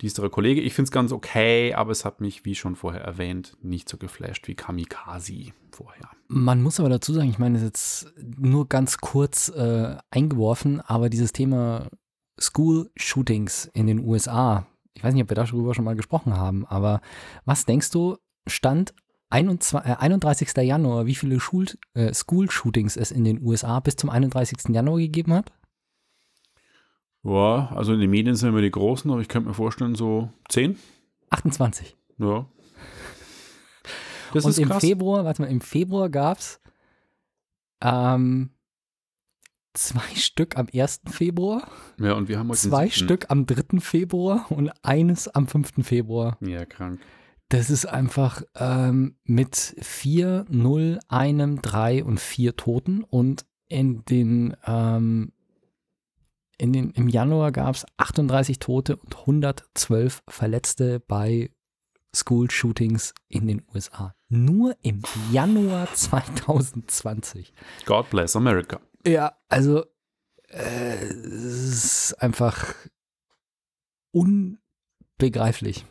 düsterer 0.01 0.29
Kollege. 0.29 0.61
Ich 0.61 0.73
finde 0.73 0.87
es 0.87 0.91
ganz 0.91 1.11
okay, 1.11 1.73
aber 1.73 1.91
es 1.91 2.05
hat 2.05 2.21
mich, 2.21 2.45
wie 2.45 2.55
schon 2.55 2.75
vorher 2.75 3.01
erwähnt, 3.01 3.57
nicht 3.61 3.89
so 3.89 3.97
geflasht 3.97 4.47
wie 4.47 4.55
Kamikaze 4.55 5.51
vorher. 5.71 6.09
Man 6.27 6.61
muss 6.61 6.79
aber 6.79 6.89
dazu 6.89 7.13
sagen, 7.13 7.29
ich 7.29 7.39
meine, 7.39 7.55
das 7.55 7.63
ist 7.63 8.05
jetzt 8.13 8.37
nur 8.37 8.67
ganz 8.67 8.97
kurz 8.97 9.49
äh, 9.49 9.97
eingeworfen, 10.11 10.81
aber 10.81 11.09
dieses 11.09 11.33
Thema 11.33 11.89
School-Shootings 12.39 13.69
in 13.73 13.87
den 13.87 13.99
USA, 13.99 14.65
ich 14.93 15.03
weiß 15.03 15.13
nicht, 15.13 15.23
ob 15.23 15.29
wir 15.29 15.35
darüber 15.35 15.73
schon 15.73 15.85
mal 15.85 15.95
gesprochen 15.95 16.35
haben, 16.35 16.65
aber 16.65 17.01
was 17.45 17.65
denkst 17.65 17.91
du, 17.91 18.17
stand 18.47 18.93
21, 19.31 19.91
äh, 19.91 19.95
31. 19.99 20.49
Januar, 20.57 21.05
wie 21.05 21.15
viele 21.15 21.39
Schul 21.39 21.65
äh, 21.93 22.13
School-Shootings 22.13 22.97
es 22.97 23.11
in 23.11 23.23
den 23.23 23.41
USA 23.43 23.79
bis 23.79 23.95
zum 23.95 24.09
31. 24.09 24.69
Januar 24.69 24.97
gegeben 24.97 25.33
hat? 25.33 25.51
Ja, 27.23 27.69
also 27.75 27.93
in 27.93 27.99
den 27.99 28.09
Medien 28.09 28.35
sind 28.35 28.49
immer 28.49 28.61
die 28.61 28.71
Großen, 28.71 29.09
aber 29.11 29.21
ich 29.21 29.27
könnte 29.27 29.49
mir 29.49 29.53
vorstellen, 29.55 29.95
so 29.95 30.29
10. 30.49 30.77
28. 31.29 31.97
Ja. 32.17 32.47
Das 34.33 34.45
Und 34.45 34.57
im 34.57 34.69
krass. 34.69 34.81
Februar, 34.81 35.25
warte 35.25 35.41
mal, 35.41 35.47
im 35.49 35.61
Februar 35.61 36.09
gab 36.09 36.37
es 36.37 36.61
ähm, 37.81 38.51
zwei 39.73 40.15
Stück 40.15 40.57
am 40.57 40.67
1. 40.73 41.01
Februar, 41.07 41.67
Ja, 41.99 42.13
und 42.13 42.27
wir 42.27 42.39
haben 42.39 42.49
heute 42.49 42.59
zwei. 42.59 42.89
Stück 42.89 43.29
am 43.29 43.45
3. 43.45 43.79
Februar 43.79 44.45
und 44.49 44.71
eines 44.83 45.27
am 45.27 45.47
5. 45.47 45.85
Februar. 45.85 46.37
Ja, 46.41 46.65
krank. 46.65 46.99
Das 47.49 47.69
ist 47.71 47.85
einfach 47.87 48.43
ähm, 48.55 49.15
mit 49.23 49.55
4, 49.79 50.45
0, 50.49 50.99
einem, 51.07 51.61
3 51.61 52.03
und 52.03 52.19
4 52.19 52.55
Toten 52.55 53.03
und 53.03 53.45
in 53.67 54.05
den, 54.05 54.55
ähm, 54.65 55.31
in 56.59 56.73
den 56.73 56.91
im 56.91 57.07
Januar 57.07 57.51
gab 57.51 57.73
es 57.73 57.85
38 57.97 58.59
Tote 58.59 58.97
und 58.97 59.17
112 59.17 60.21
Verletzte 60.27 60.99
bei 60.99 61.51
School-Shootings 62.15 63.13
in 63.27 63.47
den 63.47 63.63
USA. 63.73 64.13
Nur 64.27 64.75
im 64.81 65.01
Januar 65.31 65.87
2020. 65.93 67.53
God 67.85 68.09
bless 68.09 68.35
America. 68.35 68.79
Ja, 69.05 69.33
also 69.47 69.85
äh, 70.49 70.95
es 70.95 72.11
ist 72.11 72.21
einfach 72.21 72.75
unbegreiflich, 74.11 75.85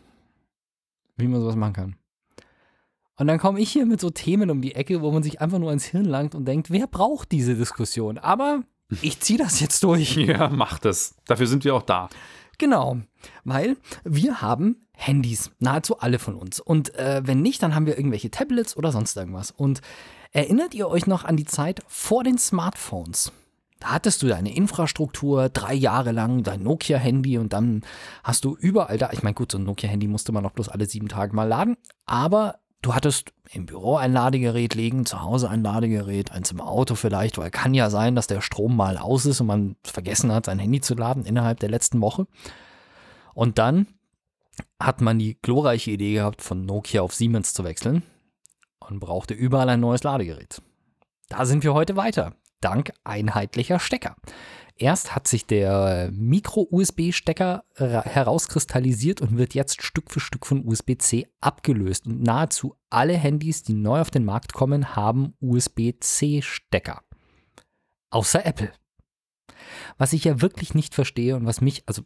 wie 1.16 1.28
man 1.28 1.40
sowas 1.40 1.56
machen 1.56 1.72
kann. 1.72 1.96
Und 3.16 3.26
dann 3.26 3.38
komme 3.38 3.60
ich 3.60 3.72
hier 3.72 3.86
mit 3.86 4.00
so 4.00 4.10
Themen 4.10 4.50
um 4.50 4.60
die 4.60 4.74
Ecke, 4.74 5.02
wo 5.02 5.10
man 5.10 5.22
sich 5.22 5.40
einfach 5.40 5.58
nur 5.58 5.70
ans 5.70 5.86
Hirn 5.86 6.04
langt 6.04 6.34
und 6.34 6.44
denkt, 6.44 6.70
wer 6.70 6.86
braucht 6.86 7.32
diese 7.32 7.56
Diskussion? 7.56 8.18
Aber 8.18 8.62
ich 9.02 9.20
ziehe 9.20 9.38
das 9.38 9.60
jetzt 9.60 9.82
durch. 9.82 10.16
Ja, 10.16 10.48
mach 10.48 10.78
das. 10.78 11.14
Dafür 11.26 11.46
sind 11.46 11.64
wir 11.64 11.74
auch 11.74 11.82
da. 11.82 12.08
Genau, 12.58 12.98
weil 13.44 13.76
wir 14.04 14.42
haben 14.42 14.86
Handys, 14.92 15.50
nahezu 15.60 16.00
alle 16.00 16.18
von 16.18 16.34
uns. 16.34 16.58
Und 16.58 16.94
äh, 16.96 17.22
wenn 17.24 17.40
nicht, 17.40 17.62
dann 17.62 17.74
haben 17.74 17.86
wir 17.86 17.96
irgendwelche 17.96 18.30
Tablets 18.30 18.76
oder 18.76 18.90
sonst 18.90 19.16
irgendwas. 19.16 19.52
Und 19.52 19.80
erinnert 20.32 20.74
ihr 20.74 20.88
euch 20.88 21.06
noch 21.06 21.24
an 21.24 21.36
die 21.36 21.44
Zeit 21.44 21.82
vor 21.86 22.24
den 22.24 22.36
Smartphones? 22.36 23.32
Da 23.78 23.92
hattest 23.92 24.22
du 24.22 24.26
deine 24.26 24.54
Infrastruktur 24.54 25.48
drei 25.50 25.72
Jahre 25.72 26.10
lang, 26.10 26.42
dein 26.42 26.64
Nokia-Handy 26.64 27.38
und 27.38 27.52
dann 27.52 27.82
hast 28.24 28.44
du 28.44 28.56
überall 28.56 28.98
da, 28.98 29.10
ich 29.12 29.22
meine, 29.22 29.34
gut, 29.34 29.52
so 29.52 29.58
ein 29.58 29.64
Nokia-Handy 29.64 30.08
musste 30.08 30.32
man 30.32 30.42
noch 30.42 30.50
bloß 30.50 30.68
alle 30.68 30.86
sieben 30.86 31.08
Tage 31.08 31.34
mal 31.34 31.44
laden, 31.44 31.76
aber 32.04 32.58
du 32.82 32.94
hattest 32.94 33.32
im 33.50 33.66
Büro 33.66 33.96
ein 33.96 34.12
Ladegerät 34.12 34.74
liegen, 34.74 35.06
zu 35.06 35.22
Hause 35.22 35.48
ein 35.48 35.62
Ladegerät, 35.62 36.32
eins 36.32 36.50
im 36.50 36.60
Auto 36.60 36.94
vielleicht, 36.94 37.38
weil 37.38 37.50
kann 37.50 37.74
ja 37.74 37.90
sein, 37.90 38.14
dass 38.14 38.26
der 38.26 38.40
Strom 38.40 38.76
mal 38.76 38.98
aus 38.98 39.26
ist 39.26 39.40
und 39.40 39.46
man 39.46 39.76
vergessen 39.84 40.32
hat, 40.32 40.46
sein 40.46 40.58
Handy 40.58 40.80
zu 40.80 40.94
laden 40.94 41.24
innerhalb 41.24 41.60
der 41.60 41.70
letzten 41.70 42.00
Woche. 42.00 42.26
Und 43.34 43.58
dann 43.58 43.86
hat 44.80 45.00
man 45.00 45.18
die 45.18 45.40
glorreiche 45.40 45.92
Idee 45.92 46.14
gehabt, 46.14 46.42
von 46.42 46.66
Nokia 46.66 47.02
auf 47.02 47.14
Siemens 47.14 47.54
zu 47.54 47.64
wechseln 47.64 48.02
und 48.80 49.00
brauchte 49.00 49.34
überall 49.34 49.68
ein 49.68 49.80
neues 49.80 50.02
Ladegerät. 50.02 50.60
Da 51.28 51.44
sind 51.44 51.64
wir 51.64 51.74
heute 51.74 51.96
weiter, 51.96 52.34
dank 52.60 52.92
einheitlicher 53.04 53.78
Stecker. 53.78 54.16
Erst 54.80 55.14
hat 55.14 55.26
sich 55.26 55.44
der 55.44 56.10
Micro-USB-Stecker 56.12 57.64
ra- 57.74 58.04
herauskristallisiert 58.04 59.20
und 59.20 59.36
wird 59.36 59.54
jetzt 59.54 59.82
Stück 59.82 60.10
für 60.10 60.20
Stück 60.20 60.46
von 60.46 60.64
USB-C 60.64 61.26
abgelöst. 61.40 62.06
Und 62.06 62.22
nahezu 62.22 62.76
alle 62.88 63.14
Handys, 63.14 63.64
die 63.64 63.74
neu 63.74 64.00
auf 64.00 64.10
den 64.10 64.24
Markt 64.24 64.52
kommen, 64.52 64.94
haben 64.94 65.34
USB-C-Stecker. 65.40 67.02
Außer 68.10 68.46
Apple. 68.46 68.72
Was 69.98 70.12
ich 70.12 70.22
ja 70.24 70.40
wirklich 70.40 70.74
nicht 70.74 70.94
verstehe 70.94 71.34
und 71.34 71.44
was 71.44 71.60
mich, 71.60 71.82
also 71.86 72.02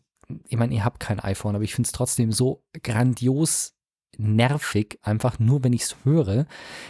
ich 0.48 0.56
meine, 0.56 0.74
ihr 0.74 0.84
habt 0.84 0.98
kein 0.98 1.20
iPhone, 1.20 1.54
aber 1.54 1.64
ich 1.64 1.74
finde 1.74 1.88
es 1.88 1.92
trotzdem 1.92 2.32
so 2.32 2.64
grandios 2.82 3.74
nervig, 4.16 4.98
einfach 5.02 5.38
nur, 5.38 5.62
wenn 5.62 5.72
ich 5.72 5.82
es 5.82 5.96
höre, 6.04 6.46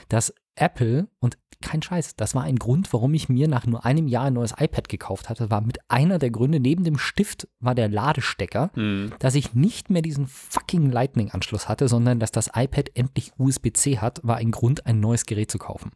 dass 0.08 0.34
Apple, 0.54 1.08
und 1.20 1.38
kein 1.62 1.80
Scheiß, 1.80 2.16
das 2.16 2.34
war 2.34 2.42
ein 2.42 2.56
Grund, 2.56 2.92
warum 2.92 3.14
ich 3.14 3.28
mir 3.28 3.46
nach 3.46 3.66
nur 3.66 3.84
einem 3.84 4.08
Jahr 4.08 4.24
ein 4.24 4.32
neues 4.34 4.52
iPad 4.58 4.88
gekauft 4.88 5.28
hatte, 5.28 5.50
war 5.50 5.60
mit 5.60 5.78
einer 5.88 6.18
der 6.18 6.30
Gründe, 6.30 6.58
neben 6.58 6.82
dem 6.82 6.98
Stift 6.98 7.48
war 7.60 7.74
der 7.74 7.88
Ladestecker, 7.88 8.70
Mhm. 8.74 9.12
dass 9.20 9.36
ich 9.36 9.54
nicht 9.54 9.88
mehr 9.88 10.02
diesen 10.02 10.26
fucking 10.26 10.90
Lightning-Anschluss 10.90 11.68
hatte, 11.68 11.88
sondern 11.88 12.18
dass 12.18 12.32
das 12.32 12.50
iPad 12.54 12.90
endlich 12.94 13.32
USB-C 13.38 13.98
hat, 13.98 14.20
war 14.24 14.36
ein 14.36 14.50
Grund, 14.50 14.86
ein 14.86 14.98
neues 15.00 15.24
Gerät 15.24 15.50
zu 15.50 15.58
kaufen. 15.58 15.92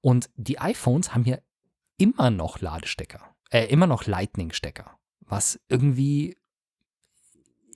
Und 0.00 0.28
die 0.36 0.58
iPhones 0.58 1.14
haben 1.14 1.24
ja 1.24 1.38
immer 1.96 2.30
noch 2.30 2.60
Ladestecker, 2.60 3.20
äh, 3.50 3.64
immer 3.66 3.86
noch 3.86 4.06
Lightning-Stecker, 4.06 4.90
was 5.20 5.58
irgendwie 5.68 6.36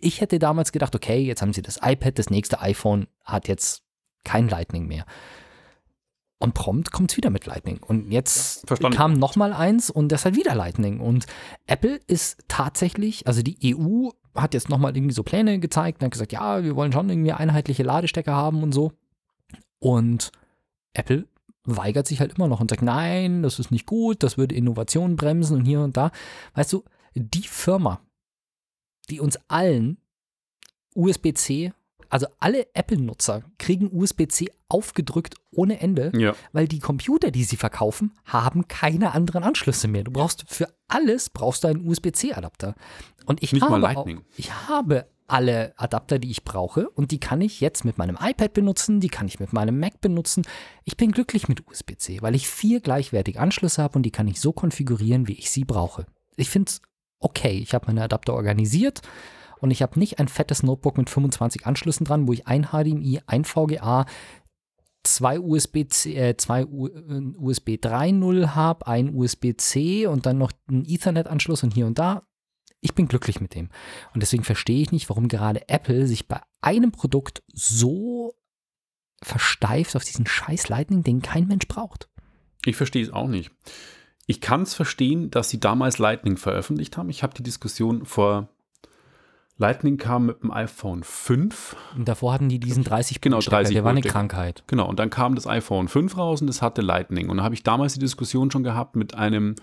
ich 0.05 0.21
hätte 0.21 0.41
damals 0.41 0.73
gedacht, 0.73 0.97
okay, 0.97 1.21
jetzt 1.21 1.43
haben 1.43 1.53
sie 1.53 1.63
das 1.63 1.79
iPad, 1.81 2.19
das 2.19 2.29
nächste 2.29 2.61
iPhone 2.61 3.07
hat 3.25 3.47
jetzt 3.47 3.85
kein 4.25 4.49
Lightning 4.49 4.87
mehr. 4.89 5.07
Und 6.43 6.55
prompt 6.55 6.91
kommt 6.91 7.13
es 7.13 7.17
wieder 7.17 7.31
mit 7.31 7.47
Lightning. 7.47 7.79
Und 7.79 8.11
jetzt 8.11 8.67
verstanden. 8.67 8.97
kam 8.97 9.13
noch 9.15 9.37
mal 9.37 9.53
eins 9.53 9.91
und 9.91 10.11
das 10.11 10.25
hat 10.25 10.35
wieder 10.35 10.57
Lightning. 10.57 10.99
Und 10.99 11.27
Apple 11.67 12.01
ist 12.09 12.43
tatsächlich, 12.49 13.29
also 13.29 13.43
die 13.43 13.77
EU 13.77 14.09
hat 14.35 14.53
jetzt 14.53 14.69
noch 14.69 14.79
mal 14.79 14.97
irgendwie 14.97 15.15
so 15.15 15.23
Pläne 15.23 15.61
gezeigt 15.61 16.01
und 16.01 16.07
hat 16.07 16.13
gesagt, 16.13 16.33
ja, 16.33 16.65
wir 16.65 16.75
wollen 16.75 16.91
schon 16.91 17.09
irgendwie 17.09 17.31
einheitliche 17.31 17.85
Ladestecker 17.85 18.33
haben 18.35 18.65
und 18.65 18.73
so. 18.73 18.91
Und 19.79 20.33
Apple 20.95 21.29
weigert 21.65 22.09
sich 22.09 22.19
halt 22.19 22.37
immer 22.37 22.49
noch 22.49 22.61
und 22.61 22.71
sagt, 22.71 22.83
nein, 22.83 23.45
das 23.45 23.61
ist 23.61 23.71
nicht 23.71 23.87
gut, 23.87 24.25
das 24.25 24.37
würde 24.37 24.57
Innovation 24.57 25.15
bremsen 25.15 25.59
und 25.59 25.65
hier 25.65 25.81
und 25.81 25.97
da. 25.97 26.11
Weißt 26.55 26.73
du, 26.73 26.83
die 27.15 27.47
Firma, 27.47 28.01
die 29.11 29.21
uns 29.21 29.39
allen 29.47 29.99
USB-C, 30.97 31.73
also 32.13 32.27
alle 32.41 32.67
Apple-Nutzer 32.75 33.43
kriegen 33.59 33.89
USB-C 33.91 34.51
aufgedrückt 34.69 35.37
ohne 35.51 35.81
Ende, 35.81 36.13
Ja. 36.15 36.35
weil 36.53 36.69
die 36.69 36.79
Computer, 36.79 37.31
die 37.31 37.45
sie 37.45 37.57
verkaufen, 37.57 38.13
haben 38.27 38.69
keine 38.69 39.13
anderen 39.15 39.43
Anschlüsse 39.43 39.89
mehr. 39.89 40.05
Du 40.05 40.11
brauchst 40.11 40.45
für 40.47 40.69
alles 40.89 41.31
brauchst 41.31 41.65
du 41.65 41.69
einen 41.69 41.89
USB-C-Adapter. 41.89 42.75
Und 43.25 43.43
ich 43.43 43.55
Nicht 43.55 43.63
habe. 43.63 43.97
Auch, 43.97 44.07
ich 44.37 44.53
habe 44.69 45.07
alle 45.27 45.73
Adapter, 45.79 46.19
die 46.19 46.31
ich 46.31 46.45
brauche 46.45 46.91
und 46.91 47.13
die 47.13 47.19
kann 47.21 47.41
ich 47.41 47.63
jetzt 47.63 47.87
mit 47.87 47.97
meinem 47.97 48.19
iPad 48.21 48.53
benutzen, 48.53 49.01
die 49.01 49.09
kann 49.09 49.27
ich 49.27 49.41
mit 49.41 49.55
meinem 49.55 49.81
Mac 49.81 50.03
benutzen. 50.03 50.43
Ich 50.85 50.99
bin 50.99 51.13
glücklich 51.13 51.49
mit 51.49 51.67
USB-C, 51.67 52.21
weil 52.21 52.35
ich 52.35 52.47
vier 52.47 52.81
gleichwertige 52.81 53.41
Anschlüsse 53.41 53.83
habe 53.83 53.97
und 53.97 54.03
die 54.03 54.11
kann 54.11 54.29
ich 54.29 54.39
so 54.39 54.53
konfigurieren, 54.53 55.29
wie 55.29 55.39
ich 55.39 55.51
sie 55.51 55.65
brauche. 55.65 56.05
Ich 56.37 56.51
finde 56.51 56.69
es 56.69 56.83
okay. 57.21 57.59
Ich 57.59 57.73
habe 57.73 57.87
meine 57.87 58.03
Adapter 58.03 58.35
organisiert 58.35 59.01
und 59.63 59.71
ich 59.71 59.81
habe 59.81 59.99
nicht 59.99 60.19
ein 60.19 60.29
fettes 60.29 60.63
Notebook 60.63 60.99
mit 60.99 61.09
25 61.09 61.67
Anschlüssen 61.67 62.05
dran, 62.05 62.27
wo 62.27 62.33
ich 62.33 62.49
ein 62.49 62.67
HDMI, 62.73 63.21
ein 63.27 63.45
VGA, 63.45 64.07
zwei 65.05 65.39
USB-C, 65.39 66.15
äh, 66.15 66.37
zwei 66.37 66.67
U 66.67 66.89
USB 67.39 67.79
3.0 67.81 68.55
habe, 68.55 68.87
ein 68.89 69.15
USB-C 69.15 70.07
und 70.09 70.27
dann 70.27 70.39
noch 70.39 70.51
einen 70.69 70.85
Ethernet-Anschluss 70.85 71.63
und 71.63 71.75
hier 71.75 71.87
und 71.87 71.99
da. 71.99 72.27
Ich 72.81 72.95
bin 72.95 73.07
glücklich 73.07 73.41
mit 73.41 73.55
dem. 73.55 73.71
Und 74.13 74.23
deswegen 74.23 74.43
verstehe 74.43 74.83
ich 74.83 74.91
nicht, 74.91 75.09
warum 75.09 75.29
gerade 75.29 75.69
Apple 75.69 76.09
sich 76.09 76.27
bei 76.27 76.41
einem 76.61 76.91
Produkt 76.91 77.45
so 77.53 78.35
versteift 79.23 79.95
auf 79.95 80.03
diesen 80.03 80.27
scheiß 80.27 80.69
Lightning, 80.69 81.05
den 81.05 81.23
kein 81.23 81.47
Mensch 81.47 81.69
braucht. 81.69 82.09
Ich 82.65 82.75
verstehe 82.75 83.05
es 83.05 83.13
auch 83.13 83.29
nicht. 83.29 83.53
Ich 84.27 84.41
kann 84.41 84.63
es 84.63 84.75
verstehen, 84.75 85.31
dass 85.31 85.51
sie 85.51 85.61
damals 85.61 85.99
Lightning 85.99 86.37
veröffentlicht 86.37 86.97
haben. 86.97 87.11
Ich 87.11 87.23
habe 87.23 87.35
die 87.35 87.45
Diskussion 87.45 88.05
vor. 88.05 88.49
Lightning 89.63 89.97
kam 89.97 90.27
mit 90.27 90.43
dem 90.43 90.51
iPhone 90.51 91.03
5. 91.05 91.77
Und 91.97 92.09
davor 92.09 92.33
hatten 92.35 92.49
die 92.49 92.59
diesen 92.59 92.83
30 92.85 93.21
Genau, 93.21 93.41
Stecker, 93.41 93.59
30 93.59 93.75
der 93.75 93.85
war 93.85 93.93
eine. 93.93 94.01
Krankheit. 94.03 94.65
Genau, 94.67 94.89
und 94.89 94.99
dann 94.99 95.09
kam 95.09 95.35
das 95.37 95.47
iPhone 95.47 95.87
5 95.89 96.17
raus 96.19 96.41
und 96.41 96.49
das 96.49 96.61
hatte 96.63 96.83
Lightning. 96.83 97.31
Und 97.31 97.37
da 97.39 97.45
habe 97.45 97.55
ich 97.55 97.63
damals 97.63 97.95
die 97.95 98.01
Diskussion 98.01 98.51
schon 98.51 98.65
gehabt 98.65 98.97
mit 98.97 99.15
einem 99.15 99.55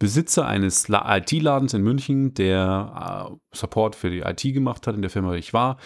Besitzer 0.00 0.46
eines 0.46 0.88
La- 0.88 1.16
IT-Ladens 1.18 1.72
in 1.72 1.82
München, 1.82 2.34
der 2.34 3.30
äh, 3.30 3.56
Support 3.56 3.94
für 3.94 4.10
die 4.10 4.20
IT 4.20 4.42
gemacht 4.42 4.86
hat 4.88 4.96
in 4.96 5.02
der 5.02 5.10
Firma, 5.10 5.28
wo 5.30 5.34
ich 5.34 5.52
war. 5.54 5.78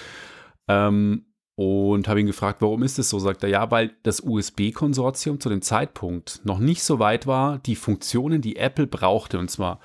Ähm, 0.66 1.26
und 1.56 2.06
habe 2.08 2.20
ihn 2.20 2.26
gefragt, 2.26 2.62
warum 2.62 2.82
ist 2.84 2.98
es 2.98 3.10
so? 3.10 3.18
Sagt 3.18 3.42
er, 3.42 3.48
ja, 3.48 3.70
weil 3.70 3.92
das 4.04 4.20
USB-Konsortium 4.20 5.40
zu 5.40 5.48
dem 5.48 5.60
Zeitpunkt 5.60 6.40
noch 6.44 6.58
nicht 6.60 6.82
so 6.82 7.00
weit 7.00 7.26
war, 7.26 7.58
die 7.58 7.74
Funktionen, 7.76 8.40
die 8.40 8.56
Apple 8.56 8.86
brauchte, 8.86 9.38
und 9.38 9.50
zwar 9.50 9.80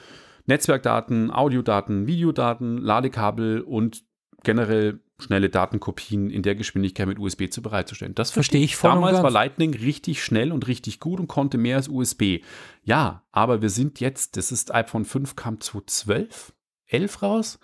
Netzwerkdaten, 0.46 1.32
Audiodaten, 1.32 2.08
Videodaten, 2.08 2.78
Ladekabel 2.78 3.62
und 3.62 4.04
generell 4.44 5.00
schnelle 5.20 5.50
Datenkopien 5.50 6.30
in 6.30 6.44
der 6.44 6.56
Geschwindigkeit 6.56 7.08
mit 7.08 7.20
USB 7.20 7.50
zu 7.50 7.62
bereitzustellen. 7.62 8.16
Das 8.16 8.32
Verstehe 8.32 8.64
ich 8.64 8.76
voll 8.76 8.92
Damals 8.92 9.24
war 9.24 9.32
Lightning 9.32 9.74
richtig 9.74 10.24
schnell 10.24 10.52
und 10.52 10.68
richtig 10.68 11.00
gut 11.00 11.20
und 11.20 11.28
konnte 11.28 11.58
mehr 11.58 11.78
als 11.78 11.88
USB. 11.88 12.40
Ja, 12.84 13.24
aber 13.32 13.62
wir 13.62 13.70
sind 13.70 14.00
jetzt, 14.00 14.38
das 14.38 14.52
ist 14.52 14.74
iPhone 14.74 15.06
5 15.06 15.36
kam 15.36 15.62
2012, 15.62 16.54
11 16.88 17.22
raus. 17.22 17.60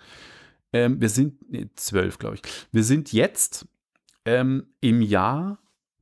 Ähm, 0.72 1.00
wir 1.00 1.08
sind, 1.08 1.50
nee, 1.50 1.68
12 1.74 2.18
glaube 2.18 2.36
ich. 2.36 2.42
Wir 2.72 2.84
sind 2.84 3.12
jetzt 3.12 3.66
ähm, 4.24 4.68
im 4.80 5.02
Jahr 5.02 5.58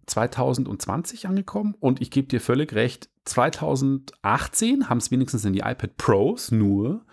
2020 0.08 1.26
angekommen 1.26 1.74
und 1.78 2.00
ich 2.00 2.10
gebe 2.10 2.28
dir 2.28 2.40
völlig 2.40 2.72
recht, 2.74 3.08
2018 3.24 4.88
haben 4.88 4.98
es 4.98 5.10
wenigstens 5.10 5.44
in 5.44 5.52
die 5.52 5.60
iPad 5.60 5.96
Pros 5.96 6.50
nur 6.50 7.04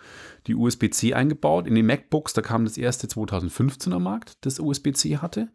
die 0.46 0.54
USB-C 0.54 1.14
eingebaut. 1.14 1.66
In 1.66 1.74
den 1.74 1.86
MacBooks, 1.86 2.32
da 2.32 2.42
kam 2.42 2.64
das 2.64 2.78
erste 2.78 3.08
2015 3.08 3.92
am 3.92 4.04
Markt, 4.04 4.44
das 4.44 4.58
USB-C 4.58 5.18
hatte. 5.18 5.48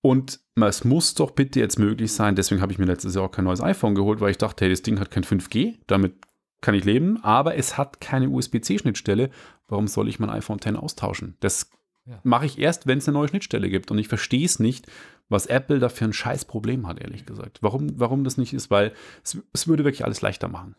Und 0.00 0.40
es 0.56 0.84
muss 0.84 1.14
doch 1.14 1.30
bitte 1.30 1.60
jetzt 1.60 1.78
möglich 1.78 2.12
sein, 2.12 2.34
deswegen 2.34 2.60
habe 2.60 2.72
ich 2.72 2.78
mir 2.78 2.86
letztes 2.86 3.14
Jahr 3.14 3.24
auch 3.24 3.30
kein 3.30 3.44
neues 3.44 3.60
iPhone 3.60 3.94
geholt, 3.94 4.20
weil 4.20 4.32
ich 4.32 4.38
dachte, 4.38 4.64
hey, 4.64 4.70
das 4.70 4.82
Ding 4.82 4.98
hat 4.98 5.12
kein 5.12 5.22
5G, 5.22 5.78
damit 5.86 6.14
kann 6.60 6.74
ich 6.74 6.84
leben, 6.84 7.22
aber 7.22 7.56
es 7.56 7.78
hat 7.78 8.00
keine 8.00 8.28
USB-C-Schnittstelle. 8.28 9.30
Warum 9.68 9.86
soll 9.86 10.08
ich 10.08 10.18
mein 10.18 10.30
iPhone 10.30 10.58
X 10.58 10.74
austauschen? 10.76 11.36
Das 11.40 11.70
Ja. 12.04 12.20
mache 12.24 12.46
ich 12.46 12.58
erst, 12.58 12.86
wenn 12.88 12.98
es 12.98 13.06
eine 13.06 13.16
neue 13.16 13.28
Schnittstelle 13.28 13.70
gibt. 13.70 13.90
Und 13.90 13.98
ich 13.98 14.08
verstehe 14.08 14.44
es 14.44 14.58
nicht, 14.58 14.86
was 15.28 15.46
Apple 15.46 15.78
da 15.78 15.88
für 15.88 16.04
ein 16.04 16.12
scheiß 16.12 16.46
Problem 16.46 16.86
hat, 16.86 17.00
ehrlich 17.00 17.26
gesagt. 17.26 17.58
Warum, 17.62 17.98
warum 17.98 18.24
das 18.24 18.36
nicht 18.36 18.52
ist, 18.52 18.70
weil 18.70 18.92
es, 19.22 19.38
es 19.52 19.68
würde 19.68 19.84
wirklich 19.84 20.04
alles 20.04 20.20
leichter 20.20 20.48
machen. 20.48 20.74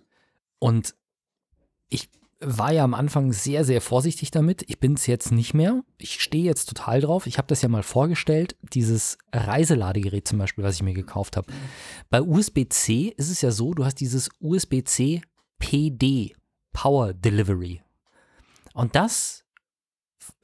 Und 0.60 0.96
ich 1.90 2.10
war 2.46 2.74
ja 2.74 2.84
am 2.84 2.94
Anfang 2.94 3.32
sehr, 3.32 3.64
sehr 3.64 3.80
vorsichtig 3.80 4.32
damit. 4.32 4.64
Ich 4.68 4.80
bin 4.80 4.94
es 4.94 5.08
jetzt 5.08 5.32
nicht 5.32 5.54
mehr. 5.54 5.84
Ich 5.98 6.22
stehe 6.22 6.44
jetzt 6.44 6.68
total 6.68 7.02
drauf. 7.02 7.26
Ich 7.26 7.38
habe 7.38 7.48
das 7.48 7.62
ja 7.62 7.70
mal 7.70 7.84
vorgestellt, 7.84 8.58
dieses 8.62 9.18
Reiseladegerät 9.32 10.28
zum 10.28 10.40
Beispiel, 10.40 10.64
was 10.64 10.76
ich 10.76 10.84
mir 10.84 10.94
gekauft 10.94 11.38
habe. 11.38 11.52
Bei 12.10 12.22
USB-C 12.22 13.14
ist 13.16 13.30
es 13.30 13.42
ja 13.42 13.52
so, 13.52 13.74
du 13.74 13.86
hast 13.86 13.96
dieses 13.96 14.30
USB-C 14.42 15.22
PD, 15.60 16.36
Power 16.74 17.14
Delivery. 17.14 17.82
Und 18.74 18.96
das 18.96 19.43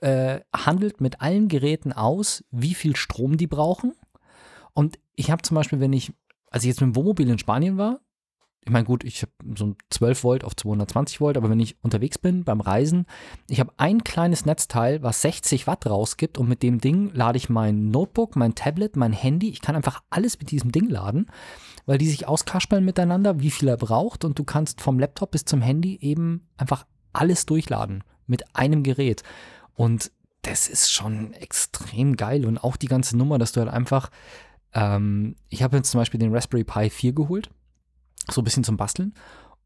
äh, 0.01 0.41
handelt 0.55 1.01
mit 1.01 1.21
allen 1.21 1.47
Geräten 1.47 1.93
aus, 1.93 2.43
wie 2.51 2.73
viel 2.73 2.95
Strom 2.95 3.37
die 3.37 3.47
brauchen. 3.47 3.93
Und 4.73 4.99
ich 5.15 5.31
habe 5.31 5.41
zum 5.41 5.55
Beispiel, 5.55 5.79
wenn 5.79 5.93
ich, 5.93 6.13
als 6.49 6.63
ich 6.63 6.69
jetzt 6.69 6.81
mit 6.81 6.89
dem 6.89 6.95
Wohnmobil 6.95 7.29
in 7.29 7.39
Spanien 7.39 7.77
war, 7.77 7.99
ich 8.65 8.71
meine, 8.71 8.85
gut, 8.85 9.03
ich 9.03 9.21
habe 9.21 9.31
so 9.57 9.67
ein 9.67 9.75
12 9.89 10.23
Volt 10.23 10.43
auf 10.43 10.55
220 10.55 11.21
Volt, 11.21 11.37
aber 11.37 11.49
wenn 11.49 11.59
ich 11.59 11.77
unterwegs 11.81 12.17
bin 12.17 12.43
beim 12.43 12.61
Reisen, 12.61 13.05
ich 13.47 13.59
habe 13.59 13.73
ein 13.77 14.03
kleines 14.03 14.45
Netzteil, 14.45 15.01
was 15.01 15.21
60 15.21 15.65
Watt 15.65 15.87
rausgibt 15.87 16.37
und 16.37 16.49
mit 16.49 16.61
dem 16.61 16.79
Ding 16.79 17.09
lade 17.13 17.37
ich 17.37 17.49
mein 17.49 17.89
Notebook, 17.89 18.35
mein 18.35 18.55
Tablet, 18.55 18.95
mein 18.95 19.13
Handy. 19.13 19.49
Ich 19.49 19.61
kann 19.61 19.75
einfach 19.75 20.03
alles 20.09 20.37
mit 20.39 20.51
diesem 20.51 20.71
Ding 20.71 20.89
laden, 20.89 21.31
weil 21.85 21.97
die 21.97 22.09
sich 22.09 22.27
auskaspeln 22.27 22.83
miteinander, 22.83 23.39
wie 23.39 23.51
viel 23.51 23.69
er 23.69 23.77
braucht 23.77 24.25
und 24.25 24.37
du 24.37 24.43
kannst 24.43 24.81
vom 24.81 24.99
Laptop 24.99 25.31
bis 25.31 25.45
zum 25.45 25.61
Handy 25.61 25.97
eben 26.01 26.47
einfach 26.57 26.85
alles 27.13 27.45
durchladen 27.45 28.03
mit 28.27 28.55
einem 28.55 28.83
Gerät. 28.83 29.23
Und 29.79 30.11
das 30.41 30.67
ist 30.67 30.91
schon 30.91 31.31
extrem 31.31 32.17
geil 32.17 32.45
und 32.45 32.57
auch 32.57 32.75
die 32.75 32.89
ganze 32.89 33.15
Nummer, 33.15 33.37
dass 33.37 33.53
du 33.53 33.61
halt 33.61 33.69
einfach, 33.69 34.11
ähm, 34.73 35.37
ich 35.47 35.63
habe 35.63 35.77
jetzt 35.77 35.91
zum 35.91 36.01
Beispiel 36.01 36.19
den 36.19 36.35
Raspberry 36.35 36.65
Pi 36.65 36.89
4 36.89 37.13
geholt 37.13 37.49
so 38.29 38.41
ein 38.41 38.43
bisschen 38.43 38.65
zum 38.65 38.75
Basteln. 38.75 39.13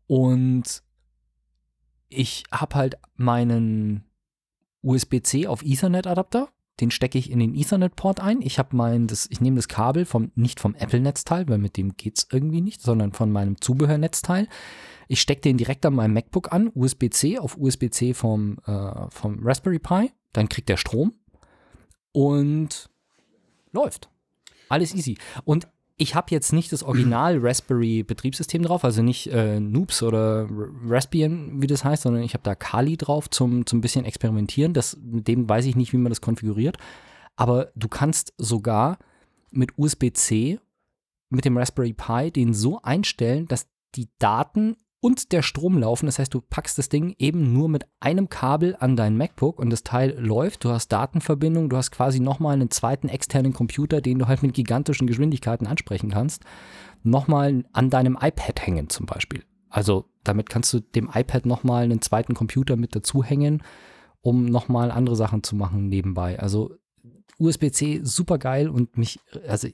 Und 0.05 0.83
ich 2.09 2.43
habe 2.51 2.75
halt 2.75 2.99
meinen 3.15 4.03
USB-C 4.83 5.47
auf 5.47 5.63
Ethernet-Adapter. 5.63 6.49
Den 6.79 6.91
stecke 6.91 7.17
ich 7.17 7.31
in 7.31 7.39
den 7.39 7.55
Ethernet-Port 7.55 8.19
ein. 8.19 8.43
Ich 8.43 8.59
habe 8.59 8.75
mein, 8.75 9.07
das, 9.07 9.27
ich 9.31 9.41
nehme 9.41 9.55
das 9.55 9.67
Kabel 9.67 10.05
vom, 10.05 10.31
nicht 10.35 10.59
vom 10.59 10.75
Apple-Netzteil, 10.75 11.49
weil 11.49 11.57
mit 11.57 11.75
dem 11.75 11.97
geht 11.97 12.19
es 12.19 12.27
irgendwie 12.31 12.61
nicht, 12.61 12.83
sondern 12.83 13.13
von 13.13 13.31
meinem 13.31 13.59
Zubehörnetzteil. 13.59 14.47
Ich 15.07 15.21
stecke 15.21 15.41
den 15.41 15.57
direkt 15.57 15.85
an 15.85 15.95
meinem 15.95 16.13
MacBook 16.13 16.51
an, 16.51 16.71
USB-C 16.73 17.39
auf 17.39 17.57
USB-C 17.57 18.13
vom, 18.13 18.57
äh, 18.65 19.09
vom 19.09 19.39
Raspberry 19.41 19.79
Pi. 19.79 20.11
Dann 20.31 20.49
kriegt 20.49 20.69
der 20.69 20.77
Strom 20.77 21.13
und 22.11 22.89
läuft. 23.71 24.09
Alles 24.69 24.95
easy. 24.95 25.17
Und 25.43 25.67
ich 25.97 26.15
habe 26.15 26.31
jetzt 26.31 26.53
nicht 26.53 26.71
das 26.71 26.83
Original 26.83 27.37
Raspberry 27.39 28.03
Betriebssystem 28.03 28.63
drauf, 28.63 28.83
also 28.83 29.03
nicht 29.03 29.27
äh, 29.27 29.59
Noobs 29.59 30.01
oder 30.01 30.47
Raspbian, 30.87 31.61
wie 31.61 31.67
das 31.67 31.83
heißt, 31.83 32.03
sondern 32.03 32.23
ich 32.23 32.33
habe 32.33 32.43
da 32.43 32.55
Kali 32.55 32.97
drauf 32.97 33.29
zum, 33.29 33.65
zum 33.65 33.81
bisschen 33.81 34.05
experimentieren. 34.05 34.73
Das, 34.73 34.97
mit 34.99 35.27
dem 35.27 35.47
weiß 35.47 35.65
ich 35.65 35.75
nicht, 35.75 35.93
wie 35.93 35.97
man 35.97 36.09
das 36.09 36.21
konfiguriert. 36.21 36.77
Aber 37.35 37.71
du 37.75 37.87
kannst 37.87 38.33
sogar 38.37 38.97
mit 39.51 39.77
USB-C 39.77 40.59
mit 41.29 41.45
dem 41.45 41.57
Raspberry 41.57 41.93
Pi 41.93 42.31
den 42.31 42.53
so 42.53 42.81
einstellen, 42.81 43.47
dass 43.47 43.67
die 43.95 44.09
Daten 44.19 44.77
und 45.03 45.33
der 45.33 45.41
Strom 45.41 45.77
laufen. 45.77 46.05
Das 46.05 46.17
heißt, 46.17 46.33
du 46.33 46.39
packst 46.39 46.77
das 46.77 46.87
Ding 46.87 47.13
eben 47.19 47.51
nur 47.51 47.67
mit 47.67 47.85
einem 47.99 48.29
Kabel 48.29 48.77
an 48.79 48.95
dein 48.95 49.17
MacBook 49.17 49.59
und 49.59 49.69
das 49.69 49.83
Teil 49.83 50.17
läuft. 50.17 50.63
Du 50.63 50.69
hast 50.69 50.93
Datenverbindung, 50.93 51.67
du 51.67 51.75
hast 51.75 51.91
quasi 51.91 52.21
nochmal 52.21 52.53
einen 52.53 52.71
zweiten 52.71 53.09
externen 53.09 53.51
Computer, 53.51 53.99
den 53.99 54.17
du 54.17 54.27
halt 54.27 54.43
mit 54.43 54.53
gigantischen 54.53 55.05
Geschwindigkeiten 55.05 55.67
ansprechen 55.67 56.09
kannst. 56.09 56.43
Nochmal 57.03 57.65
an 57.73 57.89
deinem 57.89 58.17
iPad 58.19 58.65
hängen 58.65 58.87
zum 58.87 59.05
Beispiel. 59.05 59.43
Also 59.67 60.05
damit 60.23 60.49
kannst 60.49 60.71
du 60.71 60.79
dem 60.79 61.09
iPad 61.13 61.45
nochmal 61.45 61.83
einen 61.83 62.01
zweiten 62.01 62.33
Computer 62.33 62.77
mit 62.77 62.95
dazu 62.95 63.25
hängen, 63.25 63.61
um 64.21 64.45
nochmal 64.45 64.89
andere 64.89 65.17
Sachen 65.17 65.43
zu 65.43 65.57
machen 65.57 65.89
nebenbei. 65.89 66.39
Also 66.39 66.77
USB-C 67.39 67.99
super 68.03 68.37
geil 68.37 68.69
und 68.69 68.97
mich, 68.97 69.19
also 69.49 69.67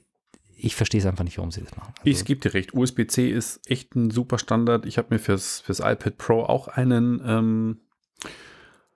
ich 0.62 0.76
verstehe 0.76 1.00
es 1.00 1.06
einfach 1.06 1.24
nicht, 1.24 1.38
warum 1.38 1.50
sie 1.50 1.62
das 1.62 1.76
machen. 1.76 1.92
Also, 1.98 2.10
Ich 2.10 2.24
gebe 2.24 2.40
dir 2.40 2.54
recht. 2.54 2.74
USB-C 2.74 3.30
ist 3.30 3.60
echt 3.70 3.94
ein 3.94 4.10
super 4.10 4.38
Standard. 4.38 4.86
Ich 4.86 4.98
habe 4.98 5.08
mir 5.10 5.18
fürs, 5.18 5.60
fürs 5.60 5.80
iPad 5.80 6.16
Pro 6.18 6.42
auch 6.42 6.68
einen, 6.68 7.20
ähm, 7.24 7.80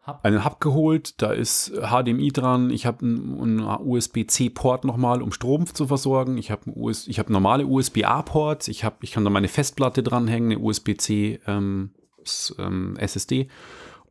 Hub. 0.07 0.21
einen 0.23 0.45
Hub 0.45 0.61
geholt. 0.61 1.21
Da 1.23 1.33
ist 1.33 1.73
HDMI 1.75 2.31
dran. 2.33 2.71
Ich 2.71 2.87
habe 2.87 3.05
einen, 3.05 3.41
einen 3.41 3.61
USB-C-Port 3.61 4.85
nochmal, 4.85 5.23
um 5.23 5.33
Strom 5.33 5.67
zu 5.67 5.87
versorgen. 5.87 6.37
Ich 6.39 6.51
habe 6.51 6.71
US, 6.77 7.07
ich 7.07 7.19
hab 7.19 7.31
normale 7.31 7.67
USB-A-Ports. 7.67 8.69
Ich, 8.69 8.85
hab, 8.85 9.03
ich 9.03 9.13
kann 9.13 9.25
da 9.25 9.31
meine 9.31 9.49
Festplatte 9.49 10.03
dranhängen, 10.03 10.53
eine 10.53 10.61
USB-C 10.61 11.41
ähm, 11.47 11.91
ähm, 12.59 12.97
SSD 12.99 13.49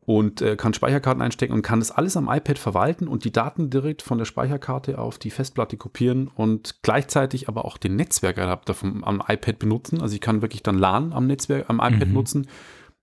und 0.06 0.42
äh, 0.42 0.56
kann 0.56 0.74
Speicherkarten 0.74 1.22
einstecken 1.22 1.52
und 1.54 1.62
kann 1.62 1.78
das 1.80 1.90
alles 1.90 2.16
am 2.16 2.28
iPad 2.28 2.58
verwalten 2.58 3.08
und 3.08 3.24
die 3.24 3.32
Daten 3.32 3.70
direkt 3.70 4.02
von 4.02 4.18
der 4.18 4.24
Speicherkarte 4.26 4.98
auf 4.98 5.18
die 5.18 5.30
Festplatte 5.30 5.76
kopieren 5.76 6.28
und 6.34 6.76
gleichzeitig 6.82 7.48
aber 7.48 7.64
auch 7.64 7.78
den 7.78 7.96
Netzwerkadapter 7.96 8.74
vom, 8.74 9.02
am 9.04 9.22
iPad 9.26 9.58
benutzen. 9.58 10.02
Also 10.02 10.14
ich 10.14 10.20
kann 10.20 10.42
wirklich 10.42 10.62
dann 10.62 10.78
LAN 10.78 11.12
am 11.12 11.26
Netzwerk, 11.26 11.70
am 11.70 11.76
iPad 11.76 12.08
Mhm. 12.08 12.12
nutzen. 12.14 12.46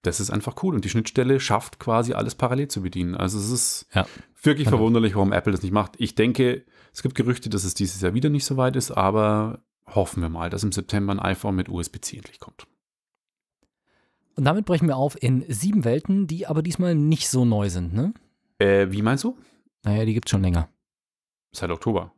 Das 0.04 0.20
ist 0.20 0.32
einfach 0.32 0.56
cool 0.64 0.74
und 0.76 0.84
die 0.86 0.90
Schnittstelle 0.90 1.40
schafft 1.40 1.80
quasi 1.80 2.14
alles 2.14 2.36
parallel 2.36 2.68
zu 2.68 2.82
bedienen. 2.82 3.16
Also 3.16 3.38
es 3.38 3.50
ist 3.52 3.88
Ja. 3.94 4.06
wirklich 4.42 4.66
Genau. 4.66 4.78
verwunderlich, 4.78 5.16
warum 5.16 5.32
Apple 5.32 5.52
das 5.52 5.62
nicht 5.62 5.72
macht. 5.74 5.94
Ich 5.98 6.16
denke, 6.16 6.64
es 6.94 7.02
gibt 7.04 7.16
Gerüchte, 7.16 7.50
dass 7.50 7.64
es 7.64 7.74
dieses 7.76 8.02
Jahr 8.02 8.14
wieder 8.14 8.30
nicht 8.30 8.46
so 8.46 8.58
weit 8.58 8.76
ist, 8.76 8.92
aber 8.92 9.60
hoffen 9.88 10.22
wir 10.22 10.30
mal, 10.30 10.50
dass 10.50 10.64
im 10.64 10.72
September 10.72 11.14
ein 11.14 11.20
iPhone 11.20 11.56
mit 11.56 11.70
USB-C 11.70 12.18
endlich 12.18 12.40
kommt. 12.40 12.66
Und 14.42 14.46
damit 14.46 14.66
brechen 14.66 14.88
wir 14.88 14.98
auf 14.98 15.22
in 15.22 15.46
sieben 15.50 15.86
Welten, 15.86 16.26
die 16.26 16.48
aber 16.48 16.64
diesmal 16.64 16.96
nicht 16.96 17.30
so 17.30 17.46
neu 17.46 17.70
sind, 17.70 17.94
ne? 17.94 18.12
Äh, 18.58 18.88
wie 18.90 19.04
meinst 19.04 19.24
du? 19.24 19.38
Naja, 19.84 20.04
die 20.04 20.16
gibt 20.16 20.26
es 20.28 20.32
schon 20.32 20.42
länger. 20.42 20.68
Seit 21.56 21.70
Oktober. 21.70 22.12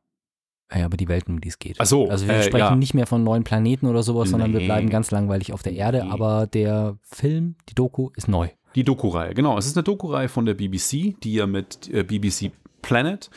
Naja, 0.72 0.86
aber 0.86 0.96
die 0.96 1.10
Welten, 1.10 1.34
um 1.34 1.42
die 1.42 1.50
es 1.50 1.60
geht. 1.60 1.76
Ach 1.82 1.86
so, 1.86 2.08
Also 2.10 2.26
wir 2.26 2.36
äh, 2.36 2.44
sprechen 2.44 2.64
ja. 2.64 2.76
nicht 2.78 2.94
mehr 2.94 3.08
von 3.08 3.26
neuen 3.26 3.44
Planeten 3.44 3.88
oder 3.88 4.04
sowas, 4.04 4.30
sondern 4.30 4.54
wir 4.54 4.62
Nee. 4.62 4.68
bleiben 4.68 4.90
ganz 4.90 5.12
langweilig 5.12 5.52
auf 5.52 5.64
der 5.64 5.74
Erde. 5.74 6.06
Nee. 6.06 6.12
Aber 6.12 6.48
der 6.48 6.98
Film, 7.02 7.58
die 7.68 7.76
Doku, 7.76 8.10
ist 8.16 8.30
neu. 8.30 8.48
Die 8.76 8.86
Doku-Reihe, 8.86 9.34
genau. 9.34 9.58
Es 9.58 9.66
ist 9.66 9.76
eine 9.76 9.84
Doku-Reihe 9.84 10.30
von 10.30 10.46
der 10.46 10.54
BBC, 10.54 11.20
die 11.24 11.34
ja 11.34 11.46
mit 11.46 11.90
äh, 11.94 12.04
BBC 12.04 12.54
Planet 12.82 13.30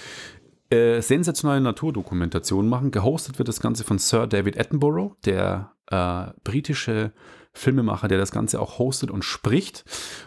äh, 0.70 1.00
sensationelle 1.00 1.60
Naturdokumentationen 1.60 2.70
machen. 2.70 2.92
Gehostet 2.92 3.40
wird 3.40 3.48
das 3.48 3.58
Ganze 3.58 3.82
von 3.82 3.98
Sir 3.98 4.28
David 4.28 4.60
Attenborough, 4.60 5.16
der 5.24 5.72
äh, 5.90 6.26
britische 6.44 7.10
Filmemacher, 7.56 8.08
der 8.08 8.18
das 8.18 8.30
Ganze 8.30 8.60
auch 8.60 8.78
hostet 8.78 9.10
und 9.10 9.24
spricht. 9.24 9.84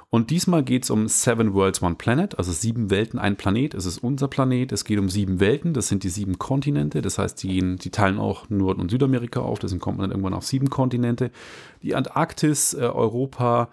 Und 0.09 0.31
diesmal 0.31 0.63
geht 0.63 0.83
es 0.83 0.89
um 0.89 1.07
Seven 1.07 1.53
Worlds, 1.53 1.81
One 1.81 1.95
Planet, 1.95 2.37
also 2.37 2.51
sieben 2.51 2.89
Welten, 2.89 3.19
ein 3.19 3.35
Planet. 3.37 3.73
Es 3.73 3.85
ist 3.85 3.99
unser 3.99 4.27
Planet. 4.27 4.71
Es 4.71 4.83
geht 4.83 4.97
um 4.99 5.09
sieben 5.09 5.39
Welten. 5.39 5.73
Das 5.73 5.87
sind 5.87 6.03
die 6.03 6.09
sieben 6.09 6.39
Kontinente. 6.39 7.01
Das 7.01 7.17
heißt, 7.19 7.41
die, 7.43 7.47
gehen- 7.49 7.77
die 7.77 7.91
teilen 7.91 8.17
auch 8.17 8.49
Nord- 8.49 8.79
und 8.79 8.89
Südamerika 8.91 9.41
auf. 9.41 9.59
Deswegen 9.59 9.79
kommt 9.79 9.97
man 9.97 10.09
dann 10.09 10.17
irgendwann 10.17 10.33
auf 10.33 10.45
sieben 10.45 10.69
Kontinente. 10.69 11.31
Die 11.83 11.95
Antarktis, 11.95 12.73
äh, 12.73 12.79
Europa, 12.81 13.69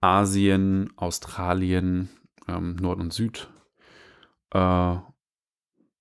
Asien, 0.00 0.90
Australien, 0.96 2.08
ähm, 2.48 2.76
Nord 2.76 3.00
und 3.00 3.12
Süd, 3.12 3.48
äh, 4.52 4.96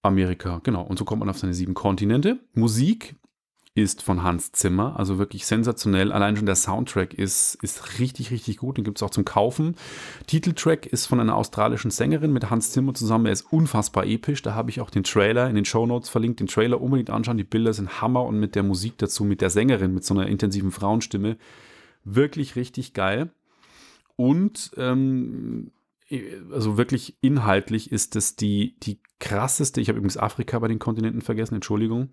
Amerika, 0.01 0.61
genau. 0.63 0.83
Und 0.83 0.99
so 0.99 1.05
kommt 1.05 1.19
man 1.19 1.29
auf 1.29 1.37
seine 1.39 1.53
sieben 1.53 1.73
Kontinente. 1.73 2.39
Musik 2.53 3.15
ist 3.75 4.01
von 4.01 4.23
Hans 4.23 4.53
Zimmer, 4.53 4.97
also 4.97 5.17
wirklich 5.17 5.45
sensationell. 5.45 6.13
Allein 6.13 6.37
schon 6.37 6.45
der 6.45 6.55
Soundtrack 6.55 7.13
ist, 7.13 7.55
ist 7.61 7.99
richtig, 7.99 8.31
richtig 8.31 8.55
gut. 8.57 8.77
Den 8.77 8.85
gibt 8.85 8.97
es 8.97 9.03
auch 9.03 9.09
zum 9.09 9.25
Kaufen. 9.25 9.75
Titeltrack 10.27 10.85
ist 10.85 11.07
von 11.07 11.19
einer 11.19 11.35
australischen 11.35 11.91
Sängerin 11.91 12.31
mit 12.31 12.49
Hans 12.49 12.71
Zimmer 12.71 12.93
zusammen. 12.93 13.25
Er 13.25 13.33
ist 13.33 13.51
unfassbar 13.51 14.05
episch. 14.05 14.41
Da 14.41 14.55
habe 14.55 14.69
ich 14.69 14.79
auch 14.79 14.89
den 14.89 15.03
Trailer 15.03 15.49
in 15.49 15.55
den 15.55 15.65
Show 15.65 15.85
Notes 15.85 16.07
verlinkt. 16.07 16.39
Den 16.39 16.47
Trailer 16.47 16.79
unbedingt 16.79 17.09
anschauen. 17.09 17.37
Die 17.37 17.43
Bilder 17.43 17.73
sind 17.73 18.01
Hammer 18.01 18.23
und 18.23 18.39
mit 18.39 18.55
der 18.55 18.63
Musik 18.63 18.97
dazu, 18.97 19.25
mit 19.25 19.41
der 19.41 19.49
Sängerin, 19.49 19.93
mit 19.93 20.05
so 20.05 20.13
einer 20.13 20.27
intensiven 20.27 20.71
Frauenstimme. 20.71 21.35
Wirklich 22.05 22.55
richtig 22.55 22.93
geil. 22.93 23.29
Und 24.15 24.71
ähm, 24.77 25.71
also 26.51 26.77
wirklich 26.77 27.17
inhaltlich 27.21 27.91
ist 27.91 28.15
es 28.15 28.35
die, 28.35 28.77
die 28.79 28.99
krasseste, 29.19 29.81
ich 29.81 29.87
habe 29.89 29.97
übrigens 29.97 30.17
Afrika 30.17 30.59
bei 30.59 30.67
den 30.67 30.77
Kontinenten 30.77 31.21
vergessen, 31.21 31.55
Entschuldigung. 31.55 32.09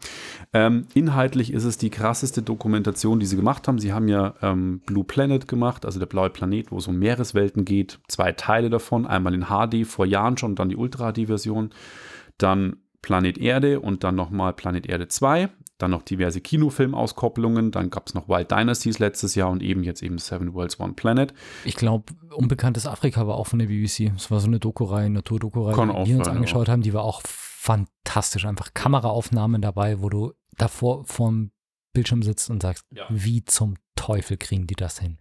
Ähm, 0.53 0.87
inhaltlich 0.95 1.53
ist 1.53 1.65
es 1.65 1.77
die 1.77 1.91
krasseste 1.91 2.43
Dokumentation, 2.43 3.21
die 3.21 3.27
sie 3.27 3.37
gemacht 3.37 3.69
haben. 3.69 3.79
Sie 3.79 3.93
haben 3.93 4.09
ja 4.09 4.35
ähm, 4.41 4.81
Blue 4.87 5.05
Planet 5.05 5.47
gemacht, 5.47 5.85
also 5.85 5.99
der 5.99 6.07
blaue 6.07 6.31
Planet, 6.31 6.71
wo 6.71 6.79
es 6.79 6.89
um 6.89 6.99
Meereswelten 6.99 7.65
geht. 7.65 8.01
Zwei 8.09 8.33
Teile 8.33 8.71
davon, 8.71 9.07
einmal 9.07 9.35
in 9.35 9.47
HD 9.47 9.87
vor 9.87 10.07
Jahren 10.07 10.39
schon, 10.39 10.55
dann 10.55 10.71
die 10.71 10.77
Ultra-HD-Version. 10.77 11.71
Dann 12.39 12.77
Planet 13.03 13.37
Erde 13.37 13.81
und 13.81 14.05
dann 14.05 14.15
nochmal 14.15 14.53
Planet 14.55 14.87
Erde 14.87 15.09
2. 15.09 15.51
Dann 15.83 15.91
noch 15.91 16.03
diverse 16.03 16.41
Kinofilmauskopplungen. 16.41 17.73
Dann 17.73 17.91
gab 17.91 18.07
es 18.07 18.15
noch 18.15 18.29
Wild 18.29 18.53
Dynasties 18.53 19.01
letztes 19.01 19.35
Jahr 19.35 19.51
und 19.51 19.65
eben 19.65 19.83
jetzt 19.83 20.01
eben 20.01 20.19
Seven 20.19 20.55
Worlds, 20.55 20.79
One 20.79 20.93
Planet. 20.93 21.35
Ich 21.65 21.75
glaube, 21.75 22.13
Unbekanntes 22.37 22.87
Afrika 22.87 23.27
war 23.27 23.35
auch 23.37 23.49
von 23.49 23.59
der 23.59 23.67
BBC. 23.67 24.13
Es 24.15 24.31
war 24.31 24.39
so 24.39 24.47
eine 24.47 24.61
Doku-Reihe, 24.61 25.11
Naturdoku-Reihe, 25.11 26.05
die 26.05 26.11
wir 26.13 26.19
uns 26.19 26.29
angeschaut 26.29 26.69
haben. 26.69 26.83
Die 26.83 26.95
war 26.95 27.03
auch 27.03 27.21
fantastisch. 27.25 28.45
Einfach 28.45 28.73
Kameraaufnahmen 28.75 29.61
dabei, 29.61 30.01
wo 30.01 30.09
du 30.09 30.33
davor 30.57 31.05
vorm 31.05 31.51
Bildschirm 31.93 32.23
sitzt 32.23 32.49
und 32.49 32.63
sagst, 32.63 32.87
Ja. 32.95 33.05
wie 33.11 33.45
zum 33.45 33.75
Teufel 33.97 34.37
kriegen 34.37 34.69
die 34.69 34.77
das 34.77 35.01
hin? 35.01 35.19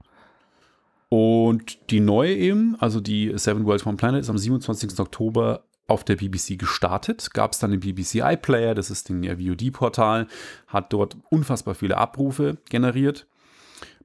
Und 1.09 1.89
die 1.89 1.99
neue 1.99 2.36
eben, 2.36 2.76
also 2.80 3.01
die 3.01 3.32
Seven 3.36 3.66
Worlds 3.66 3.86
One 3.86 3.97
Planet, 3.97 4.22
ist 4.22 4.30
am 4.30 4.38
27. 4.38 4.99
Oktober 4.99 5.66
auf 5.92 6.04
der 6.04 6.16
BBC 6.16 6.58
gestartet. 6.58 7.34
Gab 7.34 7.52
es 7.52 7.60
dann 7.60 7.72
den 7.72 7.82
BBC 7.82 8.22
iPlayer, 8.24 8.74
das 8.74 8.89
ist 8.89 9.10
ein 9.10 9.24
VOD-Portal, 9.24 10.28
hat 10.68 10.94
dort 10.94 11.18
unfassbar 11.30 11.76
viele 11.76 11.98
Abrufe 11.98 12.58
generiert. 12.70 13.28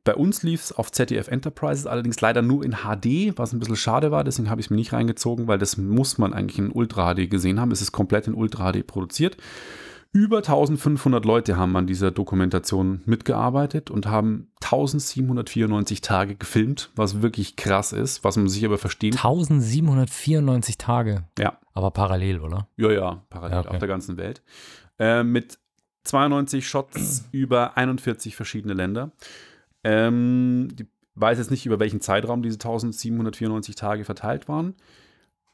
Bei 0.03 0.14
uns 0.14 0.43
lief 0.43 0.62
es 0.62 0.72
auf 0.72 0.93
ZDF 0.93 1.28
Enterprises, 1.28 1.87
allerdings 1.87 2.20
leider 2.20 2.43
nur 2.43 2.64
in 2.64 2.76
HD, 2.84 3.39
was 3.39 3.53
ein 3.53 3.59
bisschen 3.59 3.76
schade 3.76 4.11
war, 4.11 4.24
deswegen 4.24 4.51
habe 4.51 4.61
ich 4.61 4.66
es 4.66 4.70
mir 4.70 4.76
nicht 4.76 4.93
reingezogen, 4.93 5.49
weil 5.49 5.59
das 5.59 5.76
muss 5.76 6.18
man 6.18 6.32
eigentlich 6.32 6.59
in 6.59 6.70
Ultra 6.70 7.14
HD 7.14 7.30
gesehen 7.30 7.61
haben. 7.61 7.72
Es 7.72 7.82
ist 7.82 7.93
komplett 7.93 8.26
in 8.28 8.34
Ultra 8.34 8.72
HD 8.72 8.87
produziert. 8.87 9.37
Über 10.16 10.38
1500 10.38 11.26
Leute 11.26 11.58
haben 11.58 11.76
an 11.76 11.86
dieser 11.86 12.10
Dokumentation 12.10 13.02
mitgearbeitet 13.04 13.90
und 13.90 14.06
haben 14.06 14.48
1794 14.62 16.00
Tage 16.00 16.36
gefilmt, 16.36 16.90
was 16.96 17.20
wirklich 17.20 17.56
krass 17.56 17.92
ist, 17.92 18.24
was 18.24 18.38
man 18.38 18.48
sich 18.48 18.64
aber 18.64 18.78
verstehen 18.78 19.12
1794 19.12 20.78
Tage. 20.78 21.24
Ja. 21.38 21.58
Aber 21.74 21.90
parallel, 21.90 22.40
oder? 22.40 22.66
Ja, 22.78 22.90
ja, 22.92 23.24
parallel 23.28 23.56
Ja, 23.56 23.60
okay. 23.60 23.68
auf 23.68 23.78
der 23.78 23.88
ganzen 23.88 24.16
Welt. 24.16 24.42
Äh, 24.98 25.22
mit 25.22 25.58
92 26.04 26.66
Shots 26.66 27.28
über 27.30 27.76
41 27.76 28.36
verschiedene 28.36 28.72
Länder. 28.72 29.12
Ähm, 29.84 30.70
die 30.72 30.86
weiß 31.14 31.36
jetzt 31.36 31.50
nicht, 31.50 31.66
über 31.66 31.78
welchen 31.78 32.00
Zeitraum 32.00 32.42
diese 32.42 32.54
1794 32.54 33.74
Tage 33.74 34.06
verteilt 34.06 34.48
waren. 34.48 34.76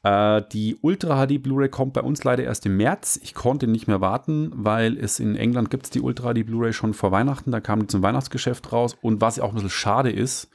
Äh, 0.03 0.41
die 0.51 0.77
Ultra 0.81 1.25
HD 1.25 1.41
Blu-ray 1.41 1.69
kommt 1.69 1.93
bei 1.93 2.01
uns 2.01 2.23
leider 2.23 2.43
erst 2.43 2.65
im 2.65 2.77
März. 2.77 3.19
Ich 3.23 3.33
konnte 3.33 3.67
nicht 3.67 3.87
mehr 3.87 4.01
warten, 4.01 4.51
weil 4.53 4.97
es 4.97 5.19
in 5.19 5.35
England 5.35 5.69
gibt 5.69 5.85
es 5.85 5.89
die 5.89 6.01
Ultra 6.01 6.33
HD 6.33 6.45
Blu-ray 6.45 6.73
schon 6.73 6.93
vor 6.93 7.11
Weihnachten. 7.11 7.51
Da 7.51 7.61
kam 7.61 7.79
die 7.79 7.87
zum 7.87 8.03
Weihnachtsgeschäft 8.03 8.71
raus. 8.71 8.95
Und 9.01 9.21
was 9.21 9.39
auch 9.39 9.49
ein 9.49 9.55
bisschen 9.55 9.69
schade 9.69 10.11
ist, 10.11 10.49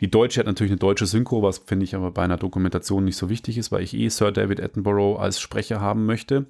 die 0.00 0.10
deutsche 0.10 0.40
hat 0.40 0.46
natürlich 0.46 0.72
eine 0.72 0.78
deutsche 0.78 1.06
Synchro, 1.06 1.42
was 1.42 1.58
finde 1.58 1.84
ich 1.84 1.94
aber 1.94 2.10
bei 2.10 2.22
einer 2.22 2.36
Dokumentation 2.36 3.04
nicht 3.04 3.16
so 3.16 3.30
wichtig 3.30 3.56
ist, 3.56 3.72
weil 3.72 3.82
ich 3.82 3.94
eh 3.94 4.08
Sir 4.08 4.32
David 4.32 4.60
Attenborough 4.60 5.18
als 5.18 5.40
Sprecher 5.40 5.80
haben 5.80 6.04
möchte. 6.04 6.46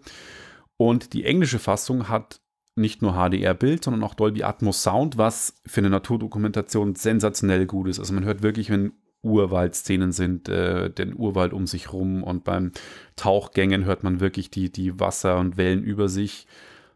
Und 0.76 1.12
die 1.12 1.24
englische 1.24 1.58
Fassung 1.58 2.08
hat 2.08 2.40
nicht 2.74 3.02
nur 3.02 3.14
HDR-Bild, 3.14 3.84
sondern 3.84 4.02
auch 4.02 4.14
Dolby 4.14 4.42
Atmos 4.42 4.82
Sound, 4.82 5.16
was 5.16 5.54
für 5.64 5.80
eine 5.80 5.90
Naturdokumentation 5.90 6.94
sensationell 6.94 7.66
gut 7.66 7.88
ist. 7.88 7.98
Also 7.98 8.12
man 8.12 8.24
hört 8.24 8.42
wirklich, 8.42 8.68
wenn 8.68 8.92
Urwaldszenen 9.22 10.12
sind, 10.12 10.48
äh, 10.48 10.90
den 10.90 11.16
Urwald 11.16 11.52
um 11.52 11.66
sich 11.66 11.92
rum 11.92 12.22
und 12.22 12.44
beim 12.44 12.72
Tauchgängen 13.16 13.84
hört 13.84 14.02
man 14.02 14.20
wirklich 14.20 14.50
die, 14.50 14.70
die 14.70 14.98
Wasser 15.00 15.38
und 15.38 15.56
Wellen 15.56 15.82
über 15.82 16.08
sich. 16.08 16.46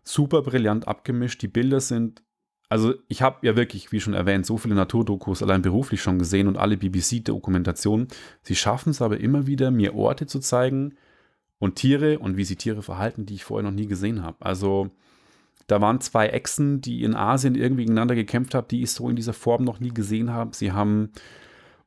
Super 0.03 0.43
brillant 0.43 0.89
abgemischt. 0.89 1.43
Die 1.43 1.49
Bilder 1.49 1.81
sind 1.81 2.23
also 2.71 2.95
ich 3.09 3.21
habe 3.21 3.45
ja 3.45 3.57
wirklich, 3.57 3.91
wie 3.91 4.01
schon 4.01 4.15
erwähnt, 4.15 4.47
so 4.47 4.57
viele 4.57 4.77
Naturdokus 4.77 5.43
allein 5.43 5.61
beruflich 5.61 6.01
schon 6.01 6.21
gesehen 6.21 6.47
und 6.47 6.57
alle 6.57 6.77
BBC-Dokumentationen. 6.77 8.07
Sie 8.43 8.55
schaffen 8.55 8.91
es 8.91 9.03
aber 9.03 9.19
immer 9.19 9.49
wieder, 9.49 9.73
mir 9.73 9.97
Orte 9.97 10.27
zu 10.27 10.39
zeigen 10.39 10.95
und 11.59 11.75
Tiere 11.75 12.21
und 12.21 12.37
wie 12.37 12.45
sie 12.45 12.55
Tiere 12.55 12.83
verhalten, 12.83 13.27
die 13.27 13.35
ich 13.35 13.45
vorher 13.45 13.69
noch 13.69 13.77
nie 13.77 13.89
gesehen 13.89 14.23
habe. 14.23 14.47
Also 14.47 14.91
da 15.67 15.81
waren 15.81 16.01
zwei 16.01 16.29
Echsen, 16.29 16.81
die 16.81 17.03
in 17.03 17.17
Asien 17.17 17.57
irgendwie 17.57 17.83
gegeneinander 17.83 18.15
gekämpft 18.15 18.55
haben, 18.55 18.69
die 18.69 18.83
ich 18.83 18.93
so 18.93 19.09
in 19.09 19.17
dieser 19.17 19.33
Form 19.33 19.65
noch 19.65 19.81
nie 19.81 19.91
gesehen 19.91 20.33
habe. 20.33 20.55
Sie 20.55 20.71
haben 20.71 21.11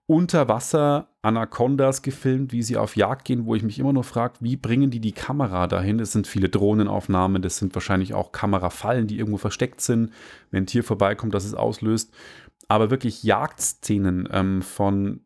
unter 0.05 0.47
Wasser 0.47 1.07
Anacondas 1.21 2.01
gefilmt, 2.01 2.51
wie 2.51 2.63
sie 2.63 2.77
auf 2.77 2.95
Jagd 2.97 3.25
gehen, 3.25 3.45
wo 3.45 3.55
ich 3.55 3.63
mich 3.63 3.79
immer 3.79 3.93
nur 3.93 4.03
frage, 4.03 4.35
wie 4.41 4.57
bringen 4.57 4.91
die 4.91 4.99
die 4.99 5.13
Kamera 5.13 5.67
dahin? 5.67 5.99
Es 5.99 6.11
sind 6.11 6.27
viele 6.27 6.49
Drohnenaufnahmen, 6.49 7.41
das 7.41 7.57
sind 7.57 7.73
wahrscheinlich 7.73 8.13
auch 8.13 8.33
Kamerafallen, 8.33 9.07
die 9.07 9.17
irgendwo 9.17 9.37
versteckt 9.37 9.79
sind, 9.79 10.11
wenn 10.51 10.63
ein 10.63 10.67
Tier 10.67 10.83
vorbeikommt, 10.83 11.33
dass 11.33 11.45
es 11.45 11.53
auslöst. 11.53 12.13
Aber 12.67 12.91
wirklich 12.91 13.23
Jagdszenen 13.23 14.27
ähm, 14.31 14.61
von 14.61 15.21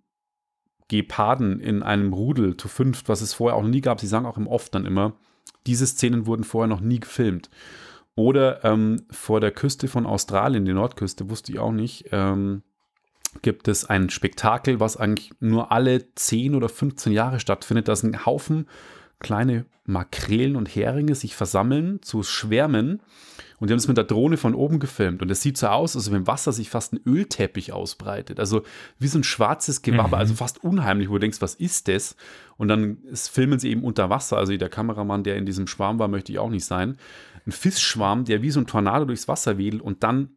Geparden 0.87 1.59
in 1.59 1.83
einem 1.83 2.13
Rudel 2.13 2.55
zu 2.57 2.67
fünft, 2.67 3.09
was 3.09 3.21
es 3.21 3.33
vorher 3.33 3.57
auch 3.57 3.63
noch 3.63 3.69
nie 3.69 3.81
gab. 3.81 3.99
Sie 3.99 4.07
sagen 4.07 4.25
auch 4.25 4.37
im 4.37 4.47
Off 4.47 4.69
dann 4.69 4.85
immer, 4.85 5.13
diese 5.65 5.87
Szenen 5.87 6.25
wurden 6.27 6.43
vorher 6.43 6.67
noch 6.67 6.79
nie 6.79 6.99
gefilmt. 6.99 7.49
Oder 8.15 8.63
ähm, 8.63 9.05
vor 9.11 9.39
der 9.39 9.51
Küste 9.51 9.87
von 9.87 10.05
Australien, 10.05 10.65
die 10.65 10.73
Nordküste, 10.73 11.29
wusste 11.29 11.51
ich 11.51 11.59
auch 11.59 11.71
nicht, 11.71 12.05
ähm, 12.11 12.63
gibt 13.41 13.67
es 13.67 13.85
ein 13.85 14.09
Spektakel, 14.09 14.79
was 14.79 14.97
eigentlich 14.97 15.31
nur 15.39 15.71
alle 15.71 16.13
10 16.15 16.55
oder 16.55 16.69
15 16.69 17.13
Jahre 17.13 17.39
stattfindet. 17.39 17.87
Da 17.87 17.95
sind 17.95 18.15
ein 18.15 18.25
Haufen 18.25 18.67
kleine 19.19 19.65
Makrelen 19.85 20.55
und 20.55 20.67
Heringe 20.67 21.15
sich 21.15 21.35
versammeln 21.35 22.01
zu 22.01 22.21
Schwärmen. 22.21 23.01
Und 23.59 23.69
die 23.69 23.73
haben 23.73 23.79
es 23.79 23.87
mit 23.87 23.97
der 23.97 24.03
Drohne 24.03 24.37
von 24.37 24.53
oben 24.53 24.77
gefilmt. 24.79 25.23
Und 25.23 25.31
es 25.31 25.41
sieht 25.41 25.57
so 25.57 25.67
aus, 25.67 25.95
als 25.95 26.11
wenn 26.11 26.17
im 26.17 26.27
Wasser 26.27 26.51
sich 26.51 26.69
fast 26.69 26.93
ein 26.93 26.99
Ölteppich 27.03 27.73
ausbreitet. 27.73 28.39
Also 28.39 28.61
wie 28.99 29.07
so 29.07 29.17
ein 29.17 29.23
schwarzes 29.23 29.81
Gewabber, 29.81 30.17
Mhm. 30.17 30.21
also 30.21 30.33
fast 30.35 30.63
unheimlich, 30.63 31.09
wo 31.09 31.13
du 31.13 31.19
denkst, 31.21 31.41
was 31.41 31.55
ist 31.55 31.87
das? 31.87 32.15
Und 32.57 32.67
dann 32.67 32.97
filmen 33.13 33.57
sie 33.57 33.71
eben 33.71 33.83
unter 33.83 34.11
Wasser. 34.11 34.37
Also 34.37 34.55
der 34.55 34.69
Kameramann, 34.69 35.23
der 35.23 35.37
in 35.37 35.47
diesem 35.47 35.65
Schwarm 35.65 35.97
war, 35.97 36.07
möchte 36.07 36.31
ich 36.31 36.37
auch 36.37 36.51
nicht 36.51 36.65
sein. 36.65 36.97
Ein 37.47 37.51
Fischschwarm, 37.51 38.25
der 38.25 38.43
wie 38.43 38.51
so 38.51 38.59
ein 38.59 38.67
Tornado 38.67 39.05
durchs 39.05 39.27
Wasser 39.27 39.57
wedelt 39.57 39.81
und 39.81 40.03
dann 40.03 40.29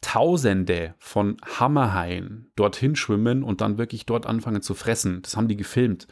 Tausende 0.00 0.94
von 0.98 1.36
Hammerhaien 1.58 2.50
dorthin 2.56 2.96
schwimmen 2.96 3.42
und 3.42 3.60
dann 3.60 3.78
wirklich 3.78 4.06
dort 4.06 4.26
anfangen 4.26 4.62
zu 4.62 4.74
fressen. 4.74 5.22
Das 5.22 5.36
haben 5.36 5.48
die 5.48 5.56
gefilmt. 5.56 6.06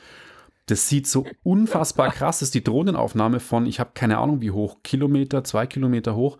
Das 0.66 0.88
sieht 0.88 1.06
so 1.06 1.26
unfassbar 1.42 2.10
krass. 2.10 2.38
Das 2.38 2.48
ist 2.48 2.54
die 2.54 2.64
Drohnenaufnahme 2.64 3.40
von, 3.40 3.66
ich 3.66 3.80
habe 3.80 3.90
keine 3.94 4.18
Ahnung 4.18 4.40
wie 4.40 4.50
hoch, 4.50 4.78
Kilometer, 4.82 5.44
zwei 5.44 5.66
Kilometer 5.66 6.16
hoch. 6.16 6.38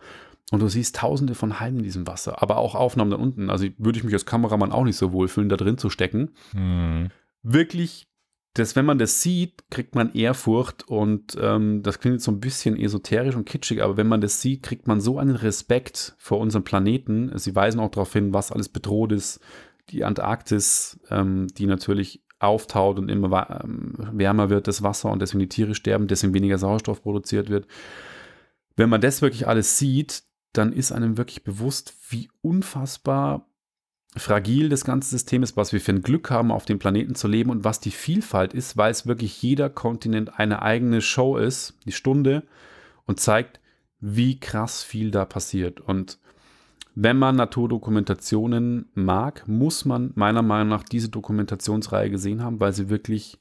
Und 0.50 0.60
du 0.60 0.68
siehst 0.68 0.96
tausende 0.96 1.34
von 1.34 1.60
Haien 1.60 1.78
in 1.78 1.82
diesem 1.82 2.06
Wasser. 2.06 2.42
Aber 2.42 2.58
auch 2.58 2.74
Aufnahmen 2.74 3.10
da 3.10 3.16
unten. 3.16 3.50
Also 3.50 3.66
würde 3.78 3.98
ich 3.98 4.04
mich 4.04 4.14
als 4.14 4.26
Kameramann 4.26 4.72
auch 4.72 4.84
nicht 4.84 4.96
so 4.96 5.12
wohlfühlen, 5.12 5.48
da 5.48 5.56
drin 5.56 5.78
zu 5.78 5.90
stecken. 5.90 6.30
Hm. 6.52 7.10
Wirklich, 7.42 8.06
das, 8.54 8.76
wenn 8.76 8.84
man 8.84 8.98
das 8.98 9.20
sieht, 9.20 9.68
kriegt 9.70 9.96
man 9.96 10.14
Ehrfurcht. 10.14 10.88
Und 10.88 11.36
ähm, 11.40 11.82
das 11.82 11.98
klingt 11.98 12.14
jetzt 12.14 12.24
so 12.24 12.32
ein 12.32 12.40
bisschen 12.40 12.78
esoterisch 12.78 13.34
und 13.34 13.44
kitschig, 13.44 13.82
aber 13.82 13.96
wenn 13.96 14.06
man 14.06 14.20
das 14.20 14.40
sieht, 14.40 14.62
kriegt 14.62 14.86
man 14.86 15.00
so 15.00 15.18
einen 15.18 15.36
Respekt 15.36 16.14
vor 16.18 16.38
unserem 16.38 16.64
Planeten. 16.64 17.36
Sie 17.36 17.54
weisen 17.54 17.80
auch 17.80 17.90
darauf 17.90 18.12
hin, 18.12 18.32
was 18.32 18.52
alles 18.52 18.68
bedroht 18.68 19.12
ist. 19.12 19.40
Die 19.90 20.04
Antarktis, 20.04 21.00
ähm, 21.10 21.48
die 21.48 21.66
natürlich 21.66 22.22
auftaut 22.38 22.98
und 22.98 23.08
immer 23.08 23.60
ähm, 23.64 23.94
wärmer 24.12 24.50
wird, 24.50 24.68
das 24.68 24.82
Wasser 24.82 25.10
und 25.10 25.20
deswegen 25.20 25.40
die 25.40 25.48
Tiere 25.48 25.74
sterben, 25.74 26.06
deswegen 26.06 26.34
weniger 26.34 26.58
Sauerstoff 26.58 27.02
produziert 27.02 27.48
wird. 27.48 27.66
Wenn 28.76 28.88
man 28.88 29.00
das 29.00 29.20
wirklich 29.20 29.48
alles 29.48 29.78
sieht, 29.78 30.22
dann 30.52 30.72
ist 30.72 30.92
einem 30.92 31.16
wirklich 31.16 31.42
bewusst, 31.42 31.94
wie 32.08 32.28
unfassbar 32.40 33.48
fragil 34.16 34.68
das 34.68 34.84
ganze 34.84 35.10
System 35.10 35.42
ist, 35.42 35.56
was 35.56 35.72
wir 35.72 35.80
für 35.80 35.92
ein 35.92 36.02
Glück 36.02 36.30
haben, 36.30 36.52
auf 36.52 36.64
dem 36.64 36.78
Planeten 36.78 37.14
zu 37.14 37.26
leben 37.26 37.50
und 37.50 37.64
was 37.64 37.80
die 37.80 37.90
Vielfalt 37.90 38.54
ist, 38.54 38.76
weil 38.76 38.90
es 38.90 39.06
wirklich 39.06 39.42
jeder 39.42 39.68
Kontinent 39.68 40.38
eine 40.38 40.62
eigene 40.62 41.00
Show 41.00 41.36
ist, 41.36 41.74
die 41.84 41.92
Stunde, 41.92 42.44
und 43.06 43.20
zeigt, 43.20 43.60
wie 44.00 44.38
krass 44.38 44.82
viel 44.82 45.10
da 45.10 45.24
passiert. 45.24 45.80
Und 45.80 46.18
wenn 46.94 47.18
man 47.18 47.34
Naturdokumentationen 47.36 48.86
mag, 48.94 49.48
muss 49.48 49.84
man 49.84 50.12
meiner 50.14 50.42
Meinung 50.42 50.68
nach 50.68 50.84
diese 50.84 51.08
Dokumentationsreihe 51.08 52.10
gesehen 52.10 52.42
haben, 52.42 52.60
weil 52.60 52.72
sie 52.72 52.88
wirklich, 52.88 53.38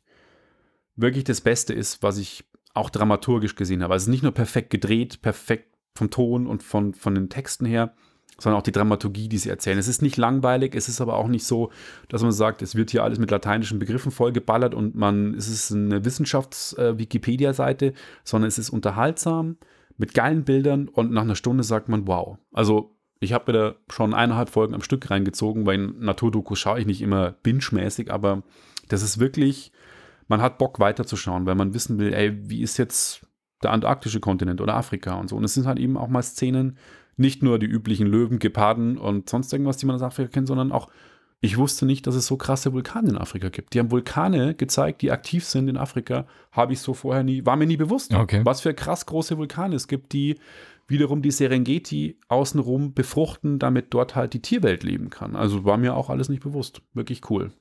wirklich 0.95 1.23
das 1.23 1.41
Beste 1.41 1.73
ist, 1.73 2.01
was 2.01 2.17
ich 2.17 2.45
auch 2.73 2.89
dramaturgisch 2.89 3.55
gesehen 3.55 3.83
habe. 3.83 3.93
Also 3.93 4.09
nicht 4.09 4.23
nur 4.23 4.31
perfekt 4.31 4.71
gedreht, 4.71 5.21
perfekt 5.21 5.75
vom 5.95 6.09
Ton 6.09 6.47
und 6.47 6.63
von, 6.63 6.95
von 6.95 7.13
den 7.13 7.29
Texten 7.29 7.65
her, 7.65 7.93
sondern 8.39 8.59
auch 8.59 8.63
die 8.63 8.71
Dramaturgie, 8.71 9.27
die 9.27 9.37
sie 9.37 9.49
erzählen. 9.49 9.77
Es 9.77 9.87
ist 9.87 10.01
nicht 10.01 10.17
langweilig, 10.17 10.75
es 10.75 10.89
ist 10.89 11.01
aber 11.01 11.17
auch 11.17 11.27
nicht 11.27 11.45
so, 11.45 11.71
dass 12.09 12.23
man 12.23 12.31
sagt, 12.31 12.61
es 12.61 12.75
wird 12.75 12.91
hier 12.91 13.03
alles 13.03 13.19
mit 13.19 13.31
lateinischen 13.31 13.79
Begriffen 13.79 14.11
vollgeballert 14.11 14.73
und 14.73 14.95
man, 14.95 15.33
es 15.35 15.47
ist 15.47 15.71
eine 15.71 16.03
Wissenschafts-Wikipedia-Seite, 16.05 17.93
sondern 18.23 18.47
es 18.47 18.57
ist 18.57 18.69
unterhaltsam, 18.69 19.57
mit 19.97 20.13
geilen 20.13 20.43
Bildern 20.43 20.87
und 20.87 21.11
nach 21.11 21.21
einer 21.21 21.35
Stunde 21.35 21.63
sagt 21.63 21.87
man, 21.89 22.07
wow. 22.07 22.37
Also 22.51 22.95
ich 23.19 23.31
habe 23.31 23.51
mir 23.51 23.57
da 23.57 23.75
schon 23.89 24.13
eineinhalb 24.13 24.49
Folgen 24.49 24.73
am 24.73 24.81
Stück 24.81 25.09
reingezogen, 25.09 25.65
weil 25.65 25.75
in 25.75 25.99
Naturdokus 25.99 26.59
schaue 26.59 26.79
ich 26.79 26.85
nicht 26.85 27.01
immer 27.01 27.35
binge-mäßig, 27.43 28.11
aber 28.11 28.43
das 28.89 29.03
ist 29.03 29.19
wirklich, 29.19 29.71
man 30.27 30.41
hat 30.41 30.57
Bock 30.57 30.79
weiterzuschauen, 30.79 31.45
weil 31.45 31.55
man 31.55 31.73
wissen 31.73 31.99
will, 31.99 32.13
ey, 32.13 32.49
wie 32.49 32.61
ist 32.61 32.77
jetzt 32.77 33.25
der 33.61 33.71
antarktische 33.71 34.19
Kontinent 34.19 34.59
oder 34.61 34.75
Afrika 34.75 35.15
und 35.15 35.29
so. 35.29 35.37
Und 35.37 35.43
es 35.43 35.53
sind 35.53 35.65
halt 35.65 35.79
eben 35.79 35.97
auch 35.97 36.09
mal 36.09 36.21
Szenen, 36.21 36.77
nicht 37.17 37.43
nur 37.43 37.59
die 37.59 37.65
üblichen 37.65 38.07
Löwen, 38.07 38.39
Geparden 38.39 38.97
und 38.97 39.29
sonst 39.29 39.51
irgendwas, 39.53 39.77
die 39.77 39.85
man 39.85 39.95
aus 39.95 40.01
Afrika 40.01 40.29
kennt, 40.29 40.47
sondern 40.47 40.71
auch, 40.71 40.89
ich 41.41 41.57
wusste 41.57 41.85
nicht, 41.85 42.07
dass 42.07 42.15
es 42.15 42.25
so 42.25 42.37
krasse 42.37 42.71
Vulkane 42.71 43.09
in 43.09 43.17
Afrika 43.17 43.49
gibt. 43.49 43.73
Die 43.73 43.79
haben 43.79 43.91
Vulkane 43.91 44.55
gezeigt, 44.55 45.01
die 45.01 45.11
aktiv 45.11 45.43
sind 45.43 45.67
in 45.67 45.75
Afrika. 45.75 46.25
Habe 46.53 46.71
ich 46.71 46.79
so 46.79 46.93
vorher 46.93 47.23
nie, 47.23 47.45
war 47.45 47.57
mir 47.57 47.67
nie 47.67 47.75
bewusst. 47.75 48.13
Okay. 48.13 48.41
Was 48.45 48.61
für 48.61 48.73
krass 48.73 49.05
große 49.05 49.37
Vulkane 49.37 49.75
es 49.75 49.89
gibt, 49.89 50.13
die 50.13 50.37
wiederum 50.87 51.21
die 51.21 51.31
Serengeti 51.31 52.17
außenrum 52.29 52.93
befruchten, 52.93 53.59
damit 53.59 53.93
dort 53.93 54.15
halt 54.15 54.33
die 54.33 54.41
Tierwelt 54.41 54.83
leben 54.83 55.09
kann. 55.09 55.35
Also 55.35 55.65
war 55.65 55.77
mir 55.77 55.95
auch 55.95 56.09
alles 56.09 56.29
nicht 56.29 56.43
bewusst. 56.43 56.81
Wirklich 56.93 57.29
cool. 57.29 57.51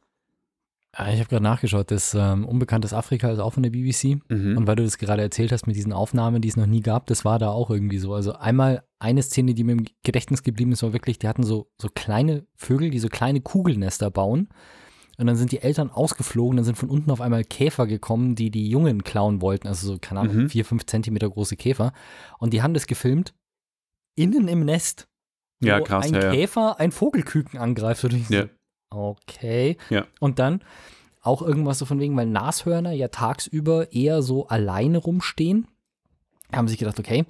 Ja, 0.98 1.08
Ich 1.08 1.18
habe 1.20 1.28
gerade 1.28 1.42
nachgeschaut, 1.42 1.90
das 1.90 2.14
ähm, 2.14 2.44
Unbekanntes 2.44 2.92
Afrika 2.92 3.30
ist 3.30 3.38
auch 3.38 3.54
von 3.54 3.62
der 3.62 3.70
BBC. 3.70 4.18
Mhm. 4.28 4.56
Und 4.58 4.66
weil 4.66 4.76
du 4.76 4.82
das 4.84 4.98
gerade 4.98 5.22
erzählt 5.22 5.50
hast 5.52 5.66
mit 5.66 5.74
diesen 5.76 5.92
Aufnahmen, 5.92 6.42
die 6.42 6.48
es 6.48 6.56
noch 6.56 6.66
nie 6.66 6.80
gab, 6.80 7.06
das 7.06 7.24
war 7.24 7.38
da 7.38 7.48
auch 7.50 7.70
irgendwie 7.70 7.98
so. 7.98 8.12
Also 8.12 8.34
einmal 8.34 8.84
eine 8.98 9.22
Szene, 9.22 9.54
die 9.54 9.64
mir 9.64 9.72
im 9.72 9.86
Gedächtnis 10.02 10.42
geblieben 10.42 10.72
ist, 10.72 10.82
war 10.82 10.92
wirklich, 10.92 11.18
die 11.18 11.28
hatten 11.28 11.44
so, 11.44 11.70
so 11.80 11.88
kleine 11.94 12.46
Vögel, 12.56 12.90
die 12.90 12.98
so 12.98 13.08
kleine 13.08 13.40
Kugelnester 13.40 14.10
bauen. 14.10 14.48
Und 15.18 15.26
dann 15.26 15.36
sind 15.36 15.52
die 15.52 15.60
Eltern 15.60 15.90
ausgeflogen, 15.90 16.56
dann 16.56 16.64
sind 16.64 16.76
von 16.76 16.88
unten 16.90 17.10
auf 17.10 17.20
einmal 17.20 17.44
Käfer 17.44 17.86
gekommen, 17.86 18.34
die 18.34 18.50
die 18.50 18.68
Jungen 18.68 19.04
klauen 19.04 19.40
wollten. 19.40 19.68
Also 19.68 19.86
so, 19.92 19.98
keine 19.98 20.20
Ahnung, 20.20 20.36
Mhm. 20.36 20.48
vier, 20.50 20.64
fünf 20.64 20.84
Zentimeter 20.86 21.28
große 21.30 21.56
Käfer. 21.56 21.92
Und 22.38 22.52
die 22.52 22.62
haben 22.62 22.74
das 22.74 22.86
gefilmt, 22.86 23.34
innen 24.14 24.48
im 24.48 24.64
Nest. 24.64 25.06
Ja, 25.62 25.80
krass, 25.80 26.06
Ein 26.06 26.14
ja, 26.14 26.24
ja. 26.24 26.30
Käfer 26.32 26.80
ein 26.80 26.92
Vogelküken 26.92 27.58
angreift. 27.58 28.04
Und 28.04 28.14
ich 28.14 28.26
so, 28.28 28.34
Ja. 28.34 28.44
Okay. 28.94 29.76
Ja. 29.90 30.06
Und 30.20 30.38
dann 30.38 30.62
auch 31.22 31.42
irgendwas 31.42 31.78
so 31.78 31.84
von 31.84 32.00
wegen, 32.00 32.16
weil 32.16 32.26
Nashörner 32.26 32.92
ja 32.92 33.08
tagsüber 33.08 33.92
eher 33.92 34.22
so 34.22 34.48
alleine 34.48 34.98
rumstehen. 34.98 35.68
Haben 36.52 36.68
sich 36.68 36.78
gedacht, 36.78 36.98
okay, 36.98 37.24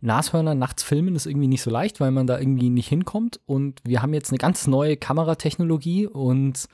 Nashörner 0.00 0.54
nachts 0.54 0.82
filmen 0.82 1.14
ist 1.14 1.26
irgendwie 1.26 1.48
nicht 1.48 1.62
so 1.62 1.70
leicht, 1.70 2.00
weil 2.00 2.10
man 2.10 2.26
da 2.26 2.38
irgendwie 2.38 2.70
nicht 2.70 2.88
hinkommt. 2.88 3.40
Und 3.46 3.80
wir 3.84 4.02
haben 4.02 4.14
jetzt 4.14 4.30
eine 4.30 4.38
ganz 4.38 4.66
neue 4.66 4.96
Kameratechnologie 4.96 6.06
und 6.06 6.68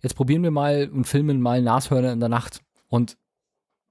jetzt 0.00 0.14
probieren 0.14 0.42
wir 0.42 0.50
mal 0.50 0.90
und 0.92 1.06
filmen 1.06 1.40
mal 1.40 1.62
Nashörner 1.62 2.12
in 2.12 2.20
der 2.20 2.28
Nacht. 2.28 2.62
Und 2.88 3.16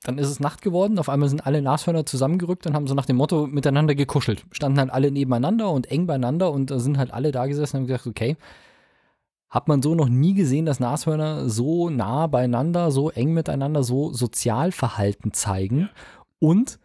dann 0.03 0.17
ist 0.17 0.29
es 0.29 0.39
Nacht 0.39 0.61
geworden, 0.61 0.97
auf 0.97 1.09
einmal 1.09 1.29
sind 1.29 1.45
alle 1.45 1.61
Nashörner 1.61 2.05
zusammengerückt 2.05 2.65
und 2.65 2.73
haben 2.73 2.87
so 2.87 2.95
nach 2.95 3.05
dem 3.05 3.17
Motto 3.17 3.47
miteinander 3.47 3.95
gekuschelt. 3.95 4.45
Standen 4.51 4.79
halt 4.79 4.91
alle 4.91 5.11
nebeneinander 5.11 5.69
und 5.71 5.91
eng 5.91 6.07
beieinander 6.07 6.51
und 6.51 6.71
da 6.71 6.79
sind 6.79 6.97
halt 6.97 7.11
alle 7.11 7.31
da 7.31 7.47
gesessen 7.47 7.77
und 7.77 7.81
haben 7.81 7.87
gesagt, 7.87 8.07
okay, 8.07 8.37
hat 9.49 9.67
man 9.67 9.81
so 9.81 9.95
noch 9.95 10.09
nie 10.09 10.33
gesehen, 10.33 10.65
dass 10.65 10.79
Nashörner 10.79 11.49
so 11.49 11.89
nah 11.89 12.27
beieinander, 12.27 12.91
so 12.91 13.09
eng 13.09 13.33
miteinander, 13.33 13.83
so 13.83 14.13
Sozialverhalten 14.13 15.33
zeigen. 15.33 15.89
Und 16.39 16.79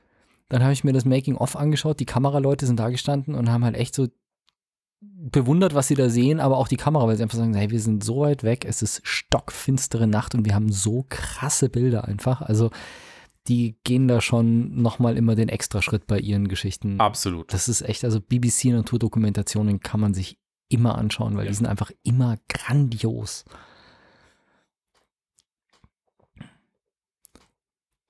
dann 0.48 0.62
habe 0.62 0.72
ich 0.72 0.84
mir 0.84 0.92
das 0.92 1.04
Making-of 1.04 1.56
angeschaut, 1.56 2.00
die 2.00 2.06
Kameraleute 2.06 2.66
sind 2.66 2.80
da 2.80 2.88
gestanden 2.88 3.34
und 3.34 3.50
haben 3.50 3.64
halt 3.64 3.76
echt 3.76 3.94
so 3.94 4.08
bewundert, 5.00 5.74
was 5.74 5.88
sie 5.88 5.94
da 5.94 6.08
sehen, 6.08 6.40
aber 6.40 6.58
auch 6.58 6.68
die 6.68 6.76
Kamera, 6.76 7.06
weil 7.06 7.16
sie 7.16 7.22
einfach 7.22 7.38
sagen, 7.38 7.54
hey, 7.54 7.70
wir 7.70 7.80
sind 7.80 8.04
so 8.04 8.20
weit 8.20 8.42
weg, 8.42 8.64
es 8.64 8.82
ist 8.82 9.00
stockfinstere 9.04 10.06
Nacht 10.06 10.34
und 10.34 10.44
wir 10.44 10.54
haben 10.54 10.72
so 10.72 11.04
krasse 11.08 11.68
Bilder 11.68 12.04
einfach. 12.04 12.40
Also 12.40 12.70
die 13.46 13.76
gehen 13.84 14.08
da 14.08 14.20
schon 14.20 14.80
nochmal 14.80 15.16
immer 15.16 15.34
den 15.34 15.50
Extraschritt 15.50 16.06
bei 16.06 16.18
ihren 16.18 16.48
Geschichten. 16.48 17.00
Absolut. 17.00 17.52
Das 17.52 17.68
ist 17.68 17.82
echt, 17.82 18.04
also 18.04 18.20
BBC 18.20 18.66
Naturdokumentationen 18.66 19.80
kann 19.80 20.00
man 20.00 20.14
sich 20.14 20.38
immer 20.74 20.96
anschauen, 20.98 21.36
weil 21.36 21.44
Ja. 21.44 21.50
die 21.50 21.56
sind 21.56 21.66
einfach 21.66 21.90
immer 22.02 22.36
grandios. 22.48 23.44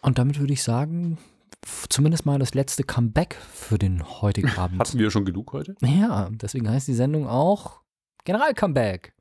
Und 0.01 0.19
damit 0.19 0.39
würde 0.39 0.53
ich 0.53 0.63
sagen, 0.63 1.19
zumindest 1.89 2.27
mal 2.27 2.39
das 2.39 2.55
letzte 2.55 2.85
Comeback 2.85 3.37
für 3.53 3.79
den 3.79 4.03
heutigen 4.21 4.51
Abend. 4.59 4.81
Hatten 4.81 4.99
wir 4.99 5.11
schon 5.11 5.25
genug 5.25 5.53
heute? 5.53 5.75
Ja, 5.83 6.29
deswegen 6.31 6.69
heißt 6.69 6.89
die 6.89 6.95
Sendung 6.95 7.27
auch 7.27 7.81
General-Comeback. 8.25 9.15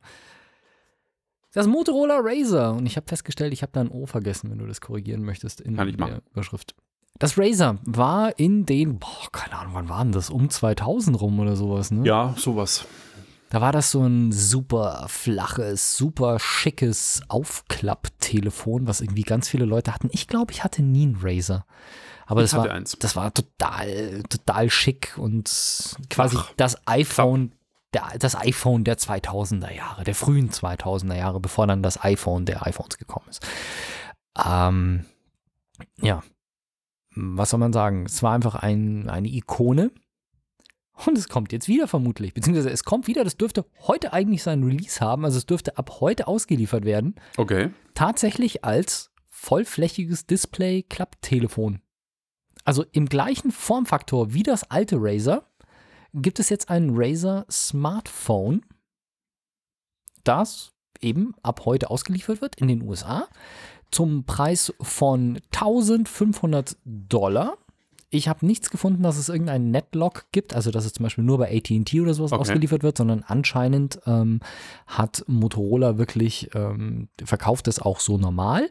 Das 1.53 1.67
Motorola 1.67 2.17
Razer. 2.21 2.73
Und 2.73 2.85
ich 2.85 2.95
habe 2.97 3.07
festgestellt, 3.07 3.53
ich 3.53 3.61
habe 3.61 3.71
da 3.71 3.81
ein 3.81 3.89
O 3.89 4.05
vergessen, 4.07 4.49
wenn 4.49 4.57
du 4.57 4.65
das 4.65 4.81
korrigieren 4.81 5.23
möchtest 5.23 5.61
in 5.61 5.75
Kann 5.75 5.87
ich 5.87 5.97
der 5.97 6.07
machen. 6.07 6.21
Überschrift. 6.31 6.75
Das 7.19 7.37
Razer 7.37 7.77
war 7.83 8.37
in 8.39 8.65
den, 8.65 8.97
boah, 8.97 9.31
keine 9.31 9.57
Ahnung, 9.59 9.75
wann 9.75 9.87
war 9.87 10.03
denn 10.03 10.13
das? 10.13 10.31
Um 10.31 10.49
2000 10.49 11.21
rum 11.21 11.39
oder 11.39 11.55
sowas, 11.55 11.91
ne? 11.91 12.05
Ja, 12.07 12.33
sowas. 12.37 12.87
Da 13.53 13.61
war 13.61 13.71
das 13.71 13.91
so 13.91 14.03
ein 14.03 14.31
super 14.31 15.05
flaches, 15.07 15.95
super 15.95 16.39
schickes 16.39 17.21
Aufklapptelefon, 17.27 18.87
was 18.87 18.99
irgendwie 18.99 19.21
ganz 19.21 19.47
viele 19.47 19.65
Leute 19.65 19.93
hatten. 19.93 20.09
Ich 20.11 20.27
glaube, 20.27 20.51
ich 20.51 20.63
hatte 20.63 20.81
nie 20.81 21.03
einen 21.03 21.19
Razer. 21.21 21.63
Aber 22.25 22.41
Ich 22.41 22.49
das 22.49 22.57
war, 22.59 22.71
eins. 22.71 22.97
das 22.97 23.15
war 23.15 23.31
total, 23.31 24.23
total 24.23 24.71
schick 24.71 25.13
und 25.17 25.45
quasi 26.09 26.35
Flach. 26.35 26.51
das 26.57 26.87
iPhone, 26.87 27.51
der, 27.93 28.17
das 28.17 28.35
iPhone 28.35 28.85
der 28.85 28.97
2000er 28.97 29.71
Jahre, 29.71 30.03
der 30.03 30.15
frühen 30.15 30.49
2000er 30.49 31.15
Jahre, 31.15 31.39
bevor 31.39 31.67
dann 31.67 31.83
das 31.83 32.03
iPhone 32.03 32.47
der 32.47 32.65
iPhones 32.65 32.97
gekommen 32.97 33.27
ist. 33.29 33.45
Ähm, 34.43 35.05
ja, 36.01 36.23
was 37.15 37.51
soll 37.51 37.59
man 37.59 37.71
sagen? 37.71 38.07
Es 38.07 38.23
war 38.23 38.33
einfach 38.33 38.55
ein, 38.55 39.11
eine 39.11 39.27
Ikone. 39.27 39.91
Und 41.05 41.17
es 41.17 41.27
kommt 41.29 41.51
jetzt 41.51 41.67
wieder 41.67 41.87
vermutlich, 41.87 42.33
beziehungsweise 42.33 42.69
es 42.69 42.83
kommt 42.83 43.07
wieder, 43.07 43.23
das 43.23 43.37
dürfte 43.37 43.65
heute 43.87 44.13
eigentlich 44.13 44.43
sein 44.43 44.63
Release 44.63 44.99
haben, 44.99 45.25
also 45.25 45.37
es 45.37 45.45
dürfte 45.45 45.77
ab 45.77 45.99
heute 45.99 46.27
ausgeliefert 46.27 46.85
werden, 46.85 47.15
Okay. 47.37 47.71
tatsächlich 47.93 48.63
als 48.63 49.11
vollflächiges 49.29 50.25
Display-Klapptelefon. 50.25 51.81
Also 52.63 52.85
im 52.91 53.07
gleichen 53.07 53.51
Formfaktor 53.51 54.33
wie 54.33 54.43
das 54.43 54.69
alte 54.71 54.95
Razer 54.99 55.49
gibt 56.13 56.39
es 56.39 56.49
jetzt 56.49 56.69
ein 56.69 56.91
Razer 56.93 57.45
Smartphone, 57.51 58.65
das 60.23 60.71
eben 61.01 61.35
ab 61.43 61.65
heute 61.65 61.89
ausgeliefert 61.89 62.41
wird 62.41 62.55
in 62.55 62.67
den 62.69 62.81
USA 62.83 63.27
zum 63.91 64.25
Preis 64.25 64.73
von 64.81 65.39
1500 65.51 66.77
Dollar. 66.85 67.57
Ich 68.13 68.27
habe 68.27 68.45
nichts 68.45 68.69
gefunden, 68.69 69.01
dass 69.01 69.17
es 69.17 69.27
irgendeinen 69.29 69.71
Netlock 69.71 70.25
gibt, 70.31 70.53
also 70.55 70.69
dass 70.69 70.85
es 70.85 70.93
zum 70.93 71.03
Beispiel 71.03 71.23
nur 71.23 71.39
bei 71.39 71.55
AT&T 71.55 71.99
oder 71.99 72.13
sowas 72.13 72.31
Okay. 72.31 72.41
ausgeliefert 72.41 72.83
wird, 72.83 72.97
sondern 72.97 73.23
anscheinend 73.25 73.99
ähm, 74.05 74.39
hat 74.85 75.23
Motorola 75.27 75.97
wirklich 75.97 76.51
ähm, 76.53 77.09
verkauft 77.23 77.67
es 77.67 77.79
auch 77.79 77.99
so 77.99 78.17
normal. 78.19 78.69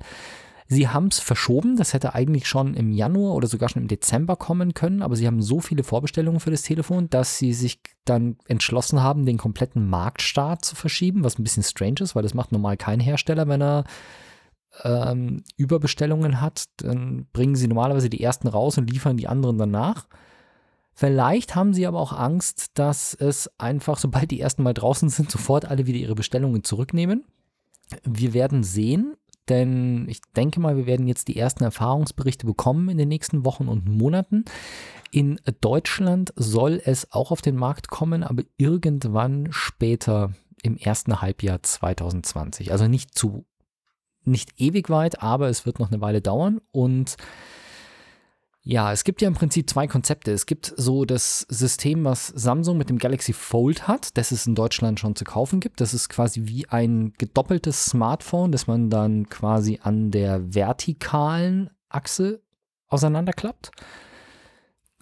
Sie 0.68 0.88
haben 0.88 1.08
es 1.08 1.18
verschoben, 1.18 1.76
das 1.76 1.92
hätte 1.92 2.14
eigentlich 2.14 2.46
schon 2.46 2.74
im 2.74 2.92
Januar 2.92 3.34
oder 3.34 3.48
sogar 3.48 3.68
schon 3.68 3.82
im 3.82 3.88
Dezember 3.88 4.36
kommen 4.36 4.74
können, 4.74 5.02
aber 5.02 5.16
sie 5.16 5.26
haben 5.26 5.42
so 5.42 5.60
viele 5.60 5.82
Vorbestellungen 5.82 6.40
für 6.40 6.52
das 6.52 6.62
Telefon, 6.62 7.10
dass 7.10 7.36
sie 7.36 7.52
sich 7.52 7.80
dann 8.04 8.36
entschlossen 8.46 9.02
haben, 9.02 9.26
den 9.26 9.38
kompletten 9.38 9.86
Marktstart 9.90 10.64
zu 10.64 10.76
verschieben, 10.76 11.24
was 11.24 11.38
ein 11.38 11.42
bisschen 11.42 11.64
strange 11.64 12.00
ist, 12.00 12.14
weil 12.14 12.22
das 12.22 12.32
macht 12.34 12.52
normal 12.52 12.76
kein 12.76 13.00
Hersteller, 13.00 13.48
wenn 13.48 13.60
er 13.60 13.84
ähm, 14.84 15.44
Überbestellungen 15.56 16.40
hat, 16.40 16.64
dann 16.78 17.26
bringen 17.32 17.56
sie 17.56 17.68
normalerweise 17.68 18.10
die 18.10 18.22
ersten 18.22 18.48
raus 18.48 18.78
und 18.78 18.90
liefern 18.90 19.16
die 19.16 19.28
anderen 19.28 19.58
danach. 19.58 20.06
Vielleicht 20.94 21.54
haben 21.54 21.72
sie 21.72 21.86
aber 21.86 22.00
auch 22.00 22.12
Angst, 22.12 22.72
dass 22.74 23.14
es 23.14 23.50
einfach, 23.58 23.98
sobald 23.98 24.30
die 24.30 24.40
ersten 24.40 24.62
mal 24.62 24.74
draußen 24.74 25.08
sind, 25.08 25.30
sofort 25.30 25.64
alle 25.64 25.86
wieder 25.86 25.98
ihre 25.98 26.14
Bestellungen 26.14 26.64
zurücknehmen. 26.64 27.24
Wir 28.04 28.34
werden 28.34 28.62
sehen, 28.62 29.16
denn 29.48 30.06
ich 30.08 30.20
denke 30.36 30.60
mal, 30.60 30.76
wir 30.76 30.86
werden 30.86 31.08
jetzt 31.08 31.28
die 31.28 31.36
ersten 31.36 31.64
Erfahrungsberichte 31.64 32.46
bekommen 32.46 32.88
in 32.88 32.98
den 32.98 33.08
nächsten 33.08 33.44
Wochen 33.44 33.68
und 33.68 33.88
Monaten. 33.88 34.44
In 35.10 35.40
Deutschland 35.60 36.32
soll 36.36 36.80
es 36.84 37.10
auch 37.12 37.30
auf 37.30 37.42
den 37.42 37.56
Markt 37.56 37.88
kommen, 37.88 38.22
aber 38.22 38.44
irgendwann 38.56 39.48
später 39.50 40.32
im 40.62 40.76
ersten 40.76 41.20
Halbjahr 41.20 41.62
2020. 41.62 42.70
Also 42.70 42.86
nicht 42.86 43.18
zu 43.18 43.44
nicht 44.24 44.60
ewig 44.60 44.90
weit, 44.90 45.22
aber 45.22 45.48
es 45.48 45.66
wird 45.66 45.78
noch 45.78 45.90
eine 45.90 46.00
Weile 46.00 46.20
dauern. 46.20 46.60
Und 46.70 47.16
ja, 48.64 48.92
es 48.92 49.02
gibt 49.02 49.20
ja 49.20 49.28
im 49.28 49.34
Prinzip 49.34 49.68
zwei 49.68 49.88
Konzepte. 49.88 50.30
Es 50.30 50.46
gibt 50.46 50.72
so 50.76 51.04
das 51.04 51.40
System, 51.48 52.04
was 52.04 52.28
Samsung 52.28 52.78
mit 52.78 52.90
dem 52.90 52.98
Galaxy 52.98 53.32
Fold 53.32 53.88
hat, 53.88 54.16
das 54.16 54.30
es 54.30 54.46
in 54.46 54.54
Deutschland 54.54 55.00
schon 55.00 55.16
zu 55.16 55.24
kaufen 55.24 55.58
gibt. 55.58 55.80
Das 55.80 55.92
ist 55.92 56.08
quasi 56.08 56.42
wie 56.44 56.68
ein 56.68 57.12
gedoppeltes 57.18 57.86
Smartphone, 57.86 58.52
das 58.52 58.68
man 58.68 58.88
dann 58.88 59.28
quasi 59.28 59.80
an 59.82 60.12
der 60.12 60.54
vertikalen 60.54 61.70
Achse 61.88 62.40
auseinanderklappt, 62.86 63.72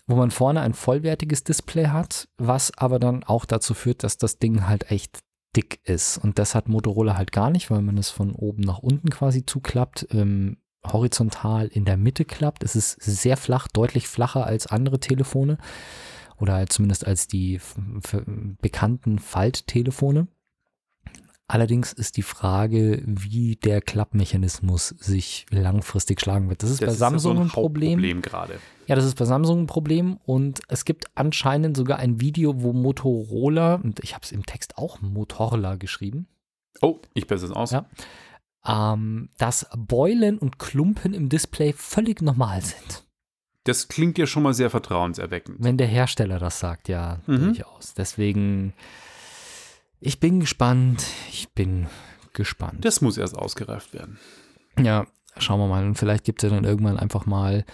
wo 0.07 0.17
man 0.17 0.31
vorne 0.31 0.63
ein 0.63 0.73
vollwertiges 0.73 1.45
Display 1.45 1.89
hat, 1.89 2.29
was 2.39 2.73
aber 2.79 2.99
dann 2.99 3.25
auch 3.25 3.45
dazu 3.45 3.75
führt, 3.75 4.05
dass 4.05 4.17
das 4.17 4.39
Ding 4.39 4.67
halt 4.67 4.91
echt 4.91 5.19
dick 5.57 5.81
ist. 5.85 6.19
Und 6.19 6.39
das 6.39 6.55
hat 6.55 6.69
Motorola 6.69 7.17
halt 7.17 7.33
gar 7.33 7.51
nicht, 7.51 7.71
weil 7.71 7.83
man 7.83 7.99
es 7.99 8.11
von 8.11 8.33
oben 8.33 8.63
nach 8.63 8.79
unten 8.79 9.11
quasi 9.11 9.45
zuklappt, 9.45 10.07
ähm, 10.13 10.59
horizontal 10.87 11.67
in 11.67 11.85
der 11.85 11.97
Mitte 11.97 12.25
klappt. 12.25 12.63
Es 12.65 12.77
ist 12.77 13.01
sehr 13.03 13.37
flach, 13.37 13.69
deutlich 13.69 14.09
flacher 14.09 14.47
als 14.47 14.67
andere 14.67 15.01
Telefone 15.01 15.59
oder 16.39 16.67
zumindest 16.67 17.07
als 17.07 17.27
die 17.27 17.61
bekannten 18.63 19.19
Falttelefone. 19.19 20.29
Allerdings 21.53 21.93
ist 21.93 22.17
die 22.17 22.23
Frage, 22.23 23.03
wie 23.05 23.57
der 23.57 23.81
Klappmechanismus 23.81 24.89
sich 25.01 25.47
langfristig 25.51 26.21
schlagen 26.21 26.49
wird. 26.49 26.63
Das 26.63 26.71
ist 26.71 26.81
Das 26.81 26.87
bei 26.87 26.93
ist 26.93 26.99
Samsung 26.99 27.37
so 27.39 27.43
ein 27.43 27.49
Problem. 27.49 28.23
Gerade. 28.23 28.61
Ja, 28.87 28.95
das 28.95 29.05
ist 29.05 29.17
bei 29.17 29.25
Samsung 29.25 29.63
ein 29.63 29.67
Problem 29.67 30.19
und 30.25 30.61
es 30.69 30.85
gibt 30.85 31.07
anscheinend 31.17 31.77
sogar 31.77 31.99
ein 31.99 32.21
Video, 32.21 32.63
wo 32.63 32.73
Motorola, 32.73 33.75
und 33.75 33.99
ich 34.05 34.15
habe 34.15 34.25
es 34.25 34.31
im 34.31 34.47
Text 34.47 34.79
auch 34.79 35.01
Motorola 35.01 35.75
geschrieben, 35.75 36.29
Oh, 36.83 37.01
ich 37.15 37.27
besse 37.27 37.47
es 37.47 37.51
aus. 37.51 37.73
Ja. 37.73 37.85
ähm, 38.65 39.31
dass 39.39 39.67
Beulen 39.77 40.39
und 40.39 40.61
Klumpen 40.61 41.15
im 41.15 41.29
Display 41.29 41.73
völlig 41.73 42.23
normal 42.23 42.63
sind. 42.63 43.05
Das 43.65 43.89
klingt 43.89 44.19
ja 44.19 44.27
schon 44.27 44.45
mal 44.45 44.55
sehr 44.55 44.71
vertrauenserweckend. 44.71 45.57
Wenn 45.61 45.79
der 45.79 45.89
Hersteller 45.89 46.39
das 46.39 46.61
sagt, 46.61 46.89
ja, 46.89 47.19
Mhm. 47.27 47.39
durchaus. 47.55 47.93
Deswegen, 47.95 48.73
ich 50.01 50.21
bin 50.21 50.41
gespannt. 50.41 51.05
Ich 51.31 51.51
bin 51.51 51.87
gespannt. 52.33 52.85
Das 52.85 53.01
muss 53.01 53.19
erst 53.19 53.37
ausgereift 53.37 53.93
werden. 53.93 54.19
Ja, 54.79 55.07
schauen 55.37 55.61
wir 55.61 55.69
mal. 55.69 55.85
Und 55.85 55.97
vielleicht 55.97 56.25
gibt 56.25 56.43
es 56.43 56.51
ja 56.51 56.55
dann 56.55 56.65
irgendwann 56.65 56.99
einfach 56.99 57.27
mal 57.27 57.65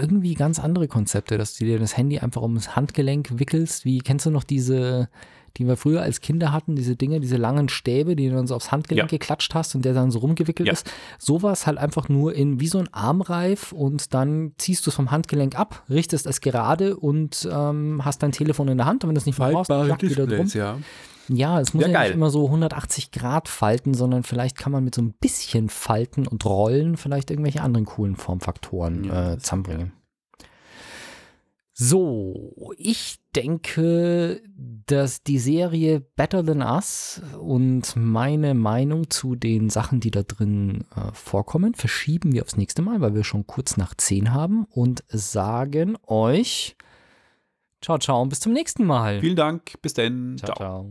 irgendwie 0.00 0.34
ganz 0.34 0.58
andere 0.58 0.88
Konzepte, 0.88 1.38
dass 1.38 1.56
du 1.56 1.64
dir 1.64 1.78
das 1.78 1.96
Handy 1.96 2.18
einfach 2.18 2.42
ums 2.42 2.76
Handgelenk 2.76 3.38
wickelst. 3.38 3.84
Wie 3.84 3.98
kennst 3.98 4.26
du 4.26 4.30
noch 4.30 4.44
diese, 4.44 5.08
die 5.56 5.66
wir 5.66 5.76
früher 5.76 6.02
als 6.02 6.20
Kinder 6.20 6.52
hatten, 6.52 6.76
diese 6.76 6.96
Dinge, 6.96 7.20
diese 7.20 7.36
langen 7.36 7.68
Stäbe, 7.68 8.16
die 8.16 8.28
du 8.28 8.36
dann 8.36 8.46
so 8.46 8.54
aufs 8.54 8.70
Handgelenk 8.72 9.10
Ja. 9.10 9.18
geklatscht 9.18 9.54
hast 9.54 9.74
und 9.74 9.84
der 9.84 9.94
dann 9.94 10.10
so 10.10 10.20
rumgewickelt 10.20 10.66
Ja. 10.66 10.72
ist? 10.72 10.90
Sowas 11.18 11.66
halt 11.66 11.78
einfach 11.78 12.08
nur 12.08 12.34
in 12.34 12.60
wie 12.60 12.68
so 12.68 12.78
ein 12.78 12.88
Armreif 12.92 13.72
und 13.72 14.14
dann 14.14 14.52
ziehst 14.58 14.86
du 14.86 14.90
es 14.90 14.94
vom 14.94 15.10
Handgelenk 15.10 15.58
ab, 15.58 15.82
richtest 15.90 16.26
es 16.26 16.40
gerade 16.40 16.96
und 16.96 17.48
ähm, 17.50 18.04
hast 18.04 18.22
dein 18.22 18.32
Telefon 18.32 18.68
in 18.68 18.78
der 18.78 18.86
Hand 18.86 19.04
und 19.04 19.08
wenn 19.08 19.14
du 19.14 19.20
es 19.20 19.26
nicht 19.26 19.38
mehr 19.38 19.50
brauchst, 19.50 19.70
klack 19.70 20.02
wieder 20.02 20.26
drum. 20.26 20.46
ja. 20.54 20.78
Ja, 21.32 21.60
es 21.60 21.74
muss 21.74 21.84
Ja, 21.84 21.90
ja, 21.90 22.00
nicht 22.02 22.14
immer 22.14 22.28
so 22.30 22.46
180 22.46 23.12
Grad 23.12 23.46
falten, 23.48 23.94
sondern 23.94 24.24
vielleicht 24.24 24.58
kann 24.58 24.72
man 24.72 24.82
mit 24.82 24.96
so 24.96 25.02
ein 25.02 25.12
bisschen 25.20 25.68
Falten 25.68 26.26
und 26.26 26.44
Rollen 26.44 26.96
vielleicht 26.96 27.30
irgendwelche 27.30 27.62
anderen 27.62 27.86
coolen 27.86 28.16
Formfaktoren 28.16 29.04
Ja, 29.04 29.32
äh, 29.34 29.38
zusammenbringen. 29.38 29.92
So, 31.82 32.74
ich 32.76 33.20
denke, 33.34 34.42
dass 34.84 35.22
die 35.22 35.38
Serie 35.38 36.00
Better 36.00 36.44
Than 36.44 36.60
Us 36.60 37.22
und 37.40 37.96
meine 37.96 38.52
Meinung 38.52 39.08
zu 39.08 39.34
den 39.34 39.70
Sachen, 39.70 39.98
die 39.98 40.10
da 40.10 40.22
drin 40.22 40.84
äh, 40.94 41.10
vorkommen, 41.14 41.72
verschieben 41.72 42.34
wir 42.34 42.42
aufs 42.42 42.58
nächste 42.58 42.82
Mal, 42.82 43.00
weil 43.00 43.14
wir 43.14 43.24
schon 43.24 43.46
kurz 43.46 43.78
nach 43.78 43.94
10 43.94 44.34
haben 44.34 44.66
und 44.66 45.04
sagen 45.08 45.96
euch 46.06 46.76
ciao, 47.80 47.96
ciao 47.96 48.20
und 48.20 48.28
bis 48.28 48.40
zum 48.40 48.52
nächsten 48.52 48.84
Mal. 48.84 49.20
Vielen 49.20 49.36
Dank. 49.36 49.80
Bis 49.80 49.94
dann. 49.94 50.36
ciao. 50.36 50.54
Ciao. 50.54 50.56
ciao. 50.56 50.90